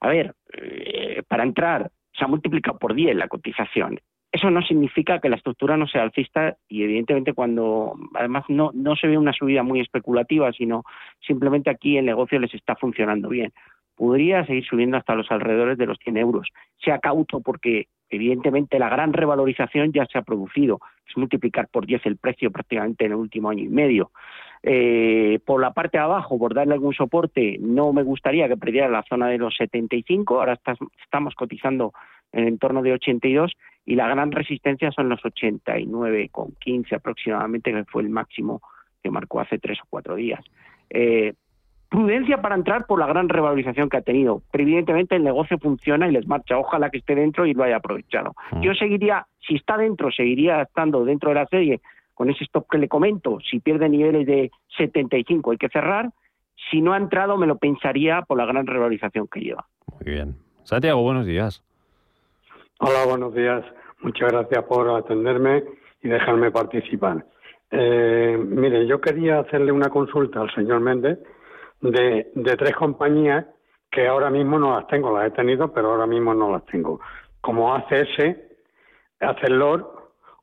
A 0.00 0.08
ver, 0.08 0.34
eh, 0.52 1.22
para 1.26 1.44
entrar 1.44 1.90
se 2.16 2.24
ha 2.24 2.28
multiplicado 2.28 2.78
por 2.78 2.94
10 2.94 3.16
la 3.16 3.28
cotización. 3.28 4.00
Eso 4.34 4.50
no 4.50 4.62
significa 4.62 5.20
que 5.20 5.28
la 5.28 5.36
estructura 5.36 5.76
no 5.76 5.86
sea 5.86 6.02
alcista 6.02 6.56
y 6.68 6.82
evidentemente 6.82 7.34
cuando 7.34 7.94
además 8.14 8.44
no, 8.48 8.72
no 8.74 8.96
se 8.96 9.06
ve 9.06 9.16
una 9.16 9.32
subida 9.32 9.62
muy 9.62 9.78
especulativa, 9.80 10.52
sino 10.52 10.82
simplemente 11.24 11.70
aquí 11.70 11.96
el 11.98 12.06
negocio 12.06 12.40
les 12.40 12.52
está 12.52 12.74
funcionando 12.74 13.28
bien. 13.28 13.52
Podría 13.94 14.44
seguir 14.44 14.64
subiendo 14.64 14.96
hasta 14.96 15.14
los 15.14 15.30
alrededores 15.30 15.78
de 15.78 15.86
los 15.86 15.98
100 15.98 16.16
euros. 16.16 16.48
Sea 16.84 16.98
cauto 16.98 17.42
porque 17.42 17.86
evidentemente 18.08 18.80
la 18.80 18.88
gran 18.88 19.12
revalorización 19.12 19.92
ya 19.92 20.04
se 20.06 20.18
ha 20.18 20.22
producido. 20.22 20.80
Es 21.08 21.16
multiplicar 21.16 21.68
por 21.68 21.86
10 21.86 22.04
el 22.06 22.16
precio 22.16 22.50
prácticamente 22.50 23.04
en 23.04 23.12
el 23.12 23.18
último 23.18 23.50
año 23.50 23.62
y 23.62 23.68
medio. 23.68 24.10
Eh, 24.66 25.40
por 25.44 25.60
la 25.60 25.74
parte 25.74 25.98
de 25.98 26.04
abajo, 26.04 26.38
por 26.38 26.54
darle 26.54 26.72
algún 26.72 26.94
soporte, 26.94 27.58
no 27.60 27.92
me 27.92 28.02
gustaría 28.02 28.48
que 28.48 28.56
perdiera 28.56 28.88
la 28.88 29.02
zona 29.02 29.28
de 29.28 29.36
los 29.36 29.54
75. 29.56 30.38
Ahora 30.38 30.58
estamos 31.02 31.34
cotizando 31.34 31.92
en 32.32 32.44
el 32.44 32.48
entorno 32.48 32.80
de 32.80 32.94
82 32.94 33.52
y 33.84 33.94
la 33.94 34.08
gran 34.08 34.32
resistencia 34.32 34.90
son 34.90 35.10
los 35.10 35.20
89,15 35.20 36.94
aproximadamente, 36.94 37.72
que 37.72 37.84
fue 37.84 38.02
el 38.02 38.08
máximo 38.08 38.62
que 39.02 39.10
marcó 39.10 39.40
hace 39.40 39.58
tres 39.58 39.78
o 39.82 39.86
cuatro 39.90 40.14
días. 40.14 40.40
Eh, 40.88 41.34
prudencia 41.90 42.40
para 42.40 42.54
entrar 42.54 42.86
por 42.86 42.98
la 42.98 43.06
gran 43.06 43.28
revalorización 43.28 43.90
que 43.90 43.98
ha 43.98 44.02
tenido, 44.02 44.40
pero 44.50 44.64
evidentemente 44.64 45.14
el 45.14 45.24
negocio 45.24 45.58
funciona 45.58 46.08
y 46.08 46.12
les 46.12 46.26
marcha. 46.26 46.56
Ojalá 46.56 46.88
que 46.88 46.98
esté 46.98 47.14
dentro 47.14 47.44
y 47.44 47.52
lo 47.52 47.64
haya 47.64 47.76
aprovechado. 47.76 48.34
Mm. 48.52 48.62
Yo 48.62 48.72
seguiría, 48.72 49.26
si 49.46 49.56
está 49.56 49.76
dentro, 49.76 50.10
seguiría 50.10 50.62
estando 50.62 51.04
dentro 51.04 51.28
de 51.28 51.34
la 51.34 51.46
serie 51.46 51.82
con 52.14 52.30
ese 52.30 52.44
stop 52.44 52.66
que 52.70 52.78
le 52.78 52.88
comento. 52.88 53.38
Si 53.48 53.60
pierde 53.60 53.88
niveles 53.88 54.26
de 54.26 54.50
75 54.76 55.50
hay 55.50 55.58
que 55.58 55.68
cerrar. 55.68 56.10
Si 56.70 56.80
no 56.80 56.92
ha 56.92 56.96
entrado, 56.96 57.36
me 57.36 57.46
lo 57.46 57.58
pensaría 57.58 58.22
por 58.22 58.38
la 58.38 58.46
gran 58.46 58.66
revalorización 58.66 59.28
que 59.28 59.40
lleva. 59.40 59.66
Muy 60.00 60.14
bien. 60.14 60.36
Santiago, 60.62 61.02
buenos 61.02 61.26
días. 61.26 61.62
Hola, 62.78 63.04
buenos 63.06 63.34
días. 63.34 63.64
Muchas 64.00 64.32
gracias 64.32 64.64
por 64.64 64.88
atenderme 64.90 65.64
y 66.02 66.08
dejarme 66.08 66.50
participar. 66.50 67.26
Eh, 67.70 68.38
mire, 68.38 68.86
yo 68.86 69.00
quería 69.00 69.40
hacerle 69.40 69.72
una 69.72 69.88
consulta 69.88 70.40
al 70.40 70.54
señor 70.54 70.80
Méndez 70.80 71.18
de, 71.80 72.30
de 72.34 72.56
tres 72.56 72.74
compañías 72.76 73.46
que 73.90 74.06
ahora 74.06 74.30
mismo 74.30 74.58
no 74.58 74.74
las 74.74 74.86
tengo, 74.88 75.16
las 75.16 75.28
he 75.28 75.30
tenido, 75.30 75.72
pero 75.72 75.90
ahora 75.90 76.06
mismo 76.06 76.34
no 76.34 76.50
las 76.50 76.64
tengo. 76.66 77.00
Como 77.40 77.74
ACS, 77.74 78.36
Acelor 79.20 79.93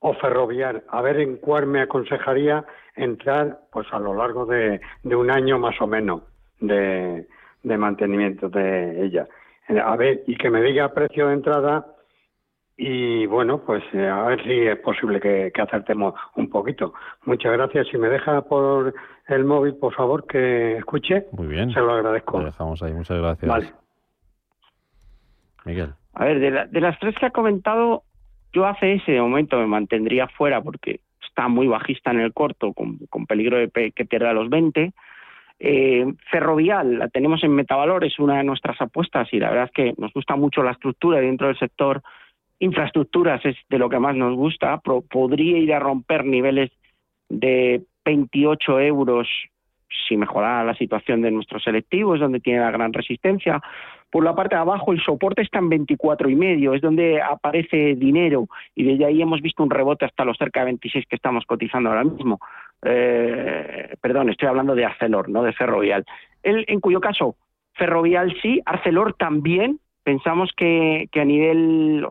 o 0.02 0.14
Ferrovial. 0.16 0.84
A 0.90 1.02
ver 1.02 1.20
en 1.20 1.38
cuál 1.38 1.66
me 1.68 1.82
aconsejaría 1.82 2.66
entrar 2.96 3.60
pues 3.72 3.88
a 3.94 4.00
lo 4.00 4.14
largo 4.14 4.46
de, 4.46 4.82
de 5.04 5.16
un 5.16 5.32
año 5.32 5.58
más 5.58 5.80
o 5.82 5.88
menos 5.88 6.22
de, 6.60 7.28
de 7.64 7.78
mantenimiento 7.78 8.50
de 8.50 9.06
ella. 9.06 9.28
Eh, 9.70 9.80
A 9.80 9.96
ver, 9.96 10.24
y 10.28 10.36
que 10.36 10.50
me 10.50 10.62
diga 10.62 10.94
precio 10.94 11.28
de 11.28 11.34
entrada 11.34 11.86
y 12.78 13.28
bueno, 13.28 13.60
pues 13.64 13.84
eh, 13.94 14.08
a 14.08 14.24
ver 14.24 14.44
si 14.44 14.52
es 14.68 14.78
posible 14.80 15.20
que, 15.20 15.52
que 15.54 15.62
acertemos 15.62 16.16
un 16.36 16.50
poquito. 16.50 16.94
Muchas 17.26 17.52
gracias. 17.54 17.88
Si 17.90 17.98
me 17.98 18.10
deja 18.10 18.42
por 18.42 18.94
el 19.28 19.46
móvil, 19.46 19.76
por 19.76 19.94
favor, 19.94 20.26
que 20.26 20.78
escuche. 20.78 21.28
Muy 21.34 21.48
bien. 21.48 21.72
Se 21.72 21.80
lo 21.80 21.92
agradezco. 21.94 22.40
Lo 22.40 22.46
dejamos 22.46 22.82
ahí, 22.82 22.92
muchas 22.94 23.18
gracias. 23.20 23.48
Vale. 23.50 23.72
Miguel. 25.66 25.94
A 26.14 26.26
ver, 26.26 26.40
de, 26.40 26.52
la- 26.52 26.66
de 26.66 26.82
las 26.82 26.98
tres 27.00 27.16
que 27.20 27.28
ha 27.28 27.32
comentado, 27.32 28.04
yo 28.54 28.66
hace 28.66 28.94
ese 28.94 29.14
de 29.14 29.22
momento 29.22 29.58
me 29.58 29.68
mantendría 29.68 30.28
fuera 30.28 30.62
porque 30.62 31.00
está 31.22 31.48
muy 31.48 31.68
bajista 31.68 32.12
en 32.12 32.20
el 32.20 32.34
corto, 32.34 32.74
con, 32.74 33.26
peligro 33.26 33.58
de 33.58 33.92
que 33.92 34.06
pierda 34.06 34.34
los 34.34 34.50
20. 34.50 34.92
Eh, 35.64 36.06
Ferrovial, 36.32 36.98
la 36.98 37.08
tenemos 37.08 37.44
en 37.44 37.54
Metavalor, 37.54 38.04
es 38.04 38.18
una 38.18 38.38
de 38.38 38.44
nuestras 38.44 38.82
apuestas 38.82 39.32
y 39.32 39.40
la 39.40 39.52
verdad 39.52 39.66
es 39.66 39.72
que 39.72 39.94
nos 40.02 40.12
gusta 40.12 40.36
mucho 40.36 40.64
la 40.64 40.72
estructura 40.72 41.20
dentro 41.20 41.48
del 41.48 41.60
sector. 41.60 42.02
Infraestructuras 42.58 43.46
es 43.46 43.56
de 43.70 43.78
lo 43.78 43.88
que 43.88 44.00
más 44.00 44.16
nos 44.16 44.36
gusta. 44.36 44.80
Podría 44.80 45.60
ir 45.60 45.74
a 45.74 45.80
romper 45.80 46.26
niveles 46.26 46.72
de 47.30 47.84
28 48.06 48.80
euros 48.80 49.28
si 50.08 50.18
mejorara 50.18 50.64
la 50.64 50.76
situación 50.76 51.22
de 51.22 51.32
nuestros 51.32 51.64
selectivos, 51.64 52.20
donde 52.20 52.40
tiene 52.40 52.60
la 52.60 52.72
gran 52.72 52.94
resistencia. 52.94 53.62
Por 54.10 54.24
la 54.26 54.36
parte 54.36 54.56
de 54.56 54.62
abajo, 54.62 54.92
el 54.92 55.02
soporte 55.02 55.42
está 55.42 55.60
en 55.60 55.70
24 55.70 56.30
y 56.30 56.36
medio, 56.36 56.74
es 56.74 56.82
donde 56.82 57.22
aparece 57.22 57.96
dinero 57.96 58.48
y 58.76 58.84
desde 58.84 59.06
ahí 59.06 59.22
hemos 59.22 59.42
visto 59.42 59.64
un 59.64 59.70
rebote 59.70 60.04
hasta 60.06 60.26
los 60.26 60.38
cerca 60.38 60.60
de 60.62 60.66
26 60.66 61.06
que 61.08 61.16
estamos 61.16 61.46
cotizando 61.46 61.90
ahora 61.90 62.04
mismo. 62.04 62.40
Eh, 62.84 63.96
perdón, 64.02 64.30
estoy 64.30 64.48
hablando 64.50 64.76
de 64.76 64.86
Arcelor, 64.86 65.30
no 65.30 65.44
de 65.44 65.54
Ferrovial. 65.54 66.04
El- 66.44 66.66
en 66.68 66.80
cuyo 66.82 67.00
caso, 67.00 67.36
Ferrovial 67.74 68.36
sí, 68.42 68.62
Arcelor 68.66 69.14
también. 69.14 69.80
Pensamos 70.04 70.52
que, 70.58 71.08
que 71.12 71.22
a 71.22 71.26
nivel, 71.26 72.06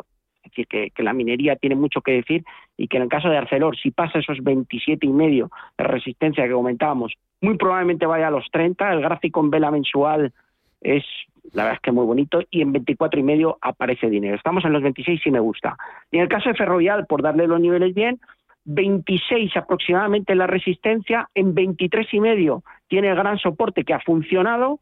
es 0.50 0.66
decir, 0.68 0.92
que, 0.94 1.02
la 1.02 1.12
minería 1.12 1.56
tiene 1.56 1.76
mucho 1.76 2.00
que 2.00 2.12
decir 2.12 2.44
y 2.76 2.88
que 2.88 2.96
en 2.96 3.04
el 3.04 3.08
caso 3.08 3.28
de 3.28 3.38
Arcelor, 3.38 3.76
si 3.76 3.90
pasa 3.90 4.18
esos 4.18 4.42
27 4.42 5.06
y 5.06 5.12
medio 5.12 5.50
de 5.78 5.84
resistencia 5.84 6.46
que 6.46 6.52
comentábamos, 6.52 7.14
muy 7.40 7.56
probablemente 7.56 8.06
vaya 8.06 8.28
a 8.28 8.30
los 8.30 8.46
30. 8.50 8.92
El 8.92 9.00
gráfico 9.00 9.40
en 9.40 9.50
vela 9.50 9.70
mensual 9.70 10.32
es 10.80 11.04
la 11.52 11.64
verdad 11.64 11.76
es 11.76 11.82
que 11.82 11.92
muy 11.92 12.06
bonito 12.06 12.40
y 12.50 12.62
en 12.62 12.72
24 12.72 13.18
y 13.18 13.22
medio 13.22 13.58
aparece 13.60 14.08
dinero. 14.08 14.36
Estamos 14.36 14.64
en 14.64 14.72
los 14.72 14.82
26 14.82 15.20
y 15.26 15.30
me 15.30 15.40
gusta. 15.40 15.76
Y 16.10 16.16
en 16.16 16.22
el 16.22 16.28
caso 16.28 16.48
de 16.48 16.54
Ferrovial, 16.54 17.06
por 17.06 17.22
darle 17.22 17.46
los 17.46 17.60
niveles 17.60 17.94
bien, 17.94 18.20
26 18.64 19.56
aproximadamente 19.56 20.34
la 20.34 20.46
resistencia, 20.46 21.28
en 21.34 21.54
23 21.54 22.06
y 22.12 22.20
medio 22.20 22.62
tiene 22.88 23.08
el 23.08 23.16
gran 23.16 23.38
soporte 23.38 23.84
que 23.84 23.94
ha 23.94 24.00
funcionado 24.00 24.80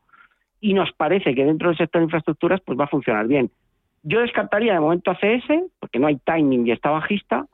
y 0.61 0.75
nos 0.75 0.93
parece 0.93 1.35
que 1.35 1.45
dentro 1.45 1.69
del 1.69 1.79
sector 1.79 2.01
de 2.01 2.07
infraestructuras 2.07 2.61
pues 2.61 2.79
va 2.79 2.85
a 2.85 2.89
funcionar 2.89 3.27
bien. 3.27 3.51
Yo 4.03 4.21
descartaría 4.21 4.75
de 4.75 4.81
momento 4.81 5.11
ACS 5.11 5.49
porque 5.81 5.99
no 5.99 6.07
hay 6.07 6.17
timing 6.17 6.67
y 6.67 6.73
está 6.73 6.91
bajista, 6.91 7.47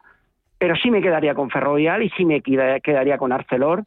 pero 0.59 0.76
sí 0.76 0.90
me 0.90 1.03
quedaría 1.03 1.34
con 1.34 1.51
Ferrovial 1.51 2.03
y 2.03 2.11
sí 2.11 2.24
me 2.24 2.40
queda- 2.40 2.80
quedaría 2.80 3.18
con 3.18 3.32
Arcelor. 3.32 3.82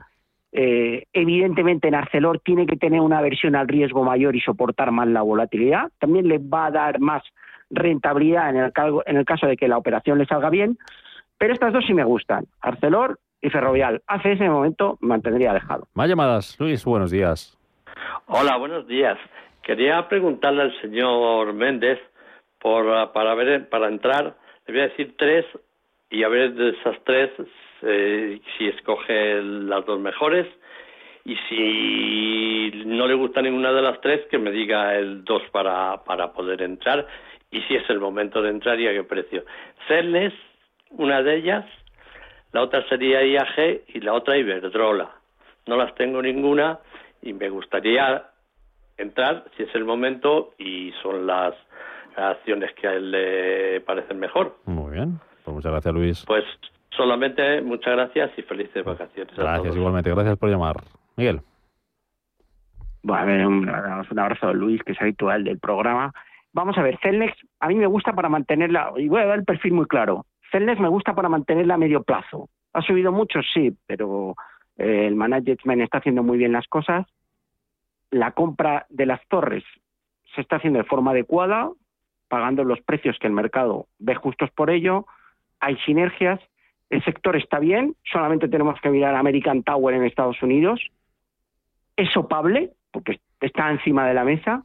Eh, 0.51 1.05
evidentemente 1.13 1.87
en 1.87 1.95
Arcelor 1.95 2.39
tiene 2.39 2.65
que 2.65 2.77
tener 2.77 3.01
una 3.01 3.21
versión 3.21 3.55
al 3.55 3.67
riesgo 3.67 4.03
mayor 4.03 4.35
y 4.35 4.41
soportar 4.41 4.91
más 4.91 5.07
la 5.07 5.21
volatilidad. 5.21 5.91
También 5.99 6.27
le 6.27 6.39
va 6.39 6.67
a 6.67 6.71
dar 6.71 6.99
más 6.99 7.23
rentabilidad 7.69 8.49
en 8.49 8.57
el, 8.57 8.71
calgo- 8.73 9.03
en 9.05 9.17
el 9.17 9.25
caso 9.25 9.45
de 9.47 9.57
que 9.57 9.67
la 9.67 9.77
operación 9.77 10.17
le 10.17 10.25
salga 10.25 10.49
bien. 10.49 10.77
Pero 11.37 11.53
estas 11.53 11.73
dos 11.73 11.83
sí 11.85 11.93
me 11.93 12.03
gustan, 12.03 12.45
Arcelor 12.61 13.19
y 13.41 13.49
Ferrovial. 13.49 14.01
Hace 14.07 14.31
ese 14.31 14.49
momento 14.49 14.97
me 15.01 15.09
mantendría 15.09 15.51
alejado. 15.51 15.87
Más 15.93 16.09
llamadas. 16.09 16.57
Luis, 16.59 16.83
buenos 16.85 17.11
días. 17.11 17.55
Hola, 18.25 18.57
buenos 18.57 18.87
días. 18.87 19.17
Quería 19.61 20.07
preguntarle 20.07 20.63
al 20.63 20.81
señor 20.81 21.53
Méndez 21.53 21.99
por, 22.59 22.89
ah, 22.89 23.13
para 23.13 23.35
ver 23.35 23.69
para 23.69 23.87
entrar. 23.87 24.35
Le 24.65 24.73
voy 24.73 24.81
a 24.81 24.87
decir 24.89 25.15
tres 25.17 25.45
y 26.09 26.23
a 26.23 26.27
ver 26.27 26.53
de 26.53 26.69
esas 26.69 26.97
tres 27.03 27.31
eh, 27.81 28.39
si 28.57 28.67
escoge 28.67 29.41
las 29.41 29.85
dos 29.85 29.99
mejores 29.99 30.47
y 31.25 31.35
si 31.49 32.83
no 32.85 33.07
le 33.07 33.13
gusta 33.13 33.41
ninguna 33.41 33.73
de 33.73 33.81
las 33.81 33.99
tres 34.01 34.25
que 34.31 34.37
me 34.37 34.51
diga 34.51 34.95
el 34.95 35.23
dos 35.25 35.43
para, 35.51 36.03
para 36.05 36.31
poder 36.31 36.61
entrar 36.61 37.05
y 37.51 37.61
si 37.63 37.75
es 37.75 37.89
el 37.89 37.99
momento 37.99 38.41
de 38.41 38.49
entrar 38.49 38.79
y 38.79 38.87
a 38.87 38.93
qué 38.93 39.03
precio. 39.03 39.43
Cernes, 39.87 40.33
una 40.91 41.21
de 41.21 41.35
ellas, 41.35 41.65
la 42.53 42.61
otra 42.61 42.87
sería 42.87 43.23
IAG 43.23 43.81
y 43.87 43.99
la 43.99 44.13
otra 44.13 44.37
Iberdrola. 44.37 45.11
No 45.65 45.75
las 45.75 45.93
tengo 45.95 46.21
ninguna 46.21 46.79
y 47.21 47.33
me 47.33 47.49
gustaría 47.49 48.25
entrar 48.97 49.45
si 49.55 49.63
es 49.63 49.75
el 49.75 49.85
momento 49.85 50.53
y 50.57 50.93
son 51.01 51.27
las 51.27 51.53
acciones 52.17 52.73
que 52.75 52.87
a 52.87 52.93
él 52.93 53.11
le 53.11 53.81
parecen 53.81 54.19
mejor. 54.19 54.55
Muy 54.65 54.91
bien. 54.93 55.19
Pues 55.43 55.53
muchas 55.55 55.71
gracias, 55.71 55.93
Luis. 55.93 56.25
Pues 56.25 56.43
solamente 56.91 57.61
muchas 57.61 57.93
gracias 57.95 58.31
y 58.37 58.41
felices 58.43 58.83
vacaciones. 58.83 59.33
a 59.37 59.41
Gracias 59.41 59.63
todos. 59.63 59.77
igualmente. 59.77 60.09
Gracias 60.11 60.37
por 60.37 60.49
llamar. 60.49 60.75
Miguel. 61.15 61.41
Bueno, 63.03 63.21
a 63.21 63.25
ver, 63.25 63.45
un, 63.47 63.69
un 63.69 64.19
abrazo 64.19 64.47
a 64.49 64.53
Luis, 64.53 64.81
que 64.83 64.91
es 64.91 65.01
habitual 65.01 65.43
del 65.43 65.59
programa. 65.59 66.11
Vamos 66.53 66.77
a 66.77 66.81
ver, 66.81 66.97
Celnex 67.01 67.33
a 67.59 67.67
mí 67.67 67.75
me 67.75 67.85
gusta 67.87 68.13
para 68.13 68.29
mantenerla, 68.29 68.91
y 68.97 69.07
voy 69.07 69.21
a 69.21 69.25
dar 69.27 69.37
el 69.39 69.45
perfil 69.45 69.73
muy 69.73 69.85
claro. 69.85 70.25
Celnex 70.51 70.79
me 70.79 70.87
gusta 70.89 71.13
para 71.13 71.29
mantenerla 71.29 71.75
a 71.75 71.77
medio 71.77 72.03
plazo. 72.03 72.49
¿Ha 72.73 72.81
subido 72.81 73.11
mucho? 73.11 73.39
Sí, 73.53 73.75
pero 73.85 74.35
eh, 74.77 75.05
el 75.07 75.15
management 75.15 75.81
está 75.81 75.99
haciendo 75.99 76.23
muy 76.23 76.37
bien 76.37 76.51
las 76.51 76.67
cosas. 76.67 77.05
La 78.11 78.31
compra 78.31 78.85
de 78.89 79.05
las 79.05 79.21
torres 79.27 79.63
se 80.35 80.41
está 80.41 80.55
haciendo 80.57 80.79
de 80.79 80.85
forma 80.85 81.11
adecuada, 81.11 81.69
pagando 82.27 82.63
los 82.63 82.81
precios 82.81 83.17
que 83.19 83.27
el 83.27 83.33
mercado 83.33 83.87
ve 83.99 84.15
justos 84.15 84.49
por 84.51 84.69
ello. 84.69 85.05
Hay 85.59 85.77
sinergias. 85.85 86.39
El 86.89 87.03
sector 87.03 87.35
está 87.35 87.59
bien, 87.59 87.95
solamente 88.09 88.47
tenemos 88.47 88.79
que 88.81 88.89
mirar 88.89 89.15
American 89.15 89.63
Tower 89.63 89.95
en 89.95 90.05
Estados 90.05 90.41
Unidos. 90.41 90.81
Es 91.97 92.09
sopable, 92.11 92.71
porque 92.91 93.19
está 93.41 93.69
encima 93.69 94.07
de 94.07 94.13
la 94.13 94.23
mesa, 94.23 94.63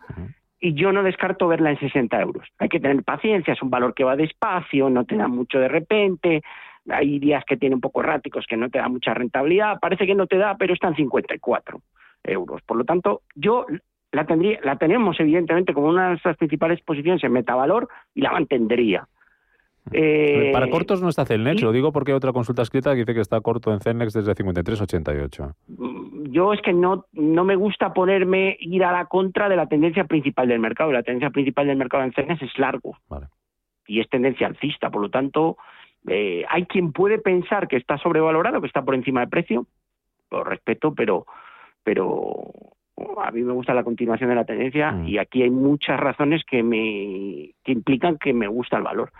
y 0.61 0.75
yo 0.75 0.93
no 0.93 1.03
descarto 1.03 1.49
verla 1.49 1.71
en 1.71 1.81
60 1.81 2.21
euros. 2.21 2.49
Hay 2.59 2.69
que 2.69 2.79
tener 2.79 3.03
paciencia, 3.03 3.55
es 3.55 3.63
un 3.63 3.71
valor 3.71 3.95
que 3.95 4.05
va 4.05 4.15
despacio, 4.15 4.89
no 4.89 5.05
te 5.05 5.17
da 5.17 5.27
mucho 5.27 5.59
de 5.59 5.69
repente, 5.69 6.43
hay 6.89 7.19
días 7.19 7.45
que 7.45 7.57
tiene 7.57 7.75
un 7.75 7.81
poco 7.81 8.01
erráticos 8.01 8.47
que 8.49 8.57
no 8.57 8.69
te 8.71 8.79
da 8.79 8.89
mucha 8.89 9.15
rentabilidad, 9.15 9.79
parece 9.81 10.07
que 10.07 10.15
no 10.15 10.27
te 10.27 10.37
da, 10.39 10.57
pero 10.57 10.75
está 10.75 10.89
en 10.89 10.97
54 10.97 11.81
euros. 12.25 12.63
Por 12.63 12.77
lo 12.77 12.85
tanto, 12.85 13.23
yo 13.35 13.67
la 14.13 14.27
tendría, 14.27 14.61
la 14.63 14.77
tenemos 14.77 15.19
evidentemente 15.19 15.73
como 15.73 15.89
una 15.89 16.05
de 16.05 16.09
nuestras 16.11 16.37
principales 16.37 16.81
posiciones 16.83 17.25
en 17.25 17.33
metavalor 17.33 17.89
y 18.15 18.21
la 18.21 18.33
mantendría. 18.33 19.09
Eh, 19.91 20.51
Para 20.53 20.71
cortos 20.71 21.03
no 21.03 21.09
está 21.09 21.25
Celnex, 21.25 21.61
lo 21.61 21.73
digo 21.73 21.91
porque 21.93 22.13
hay 22.13 22.17
otra 22.17 22.33
consulta 22.33 22.63
escrita 22.63 22.93
que 22.93 22.99
dice 22.99 23.15
que 23.15 23.21
está 23.21 23.41
corto 23.41 23.73
en 23.73 23.81
Celnex 23.81 24.13
desde 24.13 24.33
53.88. 24.33 25.55
yo 26.31 26.53
es 26.53 26.63
que 26.63 26.73
no, 26.73 27.07
no 27.13 27.45
me 27.45 27.57
gusta 27.57 27.93
ponerme, 27.93 28.57
ir 28.61 28.85
a 28.85 28.93
la 28.93 29.07
contra 29.07 29.49
de 29.49 29.57
la 29.57 29.67
tendencia 29.67 30.05
principal 30.05 30.47
del 30.47 30.61
mercado. 30.61 30.93
La 30.93 31.03
tendencia 31.03 31.31
principal 31.31 31.67
del 31.67 31.79
mercado 31.79 32.05
en 32.05 32.13
CENES 32.13 32.43
es 32.43 32.59
largo. 32.59 32.97
Y 33.87 34.01
es 34.01 34.09
tendencia 34.09 34.47
alcista. 34.47 34.91
Por 34.91 35.03
lo 35.03 35.11
tanto, 35.11 35.57
eh, 36.07 36.45
hay 36.49 36.67
quien 36.67 36.93
puede 36.93 37.19
pensar 37.19 37.67
que 37.67 37.77
está 37.77 37.99
sobrevalorado, 37.99 38.61
que 38.61 38.69
está 38.69 38.83
por 38.83 38.95
encima 38.95 39.21
de 39.21 39.27
precio. 39.27 39.67
Lo 40.31 40.45
respeto, 40.45 40.95
pero, 40.95 41.27
pero 41.83 42.53
a 42.97 43.31
mí 43.31 43.43
me 43.43 43.53
gusta 43.53 43.75
la 43.75 43.85
continuación 43.85 44.31
de 44.31 44.37
la 44.37 44.45
tendencia 44.45 44.93
Mm. 44.93 45.09
y 45.09 45.19
aquí 45.19 45.43
hay 45.43 45.51
muchas 45.51 45.99
razones 45.99 46.43
que 46.45 46.63
me 46.63 47.51
que 47.65 47.73
implican 47.73 48.19
que 48.19 48.33
me 48.33 48.47
gusta 48.49 48.77
el 48.77 48.83
valor. 48.83 49.13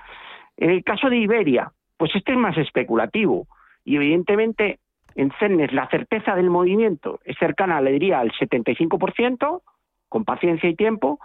En 0.57 0.71
el 0.71 0.85
caso 0.85 1.09
de 1.09 1.17
Iberia, 1.17 1.73
pues 1.97 2.15
este 2.15 2.33
es 2.33 2.39
más 2.39 2.57
especulativo 2.59 3.47
y 3.85 3.97
evidentemente 3.97 4.79
en 5.15 5.31
Celnes 5.39 5.73
la 5.73 5.89
certeza 5.89 6.35
del 6.37 6.51
movimiento 6.51 7.21
es 7.25 7.37
cercana, 7.39 7.81
le 7.81 7.93
diría, 7.93 8.21
al 8.21 8.33
75%, 8.33 9.63
con 10.09 10.25
paciencia 10.25 10.69
y 10.69 10.75
tiempo. 10.75 11.19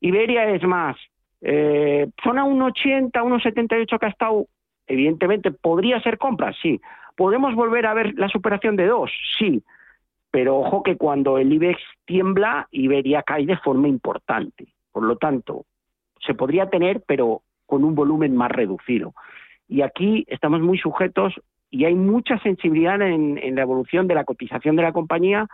Iberia 0.00 0.48
es 0.50 0.62
más, 0.64 0.96
eh, 1.40 2.08
zona 2.22 2.44
1,80, 2.44 3.22
1,78 3.22 3.98
que 3.98 4.06
ha 4.06 4.08
estado, 4.08 4.46
evidentemente 4.86 5.50
podría 5.50 6.00
ser 6.00 6.18
compra, 6.18 6.52
sí. 6.60 6.80
¿Podemos 7.16 7.54
volver 7.54 7.86
a 7.86 7.94
ver 7.94 8.14
la 8.16 8.28
superación 8.28 8.76
de 8.76 8.86
2? 8.86 9.10
Sí. 9.38 9.62
Pero 10.34 10.56
ojo 10.56 10.82
que 10.82 10.96
cuando 10.96 11.38
el 11.38 11.52
IBEX 11.52 11.80
tiembla, 12.06 12.66
Iberia 12.72 13.22
cae 13.22 13.46
de 13.46 13.56
forma 13.56 13.86
importante. 13.86 14.66
Por 14.90 15.04
lo 15.04 15.16
tanto, 15.16 15.64
se 16.26 16.34
podría 16.34 16.68
tener, 16.68 17.04
pero 17.06 17.42
con 17.66 17.84
un 17.84 17.94
volumen 17.94 18.34
más 18.34 18.50
reducido. 18.50 19.14
Y 19.68 19.82
aquí 19.82 20.24
estamos 20.26 20.60
muy 20.60 20.76
sujetos 20.76 21.40
y 21.70 21.84
hay 21.84 21.94
mucha 21.94 22.36
sensibilidad 22.40 23.00
en, 23.00 23.38
en 23.38 23.54
la 23.54 23.62
evolución 23.62 24.08
de 24.08 24.16
la 24.16 24.24
cotización 24.24 24.74
de 24.74 24.82
la 24.82 24.92
compañía 24.92 25.46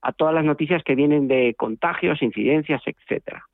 a 0.00 0.12
todas 0.12 0.32
las 0.32 0.46
noticias 0.46 0.82
que 0.82 0.94
vienen 0.94 1.28
de 1.28 1.54
contagios, 1.54 2.22
incidencias, 2.22 2.80
etcétera. 2.86 3.44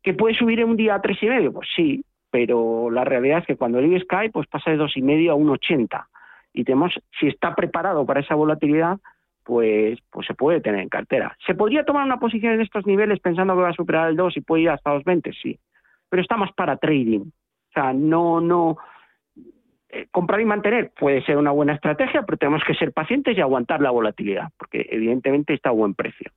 ¿Que 0.00 0.14
puede 0.14 0.36
subir 0.36 0.60
en 0.60 0.68
un 0.68 0.76
día 0.76 0.94
a 0.94 1.02
tres 1.02 1.20
y 1.20 1.26
medio? 1.26 1.52
Pues 1.52 1.68
sí, 1.74 2.04
pero 2.30 2.88
la 2.88 3.04
realidad 3.04 3.40
es 3.40 3.46
que 3.46 3.56
cuando 3.56 3.80
el 3.80 3.86
IBEX 3.86 4.06
cae, 4.06 4.30
pues 4.30 4.46
pasa 4.46 4.70
de 4.70 4.76
dos 4.76 4.96
y 4.96 5.02
medio 5.02 5.32
a 5.32 5.34
un 5.34 5.50
80. 5.50 6.08
Y 6.52 6.62
tenemos, 6.62 6.94
si 7.18 7.26
está 7.26 7.56
preparado 7.56 8.06
para 8.06 8.20
esa 8.20 8.36
volatilidad, 8.36 9.00
pues, 9.46 9.98
pues 10.10 10.26
se 10.26 10.34
puede 10.34 10.60
tener 10.60 10.80
en 10.80 10.88
cartera. 10.88 11.36
¿Se 11.46 11.54
podría 11.54 11.84
tomar 11.84 12.04
una 12.04 12.18
posición 12.18 12.54
en 12.54 12.60
estos 12.62 12.84
niveles 12.84 13.20
pensando 13.20 13.54
que 13.54 13.62
va 13.62 13.68
a 13.68 13.74
superar 13.74 14.10
el 14.10 14.16
2 14.16 14.36
y 14.36 14.40
puede 14.40 14.64
ir 14.64 14.70
hasta 14.70 14.92
los 14.92 15.04
20? 15.04 15.32
Sí. 15.40 15.56
Pero 16.08 16.20
está 16.20 16.36
más 16.36 16.52
para 16.52 16.76
trading. 16.76 17.20
O 17.20 17.72
sea, 17.72 17.92
no, 17.92 18.40
no. 18.40 18.76
eh, 19.88 20.08
comprar 20.10 20.40
y 20.40 20.44
mantener 20.44 20.90
puede 20.98 21.22
ser 21.22 21.36
una 21.36 21.52
buena 21.52 21.74
estrategia, 21.74 22.22
pero 22.22 22.38
tenemos 22.38 22.64
que 22.66 22.74
ser 22.74 22.92
pacientes 22.92 23.38
y 23.38 23.40
aguantar 23.40 23.80
la 23.80 23.92
volatilidad, 23.92 24.48
porque 24.58 24.84
evidentemente 24.90 25.54
está 25.54 25.68
a 25.68 25.72
buen 25.72 25.94
precio. 25.94 26.32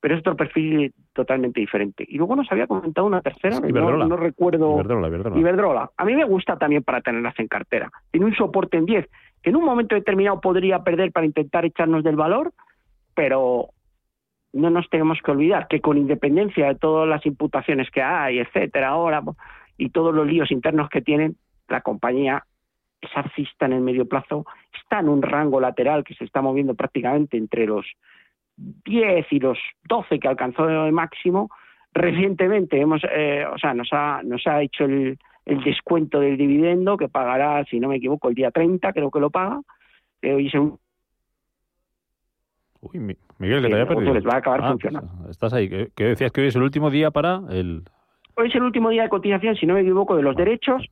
Pero 0.00 0.14
es 0.14 0.20
otro 0.20 0.36
perfil 0.36 0.94
totalmente 1.12 1.60
diferente. 1.60 2.04
Y 2.08 2.16
luego 2.16 2.34
nos 2.34 2.50
había 2.50 2.66
comentado 2.66 3.06
una 3.06 3.20
tercera, 3.20 3.60
no, 3.60 4.16
recuerdo. 4.16 4.74
Iberdrola, 4.76 5.08
Iberdrola. 5.08 5.38
Iberdrola. 5.38 5.90
A 5.98 6.04
mí 6.06 6.14
me 6.14 6.24
gusta 6.24 6.56
también 6.56 6.82
para 6.82 7.02
tenerlas 7.02 7.38
en 7.38 7.48
cartera. 7.48 7.90
Tiene 8.10 8.26
un 8.26 8.34
soporte 8.34 8.78
en 8.78 8.86
10, 8.86 9.06
que 9.44 9.50
en 9.50 9.56
un 9.56 9.64
momento 9.64 9.94
determinado 9.94 10.40
podría 10.40 10.82
perder 10.82 11.12
para 11.12 11.26
intentar 11.26 11.66
echarnos 11.66 12.02
del 12.02 12.16
valor, 12.16 12.54
pero 13.14 13.68
no 14.54 14.70
nos 14.70 14.88
tenemos 14.88 15.18
que 15.22 15.30
olvidar 15.30 15.68
que 15.68 15.82
con 15.82 15.98
independencia 15.98 16.68
de 16.68 16.76
todas 16.76 17.06
las 17.06 17.26
imputaciones 17.26 17.90
que 17.90 18.00
hay, 18.00 18.38
etcétera, 18.38 18.88
ahora, 18.88 19.22
y 19.76 19.90
todos 19.90 20.14
los 20.14 20.26
líos 20.26 20.50
internos 20.50 20.88
que 20.88 21.02
tienen, 21.02 21.36
la 21.68 21.82
compañía 21.82 22.42
es 23.02 23.10
alcista 23.14 23.66
en 23.66 23.74
el 23.74 23.82
medio 23.82 24.08
plazo, 24.08 24.46
está 24.82 25.00
en 25.00 25.10
un 25.10 25.20
rango 25.20 25.60
lateral 25.60 26.04
que 26.04 26.14
se 26.14 26.24
está 26.24 26.40
moviendo 26.40 26.74
prácticamente 26.74 27.36
entre 27.36 27.66
los 27.66 27.84
10 28.56 29.26
y 29.30 29.40
los 29.40 29.58
12 29.86 30.20
que 30.20 30.28
alcanzó 30.28 30.66
de 30.66 30.90
máximo. 30.90 31.50
Recientemente 31.92 32.80
hemos, 32.80 33.02
eh, 33.10 33.44
o 33.52 33.58
sea, 33.58 33.74
nos 33.74 33.88
ha, 33.92 34.22
nos 34.24 34.46
ha 34.46 34.62
hecho 34.62 34.84
el, 34.86 35.18
el 35.46 35.62
descuento 35.62 36.20
del 36.20 36.36
dividendo 36.36 36.96
que 36.96 37.08
pagará, 37.08 37.64
si 37.66 37.78
no 37.80 37.88
me 37.88 37.96
equivoco, 37.96 38.28
el 38.28 38.34
día 38.34 38.50
30, 38.50 38.92
creo 38.92 39.10
que 39.10 39.20
lo 39.20 39.30
paga. 39.30 39.60
Eh, 40.22 40.32
hoy 40.34 40.46
es 40.48 40.54
un 40.54 40.78
Uy, 42.80 42.98
Mi- 42.98 43.16
Miguel, 43.38 43.62
que 43.62 43.68
te 43.68 43.74
había 43.74 43.86
perdido. 43.86 44.12
les 44.14 44.26
va 44.26 44.34
a 44.34 44.36
acabar 44.38 44.60
Ah, 44.62 44.68
funcionando. 44.72 45.30
Estás 45.30 45.52
ahí. 45.54 45.68
¿Qué, 45.68 45.88
qué 45.96 46.04
decías 46.04 46.30
que 46.32 46.42
hoy 46.42 46.48
es 46.48 46.56
el 46.56 46.62
último 46.62 46.90
día 46.90 47.10
para 47.10 47.40
el... 47.50 47.82
Hoy 48.36 48.48
es 48.48 48.54
el 48.54 48.62
último 48.62 48.90
día 48.90 49.04
de 49.04 49.08
cotización, 49.08 49.56
si 49.56 49.64
no 49.64 49.74
me 49.74 49.80
equivoco, 49.80 50.16
de 50.16 50.22
los 50.22 50.36
derechos 50.36 50.82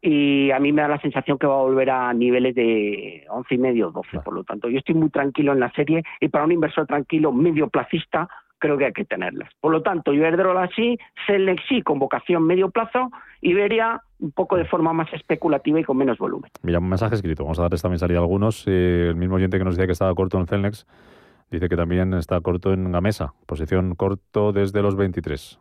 y 0.00 0.50
a 0.52 0.60
mí 0.60 0.72
me 0.72 0.82
da 0.82 0.88
la 0.88 1.00
sensación 1.00 1.38
que 1.38 1.46
va 1.48 1.54
a 1.54 1.62
volver 1.62 1.90
a 1.90 2.12
niveles 2.14 2.54
de 2.54 3.26
11 3.28 3.54
y 3.54 3.58
medio, 3.58 3.90
12. 3.90 4.20
Por 4.20 4.32
lo 4.32 4.44
tanto, 4.44 4.68
yo 4.70 4.78
estoy 4.78 4.94
muy 4.94 5.10
tranquilo 5.10 5.52
en 5.52 5.60
la 5.60 5.72
serie 5.72 6.02
y 6.20 6.28
para 6.28 6.44
un 6.44 6.52
inversor 6.52 6.86
tranquilo, 6.86 7.32
medio 7.32 7.68
placista, 7.68 8.28
creo 8.58 8.76
que 8.78 8.86
hay 8.86 8.92
que 8.92 9.04
tenerlas. 9.04 9.50
Por 9.60 9.72
lo 9.72 9.82
tanto, 9.82 10.12
Iberdrola 10.12 10.68
sí, 10.74 10.98
Celnex 11.26 11.62
sí, 11.68 11.82
con 11.82 11.98
vocación 11.98 12.44
medio 12.44 12.70
plazo, 12.70 13.10
Iberia 13.40 14.02
un 14.20 14.32
poco 14.32 14.56
de 14.56 14.64
forma 14.64 14.92
más 14.92 15.12
especulativa 15.12 15.80
y 15.80 15.84
con 15.84 15.96
menos 15.96 16.18
volumen. 16.18 16.50
Mira, 16.62 16.78
un 16.78 16.88
mensaje 16.88 17.14
escrito. 17.14 17.44
Vamos 17.44 17.58
a 17.58 17.62
darles 17.62 17.82
también 17.82 17.98
salida 17.98 18.18
a 18.18 18.22
algunos. 18.22 18.66
Eh, 18.66 19.06
el 19.08 19.16
mismo 19.16 19.36
oyente 19.36 19.58
que 19.58 19.64
nos 19.64 19.76
decía 19.76 19.86
que 19.86 19.92
estaba 19.92 20.14
corto 20.14 20.38
en 20.38 20.46
Celnex 20.46 20.86
dice 21.50 21.68
que 21.68 21.76
también 21.76 22.14
está 22.14 22.40
corto 22.40 22.72
en 22.72 22.90
Gamesa. 22.92 23.32
Posición 23.46 23.94
corto 23.94 24.52
desde 24.52 24.82
los 24.82 24.96
23. 24.96 25.60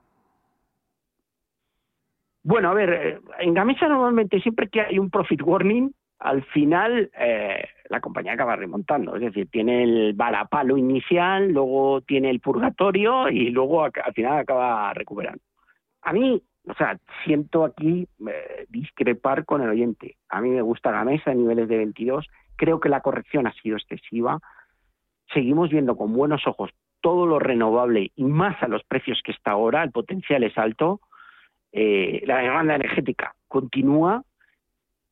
Bueno, 2.43 2.69
a 2.69 2.73
ver, 2.73 2.89
eh, 2.89 3.19
en 3.39 3.53
Gamesa 3.53 3.87
normalmente 3.87 4.39
siempre 4.39 4.69
que 4.69 4.81
hay 4.81 4.99
un 4.99 5.09
profit 5.09 5.41
warning, 5.43 5.91
al 6.19 6.43
final 6.45 7.11
eh, 7.19 7.67
la 7.89 7.99
compañía 8.01 8.33
acaba 8.33 8.55
remontando. 8.55 9.15
Es 9.15 9.21
decir, 9.21 9.49
tiene 9.49 9.83
el 9.83 10.13
varapalo 10.13 10.77
inicial, 10.77 11.51
luego 11.51 12.01
tiene 12.01 12.29
el 12.29 12.39
purgatorio 12.39 13.29
y 13.29 13.49
luego 13.49 13.83
al 13.83 14.13
final 14.13 14.39
acaba 14.39 14.93
recuperando. 14.93 15.41
A 16.01 16.13
mí, 16.13 16.41
o 16.67 16.73
sea, 16.73 16.97
siento 17.25 17.65
aquí 17.65 18.07
eh, 18.27 18.65
discrepar 18.69 19.45
con 19.45 19.61
el 19.61 19.69
oyente. 19.69 20.17
A 20.29 20.41
mí 20.41 20.49
me 20.49 20.61
gusta 20.61 20.91
Gamesa 20.91 21.31
en 21.31 21.39
niveles 21.39 21.67
de 21.67 21.77
22. 21.77 22.27
Creo 22.55 22.79
que 22.79 22.89
la 22.89 23.01
corrección 23.01 23.47
ha 23.47 23.53
sido 23.53 23.77
excesiva. 23.77 24.39
Seguimos 25.33 25.69
viendo 25.69 25.95
con 25.95 26.13
buenos 26.13 26.45
ojos 26.47 26.71
todo 27.01 27.25
lo 27.25 27.39
renovable 27.39 28.11
y 28.15 28.23
más 28.23 28.61
a 28.63 28.67
los 28.67 28.83
precios 28.83 29.21
que 29.23 29.31
está 29.31 29.51
ahora. 29.51 29.83
El 29.83 29.91
potencial 29.91 30.43
es 30.43 30.57
alto 30.57 31.01
eh, 31.71 32.23
la 32.25 32.39
demanda 32.39 32.75
energética 32.75 33.35
continúa, 33.47 34.23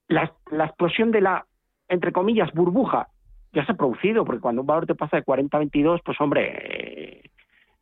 la, 0.07 0.33
la 0.51 0.65
explosión 0.65 1.11
de 1.11 1.21
la, 1.21 1.45
entre 1.87 2.11
comillas, 2.11 2.51
burbuja 2.53 3.07
ya 3.53 3.65
se 3.65 3.71
ha 3.71 3.75
producido, 3.75 4.25
porque 4.25 4.41
cuando 4.41 4.61
un 4.61 4.67
valor 4.67 4.85
te 4.85 4.95
pasa 4.95 5.17
de 5.17 5.23
40 5.23 5.55
a 5.55 5.59
22, 5.59 6.01
pues 6.03 6.19
hombre, 6.19 6.51
eh, 6.51 7.21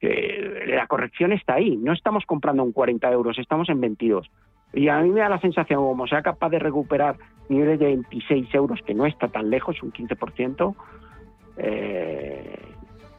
eh, 0.01 0.65
la 0.67 0.85
corrección 0.87 1.31
está 1.31 1.55
ahí. 1.55 1.75
No 1.77 1.93
estamos 1.93 2.25
comprando 2.25 2.63
en 2.63 2.71
40 2.71 3.11
euros, 3.11 3.39
estamos 3.39 3.67
en 3.69 3.81
22. 3.81 4.29
Y 4.73 4.87
a 4.87 4.99
mí 4.99 5.09
me 5.09 5.21
da 5.21 5.29
la 5.29 5.39
sensación, 5.39 5.79
como 5.79 6.07
sea 6.07 6.21
capaz 6.21 6.49
de 6.49 6.59
recuperar 6.59 7.17
niveles 7.49 7.79
de 7.79 7.85
26 7.85 8.53
euros, 8.53 8.81
que 8.85 8.93
no 8.93 9.05
está 9.05 9.27
tan 9.27 9.49
lejos, 9.49 9.81
un 9.81 9.91
15%, 9.91 10.75
eh, 11.57 12.72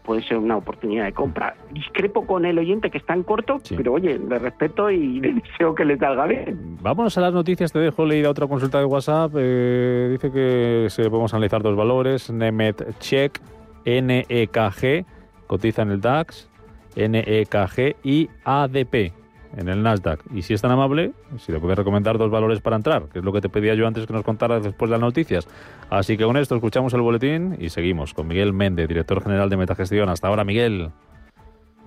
puede 0.05 0.23
ser 0.23 0.37
una 0.37 0.57
oportunidad 0.57 1.05
de 1.05 1.13
compra. 1.13 1.57
Discrepo 1.73 2.27
con 2.27 2.45
el 2.45 2.59
oyente 2.59 2.91
que 2.91 2.99
está 2.99 3.15
en 3.15 3.23
corto, 3.23 3.59
pero 3.77 3.95
oye, 3.95 4.19
le 4.19 4.39
respeto 4.39 4.91
y 4.91 5.21
le 5.21 5.35
deseo 5.35 5.75
que 5.75 5.85
le 5.85 5.97
salga 5.97 6.27
bien. 6.27 6.79
Vámonos 6.81 7.17
a 7.19 7.21
las 7.23 7.33
noticias. 7.33 7.73
Te 7.73 7.79
dejo 7.79 8.05
leída 8.05 8.31
otra 8.31 8.47
consulta 8.47 8.79
de 8.79 8.85
WhatsApp. 8.85 9.33
Eh, 9.37 10.09
dice 10.13 10.31
que 10.31 10.87
se 10.91 11.09
podemos 11.11 11.33
analizar 11.35 11.63
dos 11.63 11.77
valores. 11.77 12.31
Nemetschek, 12.31 13.41
NEKG, 13.87 15.07
cotiza 15.47 15.83
en 15.83 15.91
el 15.91 16.01
DAX, 16.01 16.49
NEKG 16.97 17.97
y 18.05 18.29
ADP 18.45 19.24
en 19.57 19.69
el 19.69 19.83
Nasdaq. 19.83 20.21
Y 20.33 20.43
si 20.43 20.55
es 20.55 20.63
tan 20.63 20.71
amable, 20.71 21.13
si 21.39 21.53
le 21.53 21.61
puedes 21.61 21.79
recomendar 21.79 22.19
dos 22.19 22.31
valores 22.31 22.61
para 22.61 22.77
entrar, 22.77 23.05
que 23.09 23.21
es 23.21 23.25
lo 23.25 23.33
que 23.33 23.41
te 23.41 23.49
pedía 23.49 23.75
yo 23.75 23.87
antes 23.87 24.07
que 24.07 24.13
nos 24.13 24.23
contaras 24.23 24.63
después 24.63 24.89
de 24.91 24.93
las 24.93 25.01
noticias. 25.01 25.49
Así 25.91 26.17
que 26.17 26.25
con 26.25 26.37
esto 26.37 26.55
escuchamos 26.55 26.93
el 26.95 27.01
boletín 27.01 27.57
y 27.59 27.71
seguimos 27.71 28.15
con 28.15 28.27
Miguel 28.27 28.53
Méndez, 28.53 28.89
director 28.89 29.23
general 29.23 29.49
de 29.51 29.57
Metagestión. 29.57 30.09
Hasta 30.09 30.29
ahora, 30.29 30.45
Miguel. 30.45 30.91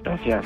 Gracias. 0.04 0.46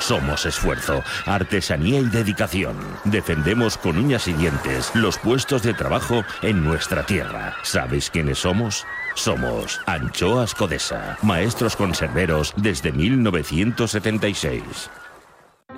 Somos 0.00 0.46
esfuerzo, 0.46 1.04
artesanía 1.26 2.00
y 2.00 2.06
dedicación. 2.06 2.76
Defendemos 3.04 3.76
con 3.76 3.96
uñas 3.98 4.26
y 4.26 4.32
dientes 4.32 4.90
los 4.94 5.18
puestos 5.18 5.62
de 5.62 5.74
trabajo 5.74 6.24
en 6.42 6.64
nuestra 6.64 7.04
tierra. 7.04 7.54
¿Sabéis 7.62 8.10
quiénes 8.10 8.38
somos? 8.38 8.86
Somos 9.14 9.80
Anchoas 9.86 10.54
Codesa, 10.54 11.16
maestros 11.22 11.76
conserveros 11.76 12.52
desde 12.56 12.90
1976. 12.92 14.90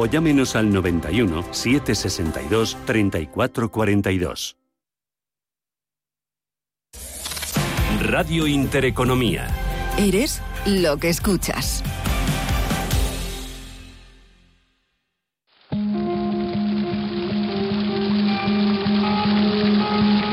o 0.00 0.06
llámenos 0.06 0.56
al 0.56 0.72
91 0.72 1.44
762 1.52 2.78
3442. 2.86 4.56
Radio 8.00 8.46
Intereconomía. 8.46 9.46
Eres 9.98 10.40
lo 10.64 10.96
que 10.96 11.10
escuchas. 11.10 11.84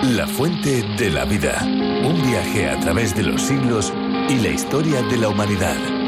La 0.02 0.28
fuente 0.28 0.84
de 0.98 1.10
la 1.10 1.26
vida. 1.26 1.62
Un 2.06 2.22
viaje 2.26 2.70
a 2.70 2.80
través 2.80 3.14
de 3.16 3.24
los 3.24 3.42
siglos 3.42 3.94
y 4.30 4.38
la 4.38 4.48
historia 4.48 5.02
de 5.02 5.18
la 5.18 5.28
humanidad. 5.28 5.97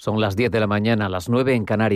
Son 0.00 0.20
las 0.20 0.36
10 0.36 0.52
de 0.52 0.60
la 0.60 0.68
mañana, 0.68 1.08
las 1.08 1.28
9 1.28 1.56
en 1.56 1.64
Canarias. 1.64 1.86